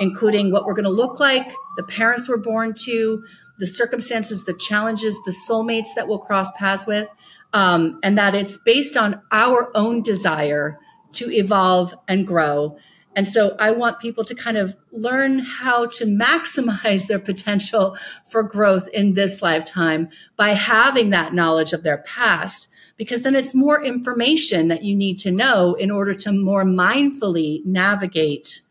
including 0.00 0.50
what 0.50 0.66
we're 0.66 0.74
going 0.74 0.84
to 0.84 0.90
look 0.90 1.18
like, 1.18 1.50
the 1.78 1.82
parents 1.82 2.28
we're 2.28 2.36
born 2.36 2.74
to, 2.84 3.24
the 3.58 3.66
circumstances, 3.66 4.44
the 4.44 4.54
challenges, 4.54 5.18
the 5.24 5.34
soulmates 5.48 5.94
that 5.96 6.08
we'll 6.08 6.18
cross 6.18 6.52
paths 6.58 6.86
with 6.86 7.08
um, 7.52 7.98
and 8.02 8.18
that 8.18 8.34
it's 8.34 8.56
based 8.56 8.96
on 8.96 9.20
our 9.30 9.70
own 9.74 10.02
desire 10.02 10.78
to 11.12 11.30
evolve 11.30 11.94
and 12.08 12.26
grow. 12.26 12.76
And 13.14 13.28
so 13.28 13.54
I 13.58 13.72
want 13.72 14.00
people 14.00 14.24
to 14.24 14.34
kind 14.34 14.56
of 14.56 14.74
learn 14.90 15.40
how 15.40 15.86
to 15.86 16.06
maximize 16.06 17.06
their 17.06 17.18
potential 17.18 17.96
for 18.26 18.42
growth 18.42 18.88
in 18.88 19.12
this 19.12 19.42
lifetime 19.42 20.08
by 20.36 20.50
having 20.50 21.10
that 21.10 21.34
knowledge 21.34 21.74
of 21.74 21.82
their 21.82 21.98
past, 21.98 22.68
because 22.96 23.22
then 23.22 23.36
it's 23.36 23.54
more 23.54 23.84
information 23.84 24.68
that 24.68 24.82
you 24.82 24.96
need 24.96 25.18
to 25.18 25.30
know 25.30 25.74
in 25.74 25.90
order 25.90 26.14
to 26.14 26.32
more 26.32 26.64
mindfully 26.64 27.64
navigate 27.66 28.62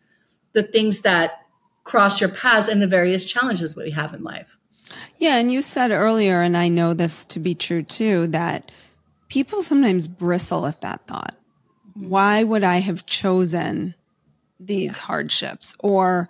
the 0.54 0.64
things 0.64 1.02
that 1.02 1.46
cross 1.84 2.20
your 2.20 2.30
paths 2.30 2.68
and 2.68 2.82
the 2.82 2.88
various 2.88 3.26
challenges 3.26 3.76
that 3.76 3.84
we 3.84 3.92
have 3.92 4.14
in 4.14 4.24
life. 4.24 4.58
Yeah. 5.18 5.38
And 5.38 5.52
you 5.52 5.62
said 5.62 5.92
earlier, 5.92 6.42
and 6.42 6.56
I 6.58 6.68
know 6.68 6.94
this 6.94 7.26
to 7.26 7.40
be 7.40 7.56
true 7.56 7.84
too, 7.84 8.28
that 8.28 8.72
people 9.30 9.62
sometimes 9.62 10.08
bristle 10.08 10.66
at 10.68 10.82
that 10.82 11.08
thought. 11.08 11.36
Mm-hmm. 11.98 12.10
Why 12.10 12.44
would 12.44 12.64
I 12.64 12.78
have 12.78 13.06
chosen 13.06 13.96
these 14.60 14.98
yeah. 14.98 15.04
hardships? 15.04 15.76
Or 15.80 16.30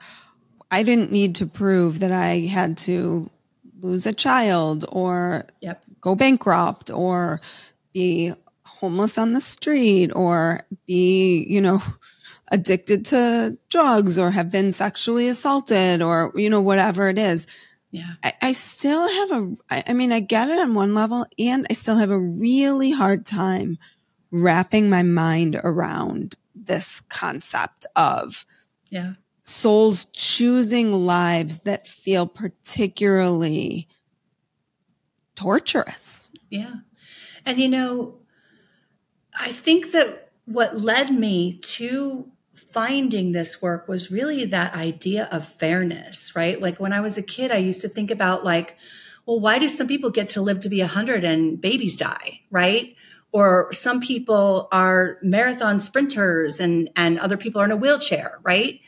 I 0.69 0.83
didn't 0.83 1.11
need 1.11 1.35
to 1.35 1.45
prove 1.45 1.99
that 1.99 2.11
I 2.11 2.39
had 2.39 2.77
to 2.79 3.29
lose 3.81 4.05
a 4.05 4.13
child 4.13 4.85
or 4.89 5.45
yep. 5.59 5.83
go 5.99 6.15
bankrupt 6.15 6.89
or 6.91 7.41
be 7.93 8.33
homeless 8.63 9.17
on 9.17 9.33
the 9.33 9.41
street 9.41 10.11
or 10.15 10.61
be, 10.87 11.45
you 11.49 11.61
know, 11.61 11.81
addicted 12.51 13.05
to 13.05 13.57
drugs 13.69 14.19
or 14.19 14.31
have 14.31 14.51
been 14.51 14.71
sexually 14.71 15.27
assaulted 15.27 16.01
or, 16.01 16.31
you 16.35 16.49
know, 16.49 16.61
whatever 16.61 17.07
it 17.07 17.17
is. 17.17 17.47
Yeah. 17.91 18.13
I, 18.23 18.33
I 18.41 18.51
still 18.53 19.07
have 19.07 19.31
a, 19.31 19.55
I 19.89 19.93
mean, 19.93 20.11
I 20.11 20.21
get 20.21 20.49
it 20.49 20.59
on 20.59 20.73
one 20.73 20.95
level 20.95 21.25
and 21.37 21.67
I 21.69 21.73
still 21.73 21.97
have 21.97 22.09
a 22.09 22.19
really 22.19 22.91
hard 22.91 23.25
time 23.25 23.77
wrapping 24.31 24.89
my 24.89 25.03
mind 25.03 25.59
around 25.61 26.35
this 26.55 27.01
concept 27.01 27.85
of 27.95 28.45
yeah. 28.89 29.13
souls 29.43 30.05
choosing 30.05 30.93
lives 30.93 31.59
that 31.59 31.87
feel 31.87 32.25
particularly 32.25 33.87
torturous. 35.35 36.29
Yeah. 36.49 36.75
And 37.45 37.59
you 37.59 37.67
know, 37.67 38.19
I 39.37 39.51
think 39.51 39.91
that 39.91 40.31
what 40.45 40.79
led 40.79 41.11
me 41.11 41.59
to 41.61 42.31
finding 42.71 43.31
this 43.31 43.61
work 43.61 43.87
was 43.87 44.11
really 44.11 44.45
that 44.45 44.73
idea 44.73 45.27
of 45.31 45.47
fairness, 45.47 46.35
right? 46.35 46.61
Like 46.61 46.79
when 46.79 46.93
I 46.93 47.01
was 47.01 47.17
a 47.17 47.23
kid, 47.23 47.51
I 47.51 47.57
used 47.57 47.81
to 47.81 47.89
think 47.89 48.11
about 48.11 48.43
like, 48.43 48.77
well, 49.25 49.39
why 49.39 49.59
do 49.59 49.69
some 49.69 49.87
people 49.87 50.09
get 50.09 50.29
to 50.29 50.41
live 50.41 50.61
to 50.61 50.69
be 50.69 50.79
100 50.79 51.23
and 51.23 51.59
babies 51.59 51.97
die, 51.97 52.41
right? 52.49 52.95
Or 53.31 53.71
some 53.71 54.01
people 54.01 54.67
are 54.71 55.17
marathon 55.21 55.79
sprinters 55.79 56.59
and 56.59 56.89
and 56.95 57.19
other 57.19 57.37
people 57.37 57.61
are 57.61 57.65
in 57.65 57.71
a 57.71 57.77
wheelchair, 57.77 58.39
right? 58.43 58.81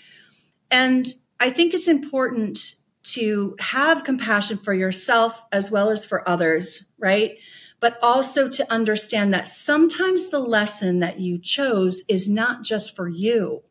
And 0.69 1.05
I 1.39 1.49
think 1.49 1.73
it's 1.73 1.87
important 1.87 2.75
to 3.03 3.55
have 3.59 4.03
compassion 4.03 4.57
for 4.57 4.73
yourself 4.73 5.43
as 5.51 5.69
well 5.69 5.89
as 5.89 6.05
for 6.05 6.27
others, 6.27 6.89
right? 6.97 7.37
But 7.79 7.99
also 8.01 8.49
to 8.49 8.71
understand 8.71 9.33
that 9.33 9.49
sometimes 9.49 10.29
the 10.29 10.39
lesson 10.39 10.99
that 10.99 11.19
you 11.19 11.37
chose 11.37 12.03
is 12.07 12.29
not 12.29 12.63
just 12.63 12.95
for 12.95 13.09
you, 13.09 13.61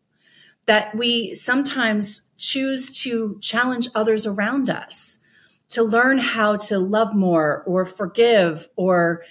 that 0.66 0.94
we 0.94 1.34
sometimes 1.34 2.28
choose 2.38 3.00
to 3.02 3.38
challenge 3.40 3.88
others 3.94 4.26
around 4.26 4.68
us 4.70 5.22
to 5.72 5.82
learn 5.82 6.18
how 6.18 6.56
to 6.56 6.78
love 6.78 7.14
more 7.14 7.62
or 7.66 7.86
forgive 7.86 8.68
or 8.76 9.22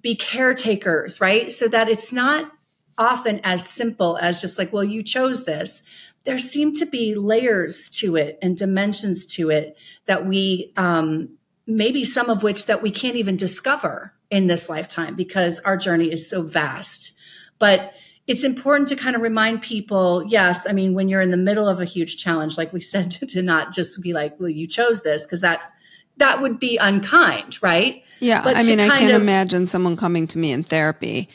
be 0.00 0.14
caretakers, 0.14 1.20
right? 1.20 1.50
So 1.50 1.66
that 1.68 1.88
it's 1.88 2.12
not 2.12 2.50
often 2.96 3.40
as 3.42 3.68
simple 3.68 4.16
as 4.18 4.40
just 4.40 4.58
like, 4.58 4.72
well, 4.72 4.84
you 4.84 5.02
chose 5.02 5.46
this. 5.46 5.88
There 6.24 6.38
seem 6.38 6.74
to 6.76 6.86
be 6.86 7.14
layers 7.16 7.88
to 7.98 8.14
it 8.14 8.38
and 8.40 8.56
dimensions 8.56 9.26
to 9.34 9.50
it 9.50 9.76
that 10.06 10.26
we, 10.26 10.72
um, 10.76 11.30
maybe 11.66 12.04
some 12.04 12.30
of 12.30 12.42
which 12.42 12.66
that 12.66 12.82
we 12.82 12.90
can't 12.90 13.16
even 13.16 13.36
discover 13.36 14.14
in 14.30 14.46
this 14.46 14.68
lifetime 14.68 15.16
because 15.16 15.58
our 15.60 15.76
journey 15.76 16.12
is 16.12 16.28
so 16.28 16.42
vast. 16.42 17.18
But 17.58 17.94
it's 18.30 18.44
important 18.44 18.88
to 18.88 18.94
kind 18.94 19.16
of 19.16 19.22
remind 19.22 19.60
people 19.60 20.24
yes 20.28 20.66
i 20.68 20.72
mean 20.72 20.94
when 20.94 21.08
you're 21.08 21.20
in 21.20 21.30
the 21.30 21.36
middle 21.36 21.68
of 21.68 21.80
a 21.80 21.84
huge 21.84 22.16
challenge 22.16 22.56
like 22.56 22.72
we 22.72 22.80
said 22.92 23.10
to 23.10 23.42
not 23.42 23.72
just 23.72 24.00
be 24.02 24.12
like 24.12 24.38
well 24.38 24.48
you 24.48 24.66
chose 24.66 25.02
this 25.02 25.26
because 25.26 25.40
that's 25.40 25.70
that 26.16 26.42
would 26.42 26.60
be 26.60 26.76
unkind 26.76 27.58
right? 27.62 28.06
Yeah 28.20 28.42
but 28.42 28.56
i 28.56 28.62
mean 28.62 28.78
i 28.80 28.88
can't 28.88 29.12
of, 29.12 29.22
imagine 29.22 29.66
someone 29.66 29.96
coming 29.96 30.26
to 30.28 30.38
me 30.38 30.52
in 30.52 30.62
therapy 30.62 31.28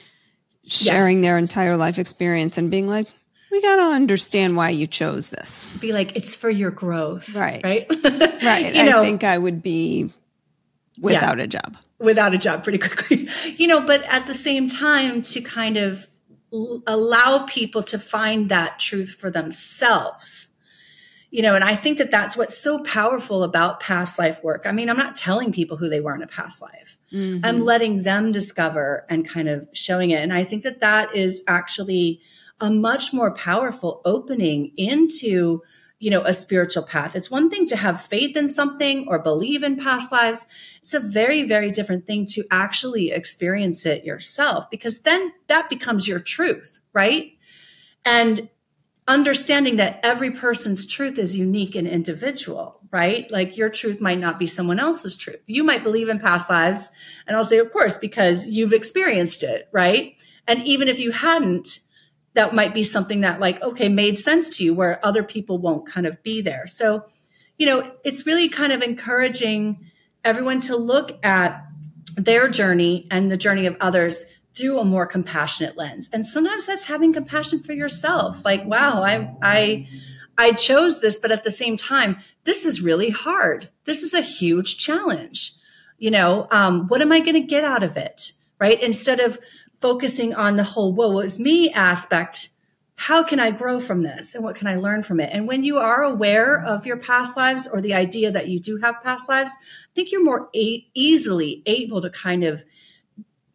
sharing 0.65 1.17
yeah. 1.17 1.29
their 1.29 1.38
entire 1.38 1.77
life 1.77 1.99
experience 1.99 2.58
and 2.58 2.71
being 2.71 2.88
like 2.88 3.08
we 3.51 3.62
got 3.62 3.77
to 3.77 3.95
understand 3.95 4.58
why 4.58 4.69
you 4.71 4.86
chose 4.86 5.29
this. 5.29 5.77
Be 5.77 5.93
like 5.93 6.15
it's 6.17 6.36
for 6.36 6.49
your 6.49 6.71
growth 6.71 7.36
right. 7.36 7.63
right? 7.63 7.86
Right 8.43 8.75
you 8.75 8.84
know, 8.84 8.99
i 8.99 9.03
think 9.03 9.23
i 9.23 9.38
would 9.38 9.63
be 9.63 10.12
without 11.01 11.38
yeah, 11.38 11.43
a 11.45 11.47
job. 11.47 11.77
Without 11.99 12.34
a 12.34 12.38
job 12.38 12.63
pretty 12.63 12.77
quickly. 12.88 13.29
You 13.55 13.67
know 13.67 13.86
but 13.86 14.03
at 14.13 14.27
the 14.27 14.34
same 14.34 14.67
time 14.67 15.21
to 15.23 15.41
kind 15.41 15.77
of 15.77 16.08
allow 16.88 17.46
people 17.48 17.84
to 17.84 18.00
find 18.00 18.50
that 18.50 18.80
truth 18.80 19.12
for 19.12 19.30
themselves. 19.30 20.52
You 21.32 21.41
know 21.41 21.54
and 21.54 21.65
i 21.65 21.76
think 21.76 21.98
that 21.98 22.12
that's 22.12 22.38
what's 22.38 22.58
so 22.58 22.82
powerful 22.84 23.44
about 23.44 23.82
past 23.82 24.18
life 24.18 24.41
work. 24.41 24.63
I 24.65 24.72
mean 24.72 24.89
i'm 24.89 24.96
not 24.96 25.18
telling 25.18 25.52
people 25.52 25.76
who 25.76 25.89
they 25.89 26.00
were 26.00 26.15
in 26.15 26.22
a 26.22 26.28
past 26.28 26.62
life. 26.62 26.98
Mm-hmm. 27.12 27.44
i'm 27.46 27.62
letting 27.62 28.04
them 28.04 28.32
discover 28.32 29.06
and 29.10 29.28
kind 29.28 29.50
of 29.50 29.68
showing 29.74 30.12
it. 30.12 30.22
And 30.24 30.32
i 30.32 30.46
think 30.46 30.63
that 30.63 30.80
that 30.80 31.13
is 31.13 31.44
actually 31.48 32.22
a 32.62 32.72
much 32.72 33.13
more 33.13 33.34
powerful 33.34 34.02
opening 34.06 34.72
into 34.78 35.62
you 36.06 36.12
know, 36.12 36.24
a 36.24 36.34
spiritual 36.34 36.84
path. 36.84 37.15
It's 37.15 37.32
one 37.32 37.50
thing 37.50 37.65
to 37.65 37.76
have 37.76 38.00
faith 38.00 38.38
in 38.38 38.48
something 38.48 39.08
or 39.08 39.18
believe 39.18 39.63
in 39.63 39.76
past 39.76 40.12
lives. 40.12 40.46
It's 40.84 40.94
a 40.94 41.00
very, 41.00 41.41
very 41.41 41.72
different 41.72 42.06
thing 42.06 42.28
to 42.28 42.44
actually 42.52 43.10
experience 43.10 43.88
it 43.88 44.06
yourself 44.06 44.70
because 44.70 45.02
then 45.02 45.34
that 45.48 45.68
becomes 45.68 46.08
your 46.08 46.20
truth, 46.20 46.82
right? 46.94 47.32
And 48.06 48.50
understanding 49.08 49.78
that 49.78 50.00
every 50.04 50.30
person's 50.30 50.86
truth 50.86 51.18
is 51.18 51.36
unique 51.36 51.76
and 51.76 51.88
individual, 51.88 52.82
right? 52.91 53.26
Like 53.32 53.58
your 53.58 53.72
truth 53.72 54.00
might 54.00 54.20
not 54.20 54.38
be 54.38 54.46
someone 54.46 54.80
else's 54.80 55.15
truth. 55.15 55.41
You 55.48 55.63
might 55.63 55.82
believe 55.82 56.10
in 56.10 56.20
past 56.20 56.52
lives. 56.52 56.91
And 57.26 57.36
I'll 57.36 57.46
say, 57.46 57.58
of 57.58 57.74
course, 57.74 57.98
because 57.98 58.46
you've 58.46 58.74
experienced 58.74 59.41
it, 59.41 59.70
right? 59.72 60.22
And 60.48 60.62
even 60.68 60.88
if 60.88 61.00
you 61.00 61.10
hadn't, 61.10 61.80
that 62.36 62.54
might 62.54 62.74
be 62.74 62.84
something 62.84 63.21
that 63.21 63.39
like 63.39 63.62
okay 63.62 63.89
made 63.89 64.17
sense 64.17 64.58
to 64.58 64.63
you 64.63 64.74
where 64.74 65.04
other 65.06 65.24
people 65.24 65.58
won't 65.58 65.88
kind 65.88 66.06
of 66.06 66.21
be 66.24 66.41
there. 66.41 66.67
So 66.67 67.06
you 67.58 67.65
know 67.65 67.91
it's 68.04 68.26
really 68.26 68.50
kind 68.50 68.71
of 68.71 68.82
encouraging 68.84 69.91
everyone 70.24 70.60
to 70.60 70.76
look 70.76 71.17
at 71.26 71.65
their 72.15 72.48
journey 72.48 73.08
and 73.10 73.32
the 73.32 73.38
journey 73.38 73.65
of 73.65 73.76
others 73.82 74.26
through 74.54 74.80
a 74.80 74.86
more 74.86 75.06
compassionate 75.06 75.76
lens. 75.76 76.10
And 76.13 76.26
sometimes 76.26 76.65
that's 76.65 76.86
having 76.86 77.12
compassion 77.12 77.62
for 77.62 77.74
yourself. 77.74 78.45
Like 78.45 78.65
wow 78.65 79.02
i 79.02 79.34
i 79.41 79.88
i 80.38 80.52
chose 80.52 81.02
this 81.02 81.17
but 81.17 81.32
at 81.32 81.43
the 81.43 81.52
same 81.52 81.78
time 81.78 82.17
this 82.43 82.65
is 82.65 82.82
really 82.82 83.10
hard. 83.10 83.69
This 83.86 84.04
is 84.04 84.13
a 84.13 84.21
huge 84.21 84.78
challenge. 84.78 85.54
You 85.98 86.12
know 86.12 86.48
um, 86.52 86.88
what 86.88 87.02
am 87.02 87.12
i 87.12 87.19
going 87.19 87.41
to 87.41 87.48
get 87.48 87.63
out 87.63 87.84
of 87.84 87.98
it 87.98 88.34
right? 88.60 88.82
Instead 88.82 89.19
of 89.19 89.38
focusing 89.86 90.34
on 90.34 90.56
the 90.56 90.63
whole 90.63 90.95
woe 90.95 91.19
is 91.19 91.39
me 91.39 91.71
aspect 91.71 92.50
how 92.95 93.21
can 93.21 93.39
I 93.39 93.52
grow 93.52 93.80
from 93.80 94.02
this 94.02 94.34
and 94.34 94.43
what 94.43 94.56
can 94.56 94.65
I 94.65 94.78
learn 94.78 95.04
from 95.04 95.19
it? 95.19 95.30
And 95.32 95.48
when 95.48 95.63
you 95.63 95.78
are 95.78 96.02
aware 96.02 96.65
of 96.65 96.88
your 96.88 96.98
past 96.98 97.38
lives 97.38 97.67
or 97.71 97.82
the 97.82 97.93
idea 97.93 98.32
that 98.32 98.48
you 98.48 98.60
do 98.60 98.78
have 98.78 99.04
past 99.04 99.30
lives, 99.30 99.52
I 99.52 99.91
think 99.93 100.12
you're 100.12 100.24
more 100.24 100.50
a- 100.56 100.88
easily 100.95 101.62
able 101.67 102.02
to 102.02 102.10
kind 102.10 102.43
of, 102.43 102.65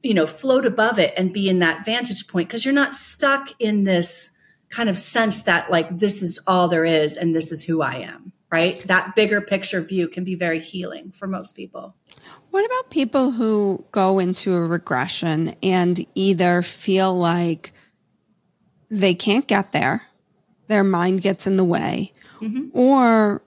you 0.05 0.15
know, 0.15 0.29
float 0.29 0.67
above 0.67 1.01
it 1.01 1.13
and 1.17 1.33
be 1.33 1.49
in 1.49 1.59
that 1.59 1.85
vantage 1.85 2.29
point 2.29 2.49
because 2.49 2.65
you're 2.65 2.73
not 2.73 2.95
stuck 2.95 3.51
in 3.59 3.83
this 3.83 4.31
kind 4.69 4.89
of 4.89 4.97
sense 4.97 5.43
that 5.43 5.69
like 5.69 5.99
this 5.99 6.23
is 6.23 6.39
all 6.47 6.69
there 6.69 6.85
is 6.85 7.17
and 7.17 7.35
this 7.35 7.51
is 7.51 7.65
who 7.65 7.83
I 7.83 7.95
am, 7.95 8.33
right? 8.51 8.83
That 8.85 9.15
bigger 9.15 9.41
picture 9.41 9.81
view 9.81 10.09
can 10.09 10.25
be 10.25 10.35
very 10.35 10.61
healing 10.61 11.13
for 11.13 11.27
most 11.27 11.53
people. 11.53 11.95
What 12.51 12.65
about 12.65 12.91
people 12.91 13.31
who 13.31 13.85
go 13.93 14.19
into 14.19 14.55
a 14.55 14.61
regression 14.61 15.55
and 15.63 16.05
either 16.15 16.63
feel 16.63 17.17
like 17.17 17.73
they 18.91 19.15
can't 19.15 19.47
get 19.47 19.73
there, 19.73 20.09
their 20.67 20.83
mind 20.83 21.23
gets 21.23 21.47
in 21.47 21.57
the 21.57 21.65
way, 21.65 22.13
mm-hmm. 22.41 22.77
or 22.77 23.43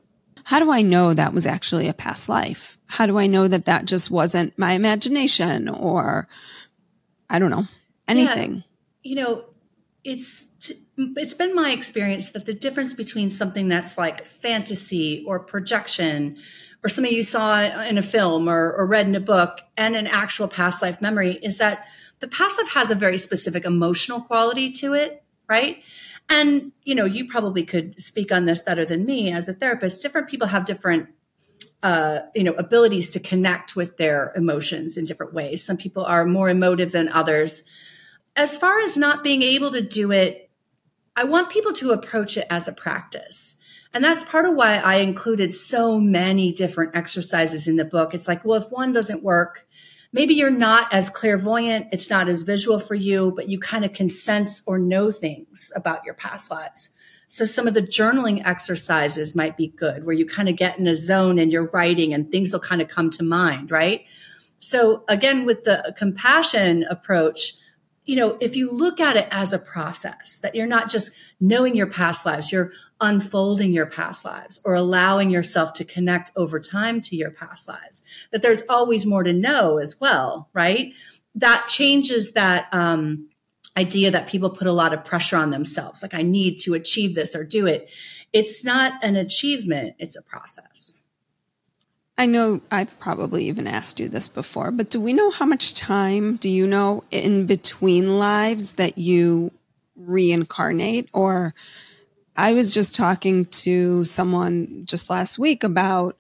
how 0.46 0.60
do 0.60 0.72
I 0.72 0.82
know 0.82 1.14
that 1.14 1.34
was 1.34 1.46
actually 1.46 1.90
a 1.90 1.94
past 1.94 2.30
life? 2.30 2.78
How 2.88 3.06
do 3.06 3.18
I 3.18 3.28
know 3.28 3.48
that 3.48 3.66
that 3.66 3.86
just 3.86 4.10
wasn't 4.10 4.58
my 4.58 4.74
imagination 4.74 5.68
or 5.68 6.28
I 7.30 7.40
don't 7.40 7.52
know, 7.52 7.64
anything? 8.08 8.56
Yeah. 8.56 8.62
You 9.04 9.16
know, 9.16 9.46
it's 10.06 10.48
it's 10.98 11.34
been 11.34 11.56
my 11.56 11.72
experience 11.72 12.32
that 12.32 12.46
the 12.46 12.54
difference 12.54 12.94
between 12.94 13.30
something 13.30 13.68
that's 13.68 13.98
like 13.98 14.26
fantasy 14.26 15.24
or 15.28 15.40
projection 15.40 16.38
or 16.84 16.90
something 16.90 17.14
you 17.14 17.24
saw 17.24 17.62
in 17.62 17.98
a 17.98 18.04
film 18.04 18.48
or, 18.48 18.74
or 18.74 18.86
read 18.86 19.08
in 19.08 19.16
a 19.16 19.20
book 19.20 19.62
and 19.78 19.96
an 19.96 20.08
actual 20.08 20.48
past 20.48 20.82
life 20.82 21.02
memory 21.02 21.32
is 21.42 21.58
that 21.58 21.88
the 22.20 22.28
past 22.28 22.60
life 22.60 22.72
has 22.74 22.92
a 22.92 22.96
very 22.96 23.18
specific 23.18 23.66
emotional 23.66 24.22
quality 24.22 24.72
to 24.72 24.94
it, 24.94 25.24
right? 25.48 25.84
And, 26.30 26.72
you 26.84 26.96
know, 26.96 27.06
you 27.06 27.28
probably 27.28 27.64
could 27.64 28.00
speak 28.02 28.32
on 28.32 28.46
this 28.46 28.62
better 28.62 28.86
than 28.86 29.06
me 29.06 29.32
as 29.32 29.50
a 29.50 29.54
therapist. 29.54 30.02
Different 30.02 30.30
people 30.30 30.48
have 30.48 30.66
different 30.66 31.10
uh, 31.82 32.22
you 32.34 32.46
know, 32.46 32.54
abilities 32.54 33.10
to 33.10 33.20
connect 33.20 33.76
with 33.76 33.98
their 33.98 34.32
emotions 34.38 34.96
in 34.96 35.04
different 35.04 35.34
ways. 35.34 35.62
Some 35.64 35.76
people 35.76 36.06
are 36.06 36.26
more 36.26 36.50
emotive 36.50 36.94
than 36.94 37.10
others. 37.10 37.64
As 38.38 38.58
far 38.58 38.80
as 38.80 38.96
not 38.96 39.22
being 39.22 39.42
able 39.42 39.72
to 39.72 39.82
do 39.82 40.14
it, 40.14 40.43
I 41.16 41.26
want 41.26 41.52
people 41.52 41.74
to 41.74 41.92
approach 41.92 42.38
it 42.38 42.48
as 42.50 42.68
a 42.68 42.74
practice. 42.74 43.58
And 43.94 44.04
that's 44.04 44.24
part 44.24 44.46
of 44.46 44.56
why 44.56 44.78
I 44.78 44.96
included 44.96 45.54
so 45.54 46.00
many 46.00 46.52
different 46.52 46.96
exercises 46.96 47.68
in 47.68 47.76
the 47.76 47.86
book. 47.86 48.14
It's 48.14 48.28
like, 48.28 48.44
well, 48.44 48.62
if 48.62 48.72
one 48.72 48.92
doesn't 48.92 49.22
work, 49.22 49.68
maybe 50.12 50.34
you're 50.34 50.50
not 50.50 50.92
as 50.92 51.12
clairvoyant, 51.12 51.88
it's 51.92 52.10
not 52.10 52.28
as 52.28 52.42
visual 52.42 52.80
for 52.80 52.96
you, 52.96 53.32
but 53.36 53.50
you 53.50 53.60
kind 53.60 53.86
of 53.86 53.94
can 53.94 54.10
sense 54.10 54.64
or 54.66 54.80
know 54.80 55.12
things 55.12 55.72
about 55.76 56.04
your 56.04 56.16
past 56.16 56.50
lives. 56.50 56.90
So 57.28 57.46
some 57.46 57.68
of 57.68 57.76
the 57.76 57.82
journaling 57.82 58.46
exercises 58.46 59.36
might 59.36 59.58
be 59.58 59.68
good 59.68 60.06
where 60.06 60.16
you 60.16 60.26
kind 60.26 60.50
of 60.50 60.56
get 60.56 60.80
in 60.80 60.88
a 60.88 60.96
zone 60.96 61.38
and 61.38 61.52
you're 61.52 61.70
writing 61.72 62.14
and 62.14 62.32
things 62.32 62.52
will 62.52 62.60
kind 62.60 62.82
of 62.82 62.88
come 62.88 63.10
to 63.12 63.24
mind, 63.24 63.70
right? 63.70 64.06
So 64.60 65.04
again, 65.08 65.46
with 65.46 65.64
the 65.64 65.94
compassion 65.98 66.84
approach, 66.90 67.54
you 68.06 68.18
know, 68.18 68.38
if 68.42 68.56
you 68.56 68.70
look 68.70 69.00
at 69.00 69.16
it 69.16 69.28
as 69.32 69.54
a 69.54 69.60
process, 69.60 70.40
that 70.40 70.56
you're 70.56 70.68
not 70.68 70.90
just 70.90 71.14
knowing 71.40 71.76
your 71.76 71.88
past 71.88 72.26
lives, 72.26 72.52
you're 72.52 72.72
unfolding 73.00 73.72
your 73.72 73.86
past 73.86 74.26
lives 74.26 74.62
or 74.66 74.74
allowing 74.74 75.30
yourself 75.30 75.74
to 75.74 75.86
connect 75.86 76.32
over 76.36 76.60
time 76.60 77.00
to 77.00 77.16
your 77.16 77.32
past 77.32 77.68
lives, 77.68 78.04
that 78.32 78.42
there's 78.42 78.64
always 78.68 79.06
more 79.06 79.24
to 79.24 79.32
know 79.32 79.78
as 79.78 80.00
well, 80.02 80.50
right? 80.54 80.94
That 81.36 81.68
changes 81.70 82.34
that 82.34 82.68
um, 82.74 83.30
idea 83.78 84.12
that 84.12 84.28
people 84.28 84.50
put 84.50 84.68
a 84.68 84.74
lot 84.74 84.94
of 84.94 85.06
pressure 85.06 85.38
on 85.38 85.52
themselves. 85.52 86.02
Like, 86.04 86.14
I 86.14 86.24
need 86.24 86.60
to 86.62 86.74
achieve 86.74 87.16
this 87.16 87.36
or 87.36 87.46
do 87.46 87.66
it. 87.66 87.90
It's 88.34 88.66
not 88.66 88.94
an 89.04 89.16
achievement, 89.16 89.96
it's 89.98 90.18
a 90.18 90.24
process. 90.24 91.03
I 92.18 92.28
know 92.28 92.62
I've 92.72 93.00
probably 93.00 93.46
even 93.46 93.66
asked 93.66 94.00
you 94.00 94.08
this 94.08 94.28
before, 94.28 94.72
but 94.72 94.90
do 94.90 95.02
we 95.02 95.14
know 95.14 95.32
how 95.32 95.46
much 95.46 95.74
time 95.74 96.36
do 96.36 96.48
you 96.48 96.68
know 96.68 97.04
in 97.10 97.48
between 97.48 98.20
lives 98.20 98.74
that 98.74 98.98
you 98.98 99.52
reincarnate? 99.96 101.10
Or 101.12 101.56
I 102.38 102.54
was 102.54 102.72
just 102.72 102.96
talking 102.96 103.46
to 103.46 104.06
someone 104.06 104.84
just 104.86 105.10
last 105.10 105.40
week 105.40 105.64
about 105.64 106.18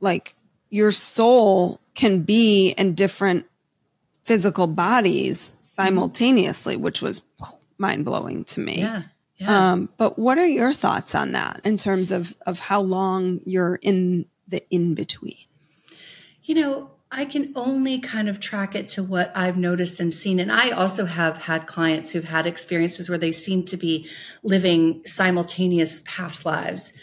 like 0.00 0.36
your 0.70 0.92
soul 0.92 1.80
can 1.94 2.22
be 2.22 2.70
in 2.78 2.94
different 2.94 3.46
physical 4.22 4.68
bodies 4.68 5.52
simultaneously, 5.60 6.76
which 6.76 7.02
was 7.02 7.22
mind 7.76 8.04
blowing 8.04 8.44
to 8.44 8.60
me. 8.60 8.80
Yeah. 8.80 9.02
Yeah. 9.36 9.72
Um, 9.72 9.88
but 9.96 10.18
what 10.18 10.38
are 10.38 10.46
your 10.46 10.72
thoughts 10.72 11.14
on 11.14 11.32
that 11.32 11.60
in 11.64 11.76
terms 11.76 12.10
of, 12.10 12.36
of 12.44 12.58
how 12.58 12.80
long 12.80 13.40
you're 13.44 13.78
in 13.82 14.26
the 14.48 14.62
in 14.70 14.94
between? 14.94 15.36
You 16.42 16.54
know, 16.54 16.90
I 17.10 17.24
can 17.24 17.52
only 17.56 18.00
kind 18.00 18.28
of 18.28 18.38
track 18.38 18.74
it 18.74 18.88
to 18.88 19.02
what 19.02 19.34
I've 19.34 19.56
noticed 19.56 19.98
and 19.98 20.12
seen. 20.12 20.38
And 20.40 20.52
I 20.52 20.70
also 20.70 21.06
have 21.06 21.38
had 21.38 21.66
clients 21.66 22.10
who've 22.10 22.24
had 22.24 22.46
experiences 22.46 23.08
where 23.08 23.18
they 23.18 23.32
seem 23.32 23.64
to 23.64 23.76
be 23.76 24.08
living 24.42 25.02
simultaneous 25.06 26.02
past 26.04 26.44
lives. 26.44 26.96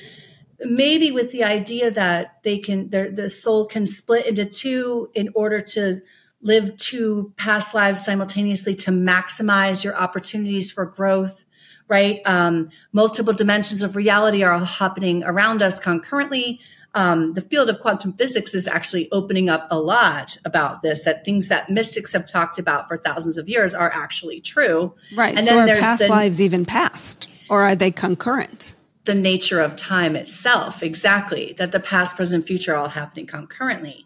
Maybe 0.60 1.12
with 1.12 1.31
the 1.31 1.43
idea 1.43 1.89
that 1.91 2.43
they 2.43 2.60
can, 2.60 2.89
the 2.89 3.29
soul 3.29 3.65
can 3.65 3.88
split 3.88 4.27
into 4.27 4.45
two 4.45 5.10
in 5.15 5.29
order 5.34 5.60
to 5.62 6.01
live 6.41 6.77
two 6.77 7.34
past 7.36 7.73
lives 7.73 8.05
simultaneously 8.05 8.75
to 8.75 8.91
maximize 8.91 9.84
your 9.84 9.95
opportunities 9.95 10.69
for 10.69 10.86
growth 10.86 11.45
right? 11.88 12.21
Um, 12.25 12.69
multiple 12.93 13.34
dimensions 13.34 13.84
of 13.84 13.95
reality 13.95 14.43
are 14.43 14.58
happening 14.60 15.23
around 15.23 15.62
us 15.62 15.79
concurrently. 15.79 16.60
Um, 16.95 17.34
the 17.34 17.41
field 17.41 17.69
of 17.69 17.81
quantum 17.81 18.13
physics 18.13 18.55
is 18.55 18.67
actually 18.67 19.12
opening 19.12 19.49
up 19.49 19.67
a 19.69 19.77
lot 19.79 20.38
about 20.45 20.81
this 20.81 21.03
that 21.03 21.25
things 21.25 21.49
that 21.49 21.69
mystics 21.69 22.13
have 22.13 22.25
talked 22.25 22.58
about 22.58 22.88
for 22.88 22.97
thousands 22.97 23.38
of 23.38 23.49
years 23.49 23.75
are 23.75 23.91
actually 23.93 24.39
true. 24.39 24.95
Right 25.13 25.36
and 25.36 25.45
so 25.45 25.60
are 25.60 25.67
past 25.67 26.01
the, 26.01 26.08
lives 26.08 26.41
even 26.41 26.65
past 26.65 27.29
or 27.49 27.63
are 27.63 27.75
they 27.75 27.91
concurrent? 27.91 28.75
The 29.03 29.13
nature 29.13 29.60
of 29.60 29.75
time 29.75 30.15
itself 30.15 30.81
exactly 30.81 31.53
that 31.58 31.73
the 31.73 31.81
past 31.81 32.15
present 32.15 32.47
future 32.47 32.73
are 32.73 32.77
all 32.77 32.89
happening 32.89 33.27
concurrently. 33.27 34.05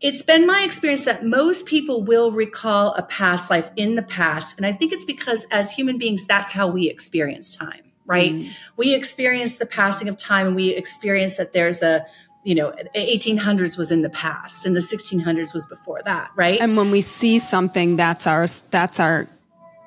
It's 0.00 0.22
been 0.22 0.46
my 0.46 0.62
experience 0.62 1.04
that 1.04 1.26
most 1.26 1.66
people 1.66 2.02
will 2.02 2.32
recall 2.32 2.94
a 2.94 3.02
past 3.02 3.50
life 3.50 3.70
in 3.76 3.96
the 3.96 4.02
past. 4.02 4.56
And 4.56 4.64
I 4.64 4.72
think 4.72 4.92
it's 4.92 5.04
because 5.04 5.46
as 5.50 5.72
human 5.72 5.98
beings, 5.98 6.26
that's 6.26 6.50
how 6.50 6.68
we 6.68 6.88
experience 6.88 7.54
time, 7.54 7.89
right? 8.10 8.32
Mm. 8.32 8.50
We 8.76 8.94
experience 8.94 9.58
the 9.58 9.66
passing 9.66 10.08
of 10.08 10.16
time 10.16 10.48
and 10.48 10.56
we 10.56 10.70
experience 10.70 11.36
that 11.36 11.52
there's 11.52 11.80
a, 11.80 12.04
you 12.42 12.54
know, 12.54 12.74
1800s 12.96 13.78
was 13.78 13.90
in 13.90 14.02
the 14.02 14.10
past 14.10 14.66
and 14.66 14.74
the 14.74 14.80
1600s 14.80 15.54
was 15.54 15.64
before 15.66 16.02
that, 16.04 16.30
right? 16.34 16.60
And 16.60 16.76
when 16.76 16.90
we 16.90 17.00
see 17.00 17.38
something, 17.38 17.96
that's 17.96 18.26
our, 18.26 18.46
that's 18.70 18.98
our 18.98 19.28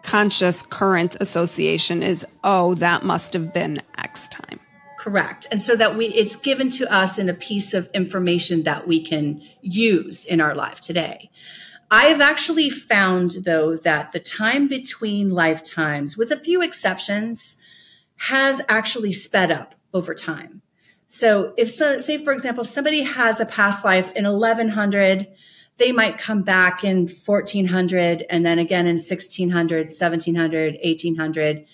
conscious 0.03 0.62
current 0.62 1.17
association 1.19 2.01
is, 2.01 2.25
oh, 2.43 2.75
that 2.75 3.03
must 3.03 3.33
have 3.33 3.53
been 3.53 3.81
X 3.97 4.29
time. 4.29 4.59
Correct. 4.97 5.47
And 5.51 5.62
so 5.62 5.75
that 5.75 5.97
we, 5.97 6.05
it's 6.07 6.38
given 6.38 6.69
to 6.71 6.91
us 6.93 7.19
in 7.19 7.27
a 7.27 7.33
piece 7.33 7.73
of 7.73 7.89
information 7.93 8.63
that 8.63 8.88
we 8.88 9.01
can 9.01 9.41
use 9.62 10.23
in 10.23 10.39
our 10.39 10.55
life 10.55 10.79
today. 10.79 11.29
I 11.91 12.05
have 12.05 12.21
actually 12.21 12.69
found 12.69 13.31
though 13.43 13.75
that 13.75 14.13
the 14.13 14.19
time 14.19 14.67
between 14.67 15.31
lifetimes, 15.31 16.17
with 16.17 16.31
a 16.31 16.39
few 16.39 16.62
exceptions, 16.62 17.57
has 18.27 18.62
actually 18.69 19.13
sped 19.13 19.51
up 19.51 19.75
over 19.93 20.13
time. 20.13 20.62
So 21.07 21.53
if 21.57 21.69
so, 21.69 21.97
say 21.97 22.23
for 22.23 22.33
example, 22.33 22.63
somebody 22.63 23.03
has 23.03 23.39
a 23.39 23.45
past 23.45 23.83
life 23.86 24.12
in 24.13 24.25
1100, 24.25 25.27
they 25.77 25.91
might 25.91 26.17
come 26.17 26.43
back 26.43 26.83
in 26.83 27.07
1400 27.07 28.25
and 28.29 28.45
then 28.45 28.59
again 28.59 28.88
in 28.88 28.95
1600, 28.95 29.88
1700, 29.88 30.77
1800 30.83 31.65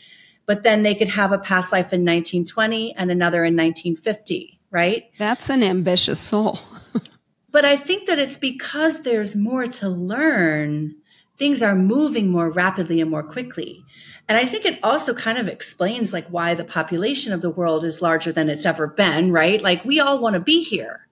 but 0.49 0.63
then 0.63 0.81
they 0.81 0.95
could 0.95 1.09
have 1.09 1.31
a 1.31 1.37
past 1.37 1.71
life 1.71 1.93
in 1.93 2.01
1920 2.01 2.95
and 2.95 3.11
another 3.11 3.45
in 3.45 3.55
1950, 3.55 4.59
right? 4.71 5.03
That's 5.19 5.47
an 5.47 5.61
ambitious 5.61 6.19
soul. 6.19 6.57
but 7.51 7.65
I 7.65 7.75
think 7.75 8.07
that 8.07 8.17
it's 8.17 8.35
because 8.35 9.03
there's 9.03 9.35
more 9.35 9.67
to 9.67 9.87
learn. 9.87 10.95
Things 11.37 11.61
are 11.61 11.75
moving 11.75 12.29
more 12.29 12.49
rapidly 12.49 12.99
and 12.99 13.11
more 13.11 13.21
quickly. 13.21 13.85
And 14.29 14.37
I 14.37 14.45
think 14.45 14.63
it 14.63 14.79
also 14.83 15.13
kind 15.13 15.37
of 15.37 15.49
explains 15.49 16.13
like 16.13 16.27
why 16.27 16.53
the 16.53 16.63
population 16.63 17.33
of 17.33 17.41
the 17.41 17.49
world 17.49 17.83
is 17.83 18.01
larger 18.01 18.31
than 18.31 18.47
it's 18.47 18.65
ever 18.65 18.87
been, 18.87 19.33
right? 19.33 19.61
Like 19.61 19.83
we 19.83 19.99
all 19.99 20.19
want 20.19 20.35
to 20.35 20.39
be 20.39 20.63
here 20.63 21.07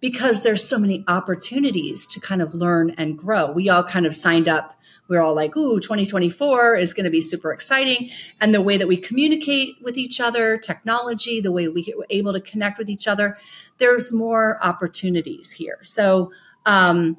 because 0.00 0.42
there's 0.42 0.66
so 0.66 0.78
many 0.78 1.04
opportunities 1.06 2.06
to 2.06 2.20
kind 2.20 2.40
of 2.40 2.54
learn 2.54 2.90
and 2.90 3.18
grow. 3.18 3.50
We 3.50 3.68
all 3.68 3.82
kind 3.82 4.06
of 4.06 4.14
signed 4.14 4.48
up 4.48 4.80
we're 5.10 5.20
all 5.20 5.34
like, 5.34 5.56
ooh, 5.56 5.80
2024 5.80 6.76
is 6.76 6.94
going 6.94 7.04
to 7.04 7.10
be 7.10 7.20
super 7.20 7.52
exciting. 7.52 8.10
And 8.40 8.54
the 8.54 8.62
way 8.62 8.76
that 8.76 8.86
we 8.86 8.96
communicate 8.96 9.74
with 9.82 9.98
each 9.98 10.20
other, 10.20 10.56
technology, 10.56 11.40
the 11.40 11.50
way 11.50 11.66
we 11.66 11.92
are 11.98 12.06
able 12.10 12.32
to 12.32 12.40
connect 12.40 12.78
with 12.78 12.88
each 12.88 13.08
other, 13.08 13.36
there's 13.78 14.12
more 14.12 14.64
opportunities 14.64 15.50
here. 15.50 15.78
So, 15.82 16.30
um, 16.64 17.16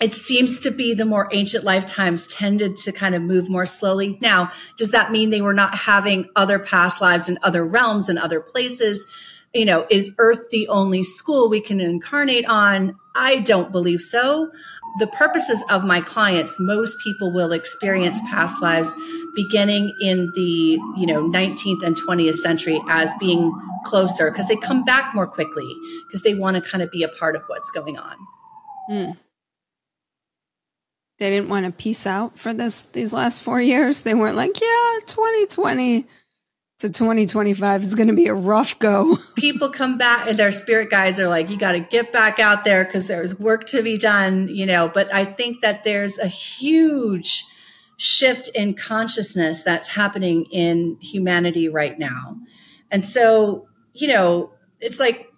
it 0.00 0.14
seems 0.14 0.58
to 0.60 0.70
be 0.70 0.94
the 0.94 1.04
more 1.04 1.28
ancient 1.32 1.64
lifetimes 1.64 2.26
tended 2.26 2.76
to 2.76 2.92
kind 2.92 3.14
of 3.14 3.22
move 3.22 3.48
more 3.48 3.66
slowly. 3.66 4.18
Now, 4.20 4.50
does 4.76 4.90
that 4.90 5.12
mean 5.12 5.30
they 5.30 5.40
were 5.40 5.54
not 5.54 5.74
having 5.74 6.28
other 6.34 6.58
past 6.58 7.00
lives 7.00 7.28
in 7.28 7.38
other 7.42 7.64
realms 7.64 8.08
and 8.08 8.18
other 8.18 8.40
places? 8.40 9.06
You 9.54 9.64
know, 9.64 9.86
is 9.90 10.14
Earth 10.18 10.50
the 10.50 10.66
only 10.68 11.02
school 11.02 11.48
we 11.48 11.60
can 11.60 11.80
incarnate 11.80 12.46
on? 12.46 12.98
I 13.14 13.40
don't 13.40 13.70
believe 13.70 14.00
so 14.00 14.50
the 14.98 15.06
purposes 15.06 15.64
of 15.70 15.84
my 15.84 16.00
clients, 16.00 16.60
most 16.60 16.98
people 17.00 17.32
will 17.32 17.52
experience 17.52 18.20
past 18.28 18.60
lives 18.60 18.94
beginning 19.34 19.94
in 20.00 20.30
the, 20.34 20.78
you 20.96 21.06
know, 21.06 21.22
19th 21.22 21.82
and 21.82 21.96
20th 21.96 22.34
century 22.34 22.80
as 22.88 23.10
being 23.18 23.52
closer 23.84 24.30
because 24.30 24.46
they 24.48 24.56
come 24.56 24.84
back 24.84 25.14
more 25.14 25.26
quickly 25.26 25.68
because 26.06 26.22
they 26.22 26.34
want 26.34 26.62
to 26.62 26.70
kind 26.70 26.82
of 26.82 26.90
be 26.90 27.02
a 27.02 27.08
part 27.08 27.36
of 27.36 27.42
what's 27.46 27.70
going 27.70 27.96
on. 27.96 28.16
Mm. 28.90 29.16
They 31.18 31.30
didn't 31.30 31.48
want 31.48 31.66
to 31.66 31.72
peace 31.72 32.06
out 32.06 32.38
for 32.38 32.52
this 32.52 32.84
these 32.84 33.12
last 33.12 33.42
4 33.42 33.60
years. 33.60 34.00
They 34.00 34.14
weren't 34.14 34.36
like, 34.36 34.60
yeah, 34.60 34.98
2020 35.06 36.06
to 36.82 36.88
2025 36.88 37.82
is 37.82 37.94
going 37.94 38.08
to 38.08 38.14
be 38.14 38.26
a 38.26 38.34
rough 38.34 38.76
go. 38.80 39.16
People 39.36 39.68
come 39.68 39.98
back 39.98 40.26
and 40.26 40.36
their 40.36 40.50
spirit 40.50 40.90
guides 40.90 41.20
are 41.20 41.28
like, 41.28 41.48
you 41.48 41.56
got 41.56 41.72
to 41.72 41.80
get 41.80 42.12
back 42.12 42.40
out 42.40 42.64
there 42.64 42.84
because 42.84 43.06
there's 43.06 43.38
work 43.38 43.66
to 43.66 43.82
be 43.82 43.96
done, 43.96 44.48
you 44.48 44.66
know. 44.66 44.88
But 44.88 45.14
I 45.14 45.24
think 45.24 45.60
that 45.60 45.84
there's 45.84 46.18
a 46.18 46.26
huge 46.26 47.44
shift 47.98 48.48
in 48.48 48.74
consciousness 48.74 49.62
that's 49.62 49.86
happening 49.86 50.46
in 50.50 50.98
humanity 51.00 51.68
right 51.68 51.96
now. 52.00 52.36
And 52.90 53.04
so, 53.04 53.68
you 53.94 54.08
know, 54.08 54.50
it's 54.80 54.98
like 54.98 55.31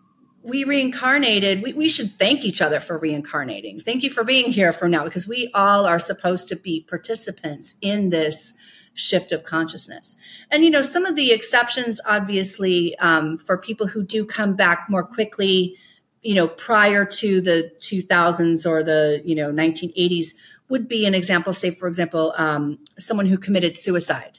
we 0.44 0.62
reincarnated. 0.62 1.62
We, 1.62 1.72
we 1.72 1.88
should 1.88 2.12
thank 2.18 2.44
each 2.44 2.60
other 2.60 2.78
for 2.78 2.98
reincarnating. 2.98 3.80
Thank 3.80 4.02
you 4.02 4.10
for 4.10 4.24
being 4.24 4.52
here 4.52 4.74
for 4.74 4.88
now 4.88 5.02
because 5.04 5.26
we 5.26 5.50
all 5.54 5.86
are 5.86 5.98
supposed 5.98 6.48
to 6.48 6.56
be 6.56 6.82
participants 6.82 7.76
in 7.80 8.10
this 8.10 8.52
shift 8.92 9.32
of 9.32 9.42
consciousness. 9.42 10.16
And, 10.50 10.62
you 10.62 10.70
know, 10.70 10.82
some 10.82 11.06
of 11.06 11.16
the 11.16 11.32
exceptions, 11.32 11.98
obviously, 12.06 12.96
um, 12.98 13.38
for 13.38 13.56
people 13.56 13.86
who 13.86 14.04
do 14.04 14.26
come 14.26 14.54
back 14.54 14.86
more 14.90 15.02
quickly, 15.02 15.76
you 16.22 16.34
know, 16.34 16.46
prior 16.46 17.06
to 17.06 17.40
the 17.40 17.72
2000s 17.78 18.68
or 18.68 18.82
the, 18.82 19.22
you 19.24 19.34
know, 19.34 19.50
1980s 19.50 20.34
would 20.68 20.86
be 20.86 21.06
an 21.06 21.14
example, 21.14 21.54
say, 21.54 21.70
for 21.70 21.88
example, 21.88 22.34
um, 22.36 22.78
someone 22.98 23.26
who 23.26 23.38
committed 23.38 23.76
suicide. 23.76 24.38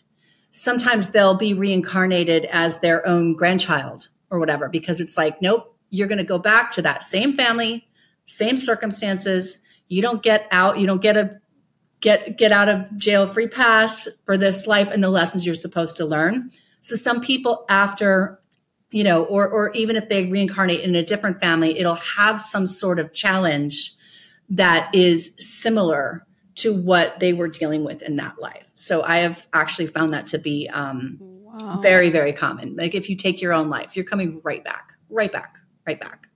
Sometimes 0.51 1.09
they'll 1.09 1.33
be 1.33 1.53
reincarnated 1.53 2.45
as 2.45 2.79
their 2.79 3.05
own 3.07 3.33
grandchild 3.33 4.09
or 4.29 4.39
whatever, 4.39 4.69
because 4.69 4.99
it's 4.99 5.17
like, 5.17 5.41
nope, 5.41 5.74
you're 5.89 6.07
going 6.07 6.19
to 6.19 6.23
go 6.23 6.39
back 6.39 6.71
to 6.71 6.81
that 6.81 7.03
same 7.03 7.33
family, 7.33 7.87
same 8.25 8.57
circumstances. 8.57 9.63
You 9.87 10.01
don't 10.01 10.23
get 10.23 10.47
out, 10.51 10.79
you 10.79 10.87
don't 10.87 11.01
get 11.01 11.17
a 11.17 11.39
get 12.01 12.37
get 12.37 12.51
out 12.51 12.69
of 12.69 12.95
jail 12.97 13.25
free 13.27 13.47
pass 13.47 14.07
for 14.25 14.37
this 14.37 14.67
life 14.67 14.91
and 14.91 15.03
the 15.03 15.09
lessons 15.09 15.45
you're 15.45 15.55
supposed 15.55 15.97
to 15.97 16.05
learn. 16.05 16.51
So 16.81 16.95
some 16.95 17.21
people 17.21 17.65
after 17.69 18.39
you 18.91 19.03
know 19.03 19.23
or 19.25 19.47
or 19.47 19.71
even 19.71 19.95
if 19.95 20.09
they 20.09 20.25
reincarnate 20.25 20.81
in 20.81 20.95
a 20.95 21.03
different 21.03 21.41
family 21.41 21.77
it'll 21.79 21.95
have 21.95 22.39
some 22.39 22.67
sort 22.67 22.99
of 22.99 23.11
challenge 23.11 23.95
that 24.49 24.93
is 24.93 25.33
similar 25.39 26.25
to 26.55 26.73
what 26.73 27.19
they 27.19 27.33
were 27.33 27.47
dealing 27.47 27.83
with 27.83 28.01
in 28.01 28.15
that 28.15 28.39
life. 28.39 28.65
So 28.75 29.03
I 29.03 29.17
have 29.17 29.47
actually 29.53 29.87
found 29.87 30.13
that 30.13 30.27
to 30.27 30.39
be 30.39 30.69
um, 30.69 31.17
wow. 31.19 31.79
very, 31.81 32.09
very 32.09 32.33
common. 32.33 32.75
Like 32.75 32.95
if 32.95 33.09
you 33.09 33.15
take 33.15 33.41
your 33.41 33.53
own 33.53 33.69
life, 33.69 33.95
you're 33.95 34.05
coming 34.05 34.41
right 34.43 34.63
back, 34.63 34.93
right 35.09 35.31
back, 35.31 35.57
right 35.85 35.99
back. 35.99 36.27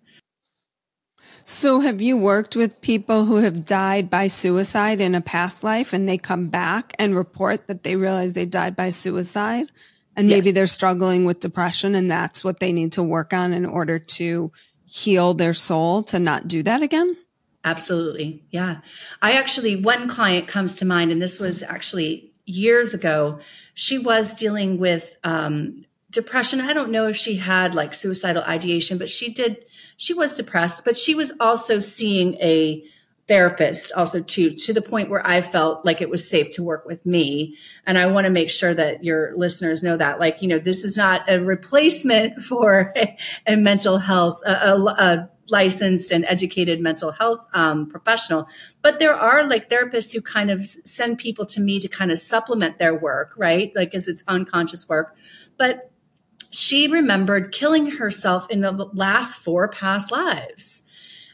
So, 1.43 1.79
have 1.79 1.99
you 1.99 2.15
worked 2.15 2.55
with 2.55 2.79
people 2.81 3.25
who 3.25 3.37
have 3.37 3.65
died 3.65 4.09
by 4.09 4.27
suicide 4.27 5.01
in 5.01 5.15
a 5.15 5.21
past 5.21 5.63
life 5.63 5.93
and 5.93 6.07
they 6.07 6.19
come 6.19 6.47
back 6.47 6.93
and 6.99 7.15
report 7.15 7.67
that 7.67 7.83
they 7.83 7.95
realize 7.95 8.33
they 8.33 8.45
died 8.45 8.75
by 8.75 8.91
suicide? 8.91 9.71
And 10.15 10.27
maybe 10.27 10.47
yes. 10.47 10.55
they're 10.55 10.67
struggling 10.67 11.25
with 11.25 11.39
depression 11.39 11.95
and 11.95 12.11
that's 12.11 12.43
what 12.43 12.59
they 12.59 12.71
need 12.71 12.91
to 12.93 13.03
work 13.03 13.33
on 13.33 13.53
in 13.53 13.65
order 13.65 13.97
to 13.97 14.51
heal 14.89 15.33
their 15.33 15.53
soul 15.53 16.03
to 16.03 16.19
not 16.19 16.47
do 16.47 16.63
that 16.63 16.81
again? 16.81 17.15
Absolutely. 17.63 18.41
Yeah. 18.51 18.81
I 19.21 19.33
actually, 19.33 19.75
one 19.75 20.07
client 20.07 20.47
comes 20.47 20.75
to 20.75 20.85
mind, 20.85 21.11
and 21.11 21.21
this 21.21 21.39
was 21.39 21.61
actually 21.61 22.31
years 22.45 22.93
ago. 22.93 23.39
She 23.73 23.97
was 23.97 24.33
dealing 24.33 24.79
with 24.79 25.17
um, 25.23 25.85
depression. 26.11 26.61
I 26.61 26.73
don't 26.73 26.91
know 26.91 27.07
if 27.07 27.15
she 27.15 27.35
had 27.35 27.75
like 27.75 27.93
suicidal 27.93 28.43
ideation, 28.43 28.97
but 28.97 29.09
she 29.09 29.31
did 29.31 29.65
she 29.97 30.13
was 30.13 30.33
depressed, 30.33 30.85
but 30.85 30.95
she 30.95 31.13
was 31.13 31.33
also 31.39 31.79
seeing 31.79 32.35
a 32.35 32.83
therapist 33.27 33.91
also 33.95 34.23
too 34.23 34.49
to 34.49 34.73
the 34.73 34.81
point 34.81 35.07
where 35.07 35.25
i 35.25 35.39
felt 35.39 35.85
like 35.85 36.01
it 36.01 36.09
was 36.09 36.27
safe 36.27 36.49
to 36.49 36.63
work 36.63 36.83
with 36.85 37.05
me. 37.05 37.55
And 37.85 37.97
i 37.97 38.07
want 38.07 38.25
to 38.25 38.31
make 38.31 38.49
sure 38.49 38.73
that 38.73 39.03
your 39.03 39.33
listeners 39.37 39.83
know 39.83 39.95
that 39.97 40.19
like 40.19 40.41
you 40.41 40.47
know 40.47 40.57
this 40.57 40.83
is 40.83 40.97
not 40.97 41.29
a 41.29 41.39
replacement 41.39 42.41
for 42.49 42.91
a, 42.97 43.15
a 43.45 43.55
mental 43.55 43.99
health 43.99 44.41
a, 44.45 44.71
a, 44.71 44.83
a, 44.83 45.29
licensed 45.51 46.11
and 46.11 46.25
educated 46.25 46.79
mental 46.79 47.11
health 47.11 47.47
um, 47.55 47.87
professional. 47.87 48.47
But 48.83 48.99
there 48.99 49.15
are 49.15 49.43
like 49.43 49.67
therapists 49.67 50.13
who 50.13 50.21
kind 50.21 50.51
of 50.51 50.63
send 50.63 51.17
people 51.17 51.43
to 51.47 51.59
me 51.59 51.79
to 51.79 51.87
kind 51.87 52.11
of 52.11 52.19
supplement 52.19 52.77
their 52.77 52.93
work 52.93 53.33
right? 53.35 53.71
Like 53.75 53.95
as 53.95 54.07
it's 54.07 54.23
unconscious 54.27 54.87
work. 54.87 55.15
But 55.57 55.88
she 56.51 56.87
remembered 56.87 57.51
killing 57.51 57.91
herself 57.91 58.49
in 58.49 58.61
the 58.61 58.71
last 58.93 59.37
four 59.37 59.67
past 59.67 60.11
lives. 60.11 60.83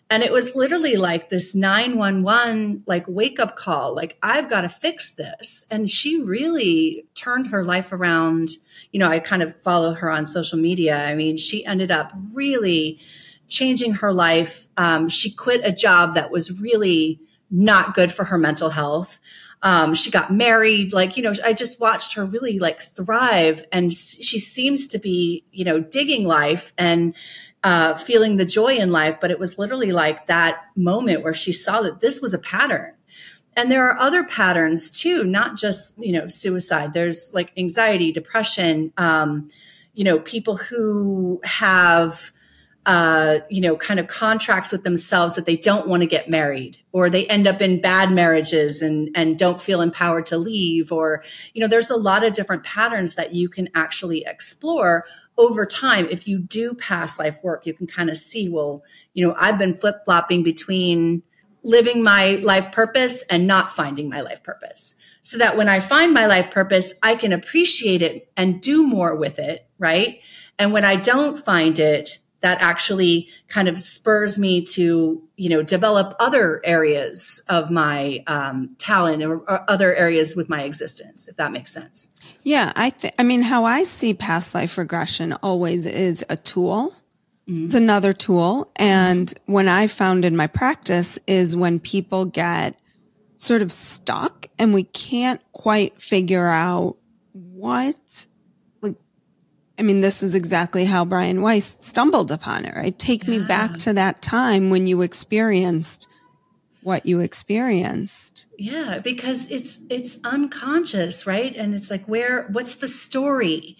And 0.09 0.21
it 0.21 0.31
was 0.31 0.55
literally 0.55 0.97
like 0.97 1.29
this 1.29 1.55
911 1.55 2.83
like 2.85 3.05
wake 3.07 3.39
up 3.39 3.55
call 3.55 3.95
like 3.95 4.17
I've 4.21 4.49
got 4.49 4.61
to 4.61 4.69
fix 4.69 5.13
this. 5.15 5.65
And 5.71 5.89
she 5.89 6.21
really 6.21 7.05
turned 7.15 7.47
her 7.47 7.63
life 7.63 7.91
around. 7.91 8.49
You 8.91 8.99
know 8.99 9.09
I 9.09 9.19
kind 9.19 9.41
of 9.41 9.59
follow 9.61 9.93
her 9.93 10.11
on 10.11 10.25
social 10.25 10.59
media. 10.59 11.03
I 11.05 11.15
mean 11.15 11.37
she 11.37 11.65
ended 11.65 11.91
up 11.91 12.11
really 12.33 12.99
changing 13.47 13.93
her 13.93 14.13
life. 14.13 14.67
Um, 14.77 15.09
she 15.09 15.31
quit 15.31 15.61
a 15.63 15.71
job 15.71 16.13
that 16.15 16.31
was 16.31 16.59
really 16.59 17.19
not 17.49 17.93
good 17.93 18.11
for 18.11 18.25
her 18.25 18.37
mental 18.37 18.69
health 18.69 19.19
um, 19.65 19.93
she 19.93 20.09
got 20.09 20.31
married 20.31 20.93
like 20.93 21.17
you 21.17 21.23
know 21.23 21.33
i 21.43 21.51
just 21.51 21.81
watched 21.81 22.13
her 22.13 22.25
really 22.25 22.59
like 22.59 22.81
thrive 22.81 23.65
and 23.73 23.93
she 23.93 24.39
seems 24.39 24.87
to 24.87 24.97
be 24.97 25.43
you 25.51 25.65
know 25.65 25.81
digging 25.81 26.25
life 26.25 26.71
and 26.77 27.13
uh, 27.65 27.95
feeling 27.95 28.37
the 28.37 28.45
joy 28.45 28.75
in 28.75 28.91
life, 28.91 29.17
but 29.19 29.31
it 29.31 29.39
was 29.39 29.57
literally 29.57 29.91
like 29.91 30.27
that 30.27 30.65
moment 30.75 31.23
where 31.23 31.33
she 31.33 31.51
saw 31.51 31.81
that 31.81 31.99
this 31.99 32.21
was 32.21 32.31
a 32.31 32.37
pattern. 32.37 32.93
And 33.57 33.71
there 33.71 33.89
are 33.89 33.97
other 33.97 34.23
patterns 34.23 34.91
too, 34.91 35.23
not 35.23 35.57
just, 35.57 35.97
you 35.97 36.11
know, 36.11 36.27
suicide. 36.27 36.93
There's 36.93 37.33
like 37.33 37.51
anxiety, 37.57 38.11
depression, 38.11 38.93
um, 38.97 39.49
you 39.95 40.03
know, 40.03 40.19
people 40.19 40.57
who 40.57 41.41
have, 41.43 42.31
uh, 42.85 43.39
you 43.49 43.61
know, 43.61 43.75
kind 43.75 43.99
of 43.99 44.07
contracts 44.07 44.71
with 44.71 44.83
themselves 44.83 45.35
that 45.35 45.45
they 45.45 45.57
don't 45.57 45.87
want 45.87 46.03
to 46.03 46.07
get 46.07 46.29
married 46.29 46.77
or 46.91 47.09
they 47.09 47.25
end 47.27 47.47
up 47.47 47.59
in 47.59 47.81
bad 47.81 48.11
marriages 48.11 48.81
and, 48.83 49.09
and 49.15 49.39
don't 49.39 49.59
feel 49.59 49.81
empowered 49.81 50.27
to 50.27 50.37
leave. 50.37 50.91
Or, 50.91 51.23
you 51.53 51.61
know, 51.61 51.67
there's 51.67 51.89
a 51.89 51.95
lot 51.95 52.23
of 52.23 52.33
different 52.33 52.63
patterns 52.63 53.15
that 53.15 53.33
you 53.33 53.49
can 53.49 53.69
actually 53.73 54.23
explore 54.27 55.05
over 55.37 55.65
time. 55.65 56.07
If 56.11 56.27
you 56.27 56.37
do 56.37 56.75
past 56.75 57.17
life 57.17 57.39
work, 57.41 57.65
you 57.65 57.73
can 57.73 57.87
kind 57.87 58.09
of 58.09 58.19
see, 58.19 58.49
well, 58.49 58.83
you 59.13 59.25
know, 59.25 59.35
I've 59.39 59.57
been 59.57 59.73
flip 59.73 60.05
flopping 60.05 60.43
between 60.43 61.23
living 61.63 62.03
my 62.03 62.35
life 62.35 62.71
purpose 62.71 63.23
and 63.23 63.47
not 63.47 63.71
finding 63.71 64.07
my 64.07 64.21
life 64.21 64.43
purpose. 64.43 64.93
So 65.23 65.39
that 65.39 65.57
when 65.57 65.67
I 65.67 65.79
find 65.79 66.13
my 66.13 66.27
life 66.27 66.51
purpose, 66.51 66.93
I 67.01 67.15
can 67.15 67.33
appreciate 67.33 68.03
it 68.03 68.29
and 68.37 68.61
do 68.61 68.83
more 68.83 69.15
with 69.15 69.39
it. 69.39 69.67
Right. 69.79 70.19
And 70.59 70.71
when 70.71 70.85
I 70.85 70.95
don't 70.95 71.43
find 71.43 71.79
it, 71.79 72.19
that 72.45 72.61
actually 72.61 73.27
kind 73.47 73.67
of 73.67 73.81
spurs 73.81 74.37
me 74.37 74.63
to 74.63 75.19
you 75.35 75.49
know 75.49 75.63
develop 75.63 76.15
other 76.19 76.61
areas 76.63 77.43
of 77.49 77.71
my 77.71 78.23
um, 78.27 78.75
talent 78.77 79.23
or, 79.23 79.39
or, 79.49 79.69
other 79.69 79.95
areas 79.95 80.35
with 80.35 80.47
my 80.47 80.61
existence 80.61 81.27
if 81.27 81.35
that 81.37 81.51
makes 81.51 81.73
sense. 81.73 82.13
Yeah 82.43 82.71
i 82.75 82.91
th- 82.91 83.13
i 83.17 83.23
mean 83.23 83.41
how 83.41 83.65
i 83.65 83.81
see 83.81 84.13
past 84.13 84.53
life 84.53 84.77
regression 84.77 85.33
always 85.41 85.87
is 85.87 86.23
a 86.29 86.37
tool. 86.37 86.93
Mm-hmm. 87.49 87.65
it's 87.65 87.75
another 87.75 88.13
tool. 88.13 88.71
And 88.75 89.33
when 89.47 89.67
i 89.67 89.87
found 89.87 90.23
in 90.23 90.35
my 90.35 90.47
practice 90.47 91.17
is 91.25 91.55
when 91.55 91.79
people 91.79 92.25
get 92.25 92.77
sort 93.37 93.63
of 93.63 93.71
stuck 93.71 94.47
and 94.59 94.71
we 94.71 94.83
can't 94.83 95.41
quite 95.51 95.99
figure 95.99 96.47
out 96.47 96.97
what 97.33 98.27
I 99.77 99.81
mean, 99.81 100.01
this 100.01 100.23
is 100.23 100.35
exactly 100.35 100.85
how 100.85 101.03
Brian 101.03 101.41
Weiss 101.41 101.77
stumbled 101.79 102.31
upon 102.31 102.65
it, 102.65 102.75
right? 102.75 102.97
Take 102.97 103.25
yeah. 103.25 103.31
me 103.31 103.39
back 103.45 103.75
to 103.79 103.93
that 103.93 104.21
time 104.21 104.69
when 104.69 104.87
you 104.87 105.01
experienced 105.01 106.07
what 106.85 107.05
you 107.05 107.19
experienced. 107.19 108.45
Yeah, 108.59 108.99
because 108.99 109.49
it's 109.49 109.79
it's 109.89 110.19
unconscious, 110.23 111.25
right? 111.25 111.55
And 111.55 111.73
it's 111.73 111.89
like 111.89 112.05
where 112.05 112.47
what's 112.49 112.75
the 112.75 112.87
story 112.87 113.75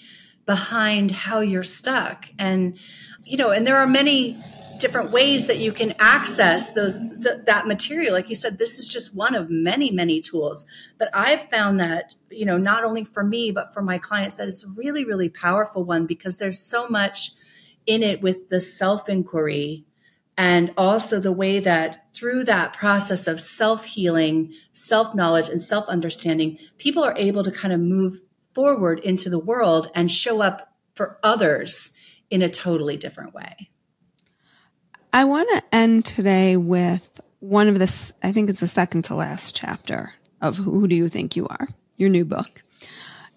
behind 0.47 1.11
how 1.11 1.39
you're 1.39 1.61
stuck? 1.61 2.27
And 2.39 2.79
you 3.23 3.37
know, 3.37 3.51
and 3.51 3.65
there 3.65 3.77
are 3.77 3.85
many 3.85 4.43
different 4.79 5.11
ways 5.11 5.47
that 5.47 5.57
you 5.57 5.71
can 5.71 5.93
access 5.99 6.73
those 6.73 6.99
th- 6.99 7.45
that 7.45 7.67
material. 7.67 8.13
Like 8.13 8.29
you 8.29 8.35
said 8.35 8.57
this 8.57 8.79
is 8.79 8.87
just 8.87 9.15
one 9.15 9.35
of 9.35 9.49
many 9.49 9.91
many 9.91 10.21
tools. 10.21 10.65
But 10.97 11.09
i've 11.13 11.49
found 11.49 11.79
that 11.79 12.15
you 12.29 12.45
know 12.45 12.57
not 12.57 12.83
only 12.83 13.03
for 13.03 13.23
me 13.23 13.51
but 13.51 13.73
for 13.73 13.81
my 13.81 13.97
clients 13.97 14.37
that 14.37 14.47
it's 14.47 14.63
a 14.63 14.69
really 14.69 15.05
really 15.05 15.29
powerful 15.29 15.83
one 15.83 16.05
because 16.05 16.37
there's 16.37 16.59
so 16.59 16.87
much 16.87 17.31
in 17.85 18.03
it 18.03 18.21
with 18.21 18.49
the 18.49 18.59
self 18.59 19.07
inquiry 19.09 19.85
and 20.37 20.73
also 20.77 21.19
the 21.19 21.31
way 21.31 21.59
that 21.59 22.13
through 22.13 22.43
that 22.43 22.73
process 22.73 23.27
of 23.27 23.39
self 23.39 23.85
healing 23.85 24.53
self 24.71 25.15
knowledge 25.15 25.49
and 25.49 25.61
self 25.61 25.87
understanding 25.87 26.57
people 26.77 27.03
are 27.03 27.15
able 27.17 27.43
to 27.43 27.51
kind 27.51 27.73
of 27.73 27.79
move 27.79 28.19
forward 28.53 28.99
into 28.99 29.29
the 29.29 29.39
world 29.39 29.91
and 29.93 30.11
show 30.11 30.41
up 30.41 30.73
for 30.95 31.19
others 31.23 31.95
in 32.29 32.41
a 32.41 32.49
totally 32.49 32.97
different 32.97 33.33
way 33.33 33.69
I 35.15 35.23
want 35.23 35.47
to 35.53 35.63
end 35.71 36.03
today 36.03 36.57
with 36.57 37.21
one 37.39 37.69
of 37.69 37.79
the, 37.79 38.13
I 38.21 38.33
think 38.33 38.49
it's 38.49 38.59
the 38.59 38.67
second 38.67 39.03
to 39.05 39.15
last 39.15 39.55
chapter 39.55 40.11
of 40.41 40.57
Who 40.57 40.89
Do 40.89 40.95
You 40.97 41.07
Think 41.07 41.37
You 41.37 41.47
Are? 41.47 41.69
Your 41.95 42.09
new 42.09 42.25
book. 42.25 42.63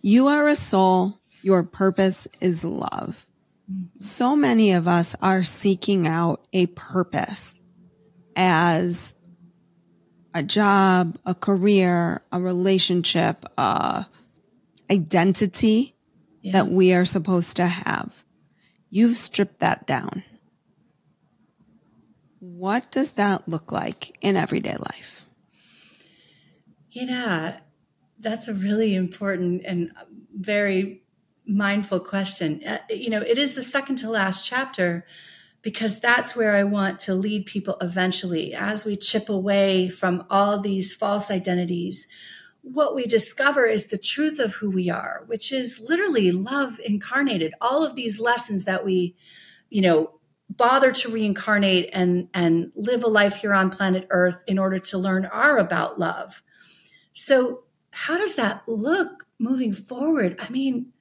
You 0.03 0.27
are 0.27 0.49
a 0.49 0.57
soul. 0.57 1.21
Your 1.41 1.63
purpose 1.63 2.27
is 2.41 2.65
love. 2.65 3.25
So 3.95 4.35
many 4.35 4.73
of 4.73 4.89
us 4.89 5.15
are 5.23 5.45
seeking 5.45 6.09
out 6.09 6.45
a 6.53 6.67
purpose 6.67 7.61
as 8.35 9.15
a 10.35 10.43
job, 10.43 11.17
a 11.25 11.35
career, 11.37 12.23
a 12.33 12.41
relationship, 12.41 13.45
a 13.57 14.05
identity 14.91 15.95
yeah. 16.43 16.55
that 16.55 16.67
we 16.67 16.93
are 16.93 17.05
supposed 17.05 17.55
to 17.59 17.67
have. 17.67 18.25
You've 18.91 19.17
stripped 19.17 19.61
that 19.61 19.87
down. 19.87 20.25
What 22.41 22.91
does 22.91 23.15
that 23.15 23.49
look 23.49 23.73
like 23.73 24.17
in 24.21 24.37
everyday 24.37 24.77
life? 24.77 25.27
Yeah, 26.91 27.59
that's 28.19 28.49
a 28.49 28.55
really 28.55 28.95
important 28.95 29.63
and 29.65 29.91
very 30.35 31.03
mindful 31.47 32.01
question. 32.01 32.63
Uh, 32.65 32.79
you 32.91 33.11
know, 33.11 33.23
it 33.23 33.39
is 33.39 33.55
the 33.55 33.63
second 33.63 33.97
to 33.97 34.11
last 34.11 34.45
chapter 34.45 35.07
because 35.63 36.01
that's 36.01 36.37
where 36.37 36.55
I 36.55 36.63
want 36.63 37.01
to 37.01 37.15
lead 37.15 37.47
people 37.47 37.77
eventually 37.81 38.55
as 38.55 38.85
we 38.85 38.97
chip 38.97 39.29
away 39.29 39.89
from 39.89 40.25
all 40.31 40.61
these 40.61 40.93
false 40.95 41.31
identities. 41.31 42.07
What 42.63 42.95
we 42.95 43.07
discover 43.07 43.67
is 43.67 43.87
the 43.87 43.99
truth 43.99 44.39
of 44.39 44.55
who 44.55 44.71
we 44.71 44.91
are, 44.91 45.25
which 45.27 45.53
is 45.53 45.81
literally 45.81 46.31
love 46.33 46.81
incarnated. 46.85 47.55
All 47.61 47.85
of 47.85 47.97
these 47.97 48.21
lessons 48.21 48.65
that 48.65 48.85
we, 48.85 49.17
you 49.71 49.81
know, 49.81 50.18
bother 50.51 50.93
to 50.93 51.11
reincarnate 51.11 51.91
and 51.93 52.29
and 52.35 52.73
live 52.75 53.05
a 53.05 53.09
life 53.09 53.37
here 53.37 53.53
on 53.53 53.71
planet 53.71 54.07
earth 54.11 54.43
in 54.47 54.59
order 54.59 54.79
to 54.79 54.99
learn 54.99 55.27
are 55.27 55.59
about 55.59 55.99
love. 55.99 56.43
So 57.13 57.65
how 57.91 58.17
does 58.17 58.37
that 58.37 58.63
look 58.67 59.27
moving 59.39 59.73
forward? 59.73 60.39
I 60.41 60.49
mean 60.51 60.93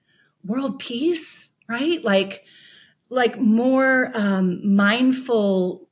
world 0.44 0.80
peace 0.80 1.50
right? 1.68 2.04
Like 2.04 2.46
like 3.10 3.40
more 3.40 4.12
um, 4.16 4.76
mindful 4.76 5.88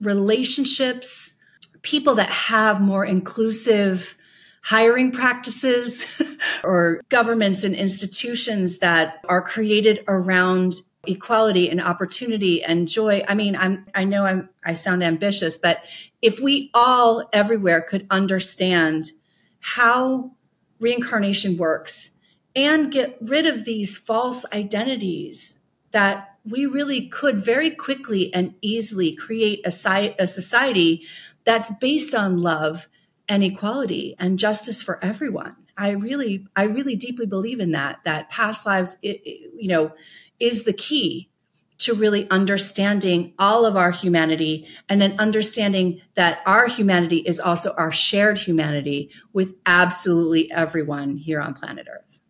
relationships 0.00 1.36
people 1.82 2.16
that 2.16 2.28
have 2.28 2.80
more 2.80 3.04
inclusive 3.06 4.16
hiring 4.62 5.10
practices 5.10 6.04
or 6.64 7.00
governments 7.08 7.64
and 7.64 7.74
institutions 7.74 8.78
that 8.78 9.20
are 9.28 9.40
created 9.40 10.04
around 10.06 10.74
equality 11.06 11.70
and 11.70 11.80
opportunity 11.80 12.62
and 12.62 12.88
joy. 12.88 13.24
I 13.26 13.34
mean, 13.34 13.56
I'm, 13.56 13.86
I 13.94 14.04
know 14.04 14.26
I'm, 14.26 14.48
I 14.64 14.74
sound 14.74 15.02
ambitious, 15.02 15.56
but 15.56 15.84
if 16.20 16.40
we 16.40 16.70
all 16.74 17.28
everywhere 17.32 17.80
could 17.80 18.06
understand 18.10 19.12
how 19.60 20.32
reincarnation 20.78 21.56
works 21.56 22.12
and 22.54 22.92
get 22.92 23.16
rid 23.20 23.46
of 23.46 23.64
these 23.64 23.96
false 23.96 24.44
identities 24.52 25.60
that 25.92 26.36
we 26.44 26.66
really 26.66 27.06
could 27.08 27.36
very 27.36 27.70
quickly 27.70 28.32
and 28.32 28.54
easily 28.60 29.14
create 29.14 29.60
a, 29.64 30.14
a 30.18 30.26
society 30.26 31.06
that's 31.44 31.74
based 31.78 32.14
on 32.14 32.40
love 32.40 32.88
and 33.28 33.44
equality 33.44 34.16
and 34.18 34.38
justice 34.38 34.82
for 34.82 35.02
everyone. 35.04 35.56
I 35.80 35.92
really, 35.92 36.46
I 36.54 36.64
really 36.64 36.94
deeply 36.94 37.24
believe 37.24 37.58
in 37.58 37.72
that, 37.72 38.04
that 38.04 38.28
past 38.28 38.66
lives, 38.66 38.98
it, 39.02 39.22
it, 39.24 39.50
you 39.56 39.68
know, 39.68 39.92
is 40.38 40.64
the 40.64 40.74
key 40.74 41.30
to 41.78 41.94
really 41.94 42.28
understanding 42.30 43.32
all 43.38 43.64
of 43.64 43.78
our 43.78 43.90
humanity 43.90 44.66
and 44.90 45.00
then 45.00 45.18
understanding 45.18 46.02
that 46.14 46.42
our 46.44 46.66
humanity 46.66 47.16
is 47.18 47.40
also 47.40 47.72
our 47.78 47.90
shared 47.90 48.36
humanity 48.36 49.10
with 49.32 49.54
absolutely 49.64 50.52
everyone 50.52 51.16
here 51.16 51.40
on 51.40 51.54
planet 51.54 51.86
Earth. 51.90 52.20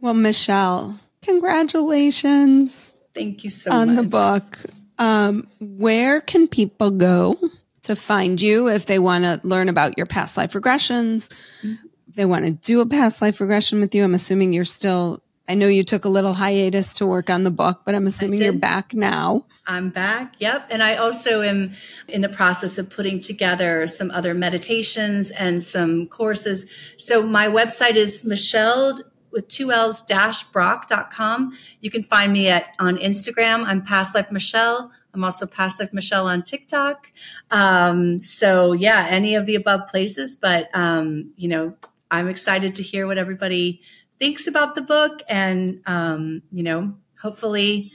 Well, 0.00 0.14
Michelle, 0.14 0.98
congratulations. 1.22 2.94
Thank 3.14 3.44
you 3.44 3.50
so 3.50 3.70
on 3.70 3.86
much. 3.86 3.88
On 3.88 3.96
the 3.96 4.02
book. 4.02 4.58
Um, 4.98 5.46
where 5.60 6.20
can 6.20 6.48
people 6.48 6.90
go 6.90 7.36
to 7.82 7.94
find 7.94 8.42
you 8.42 8.68
if 8.68 8.86
they 8.86 8.98
want 8.98 9.22
to 9.22 9.40
learn 9.44 9.68
about 9.68 9.96
your 9.96 10.06
past 10.06 10.36
life 10.36 10.54
regressions? 10.54 11.32
If 11.62 11.78
they 12.18 12.24
want 12.24 12.44
to 12.44 12.52
do 12.52 12.80
a 12.80 12.86
past 12.86 13.22
life 13.22 13.40
regression 13.40 13.80
with 13.80 13.94
you, 13.94 14.04
I'm 14.04 14.12
assuming 14.12 14.52
you're 14.52 14.64
still 14.64 15.22
I 15.50 15.54
know 15.54 15.66
you 15.66 15.82
took 15.82 16.04
a 16.04 16.10
little 16.10 16.34
hiatus 16.34 16.92
to 16.94 17.06
work 17.06 17.30
on 17.30 17.42
the 17.42 17.50
book, 17.50 17.80
but 17.86 17.94
I'm 17.94 18.06
assuming 18.06 18.42
you're 18.42 18.52
back 18.52 18.92
now. 18.92 19.46
I'm 19.66 19.88
back. 19.88 20.34
Yep. 20.40 20.66
And 20.70 20.82
I 20.82 20.96
also 20.96 21.40
am 21.40 21.72
in 22.06 22.20
the 22.20 22.28
process 22.28 22.76
of 22.76 22.90
putting 22.90 23.18
together 23.18 23.86
some 23.86 24.10
other 24.10 24.34
meditations 24.34 25.30
and 25.30 25.62
some 25.62 26.06
courses. 26.08 26.70
So 26.98 27.22
my 27.22 27.46
website 27.46 27.94
is 27.94 28.26
Michelle 28.26 29.00
with 29.32 29.48
two 29.48 29.72
L's 29.72 30.02
dash 30.02 30.42
brock.com. 30.42 31.56
You 31.80 31.90
can 31.90 32.02
find 32.02 32.34
me 32.34 32.48
at 32.48 32.66
on 32.78 32.98
Instagram. 32.98 33.64
I'm 33.64 33.80
past 33.80 34.14
life 34.14 34.30
Michelle. 34.30 34.92
I'm 35.14 35.24
also 35.24 35.46
past 35.46 35.80
life 35.80 35.94
Michelle 35.94 36.26
on 36.26 36.42
TikTok. 36.42 37.10
Um, 37.50 38.22
so 38.22 38.72
yeah, 38.72 39.06
any 39.08 39.34
of 39.34 39.46
the 39.46 39.54
above 39.54 39.86
places, 39.86 40.36
but 40.36 40.68
um, 40.74 41.32
you 41.36 41.48
know, 41.48 41.74
I'm 42.10 42.28
excited 42.28 42.74
to 42.76 42.82
hear 42.82 43.06
what 43.06 43.18
everybody 43.18 43.80
thinks 44.18 44.46
about 44.46 44.74
the 44.74 44.82
book 44.82 45.22
and 45.28 45.80
um, 45.86 46.42
you 46.50 46.62
know 46.62 46.94
hopefully 47.20 47.92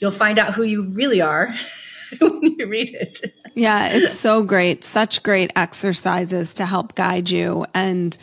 you'll 0.00 0.10
find 0.10 0.38
out 0.38 0.54
who 0.54 0.62
you 0.62 0.92
really 0.92 1.20
are 1.20 1.54
when 2.20 2.56
you 2.58 2.66
read 2.66 2.90
it. 2.90 3.20
Yeah 3.54 3.88
it's 3.92 4.18
so 4.18 4.42
great. 4.42 4.84
Such 4.84 5.22
great 5.22 5.52
exercises 5.56 6.54
to 6.54 6.66
help 6.66 6.94
guide 6.94 7.30
you. 7.30 7.66
And 7.74 8.16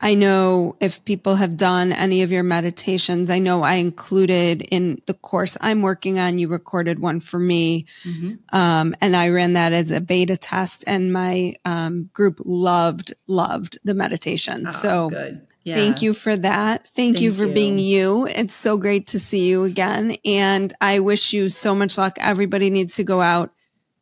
i 0.00 0.14
know 0.14 0.76
if 0.80 1.04
people 1.04 1.36
have 1.36 1.56
done 1.56 1.92
any 1.92 2.22
of 2.22 2.30
your 2.30 2.42
meditations 2.42 3.30
i 3.30 3.38
know 3.38 3.62
i 3.62 3.74
included 3.74 4.62
in 4.70 5.00
the 5.06 5.14
course 5.14 5.56
i'm 5.60 5.82
working 5.82 6.18
on 6.18 6.38
you 6.38 6.48
recorded 6.48 6.98
one 6.98 7.20
for 7.20 7.38
me 7.38 7.86
mm-hmm. 8.04 8.34
um, 8.56 8.94
and 9.00 9.16
i 9.16 9.28
ran 9.28 9.54
that 9.54 9.72
as 9.72 9.90
a 9.90 10.00
beta 10.00 10.36
test 10.36 10.84
and 10.86 11.12
my 11.12 11.54
um, 11.64 12.10
group 12.12 12.40
loved 12.44 13.14
loved 13.26 13.78
the 13.84 13.94
meditation 13.94 14.64
oh, 14.66 14.70
so 14.70 15.10
good 15.10 15.46
yeah. 15.62 15.74
Thank 15.74 16.00
you 16.02 16.14
for 16.14 16.36
that. 16.36 16.84
Thank, 16.84 17.16
Thank 17.16 17.20
you 17.20 17.32
for 17.32 17.44
you. 17.44 17.52
being 17.52 17.78
you. 17.78 18.26
It's 18.26 18.54
so 18.54 18.78
great 18.78 19.08
to 19.08 19.20
see 19.20 19.46
you 19.46 19.64
again. 19.64 20.16
And 20.24 20.72
I 20.80 21.00
wish 21.00 21.34
you 21.34 21.48
so 21.50 21.74
much 21.74 21.98
luck. 21.98 22.16
Everybody 22.18 22.70
needs 22.70 22.96
to 22.96 23.04
go 23.04 23.20
out, 23.20 23.52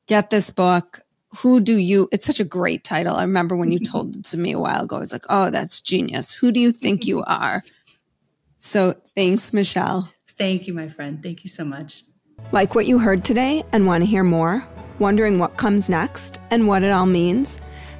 get 0.07 0.31
this 0.31 0.51
book. 0.51 1.03
Who 1.39 1.61
do 1.61 1.77
you, 1.77 2.09
it's 2.11 2.27
such 2.27 2.41
a 2.41 2.45
great 2.45 2.85
title. 2.85 3.17
I 3.17 3.23
remember 3.23 3.57
when 3.57 3.71
you 3.71 3.79
told 3.79 4.13
mm-hmm. 4.13 4.21
it 4.21 4.27
to 4.27 4.39
me 4.39 4.53
a 4.53 4.59
while 4.59 4.85
ago, 4.85 4.97
I 4.97 5.01
was 5.01 5.13
like, 5.13 5.27
oh, 5.29 5.51
that's 5.51 5.81
genius. 5.81 6.33
Who 6.33 6.51
do 6.53 6.61
you 6.61 6.73
think 6.73 7.07
you 7.07 7.23
are? 7.27 7.63
So 8.57 8.95
thanks, 9.15 9.53
Michelle. 9.53 10.13
Thank 10.27 10.67
you, 10.67 10.75
my 10.75 10.89
friend. 10.89 11.23
Thank 11.23 11.45
you 11.45 11.51
so 11.51 11.65
much. 11.65 12.05
Like 12.53 12.75
what 12.75 12.87
you 12.87 12.99
heard 12.99 13.25
today 13.25 13.63
and 13.73 13.87
want 13.87 14.03
to 14.03 14.07
hear 14.07 14.25
more? 14.25 14.67
Wondering 14.99 15.39
what 15.39 15.57
comes 15.57 15.89
next 15.89 16.39
and 16.51 16.67
what 16.67 16.83
it 16.83 16.91
all 16.91 17.07
means? 17.07 17.59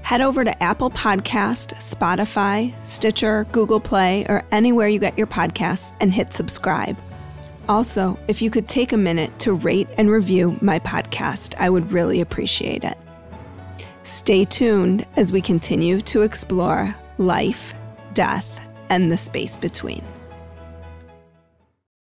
head 0.09 0.23
over 0.23 0.43
to 0.43 0.63
Apple 0.63 0.91
Podcast, 0.91 1.75
Spotify, 1.75 2.75
Stitcher, 2.87 3.45
Google 3.53 3.79
Play, 3.79 4.25
or 4.27 4.43
anywhere 4.51 4.89
you 4.89 4.99
get 4.99 5.19
your 5.19 5.27
podcasts 5.27 5.95
and 6.01 6.11
hit 6.11 6.33
subscribe. 6.33 6.97
Also, 7.69 8.19
if 8.27 8.41
you 8.41 8.51
could 8.51 8.69
take 8.69 8.93
a 8.95 8.97
minute 8.97 9.39
to 9.41 9.53
rate 9.53 9.87
and 9.99 10.11
review 10.11 10.57
my 10.63 10.79
podcast, 10.79 11.55
I 11.59 11.69
would 11.69 11.93
really 11.93 12.23
appreciate 12.23 12.85
it. 12.85 12.97
Stay 14.29 14.45
tuned 14.45 15.07
as 15.17 15.33
we 15.33 15.41
continue 15.41 16.03
to 16.03 16.21
explore 16.21 16.95
life, 17.17 17.73
death, 18.13 18.61
and 18.91 19.11
the 19.11 19.17
space 19.17 19.57
between. 19.57 20.05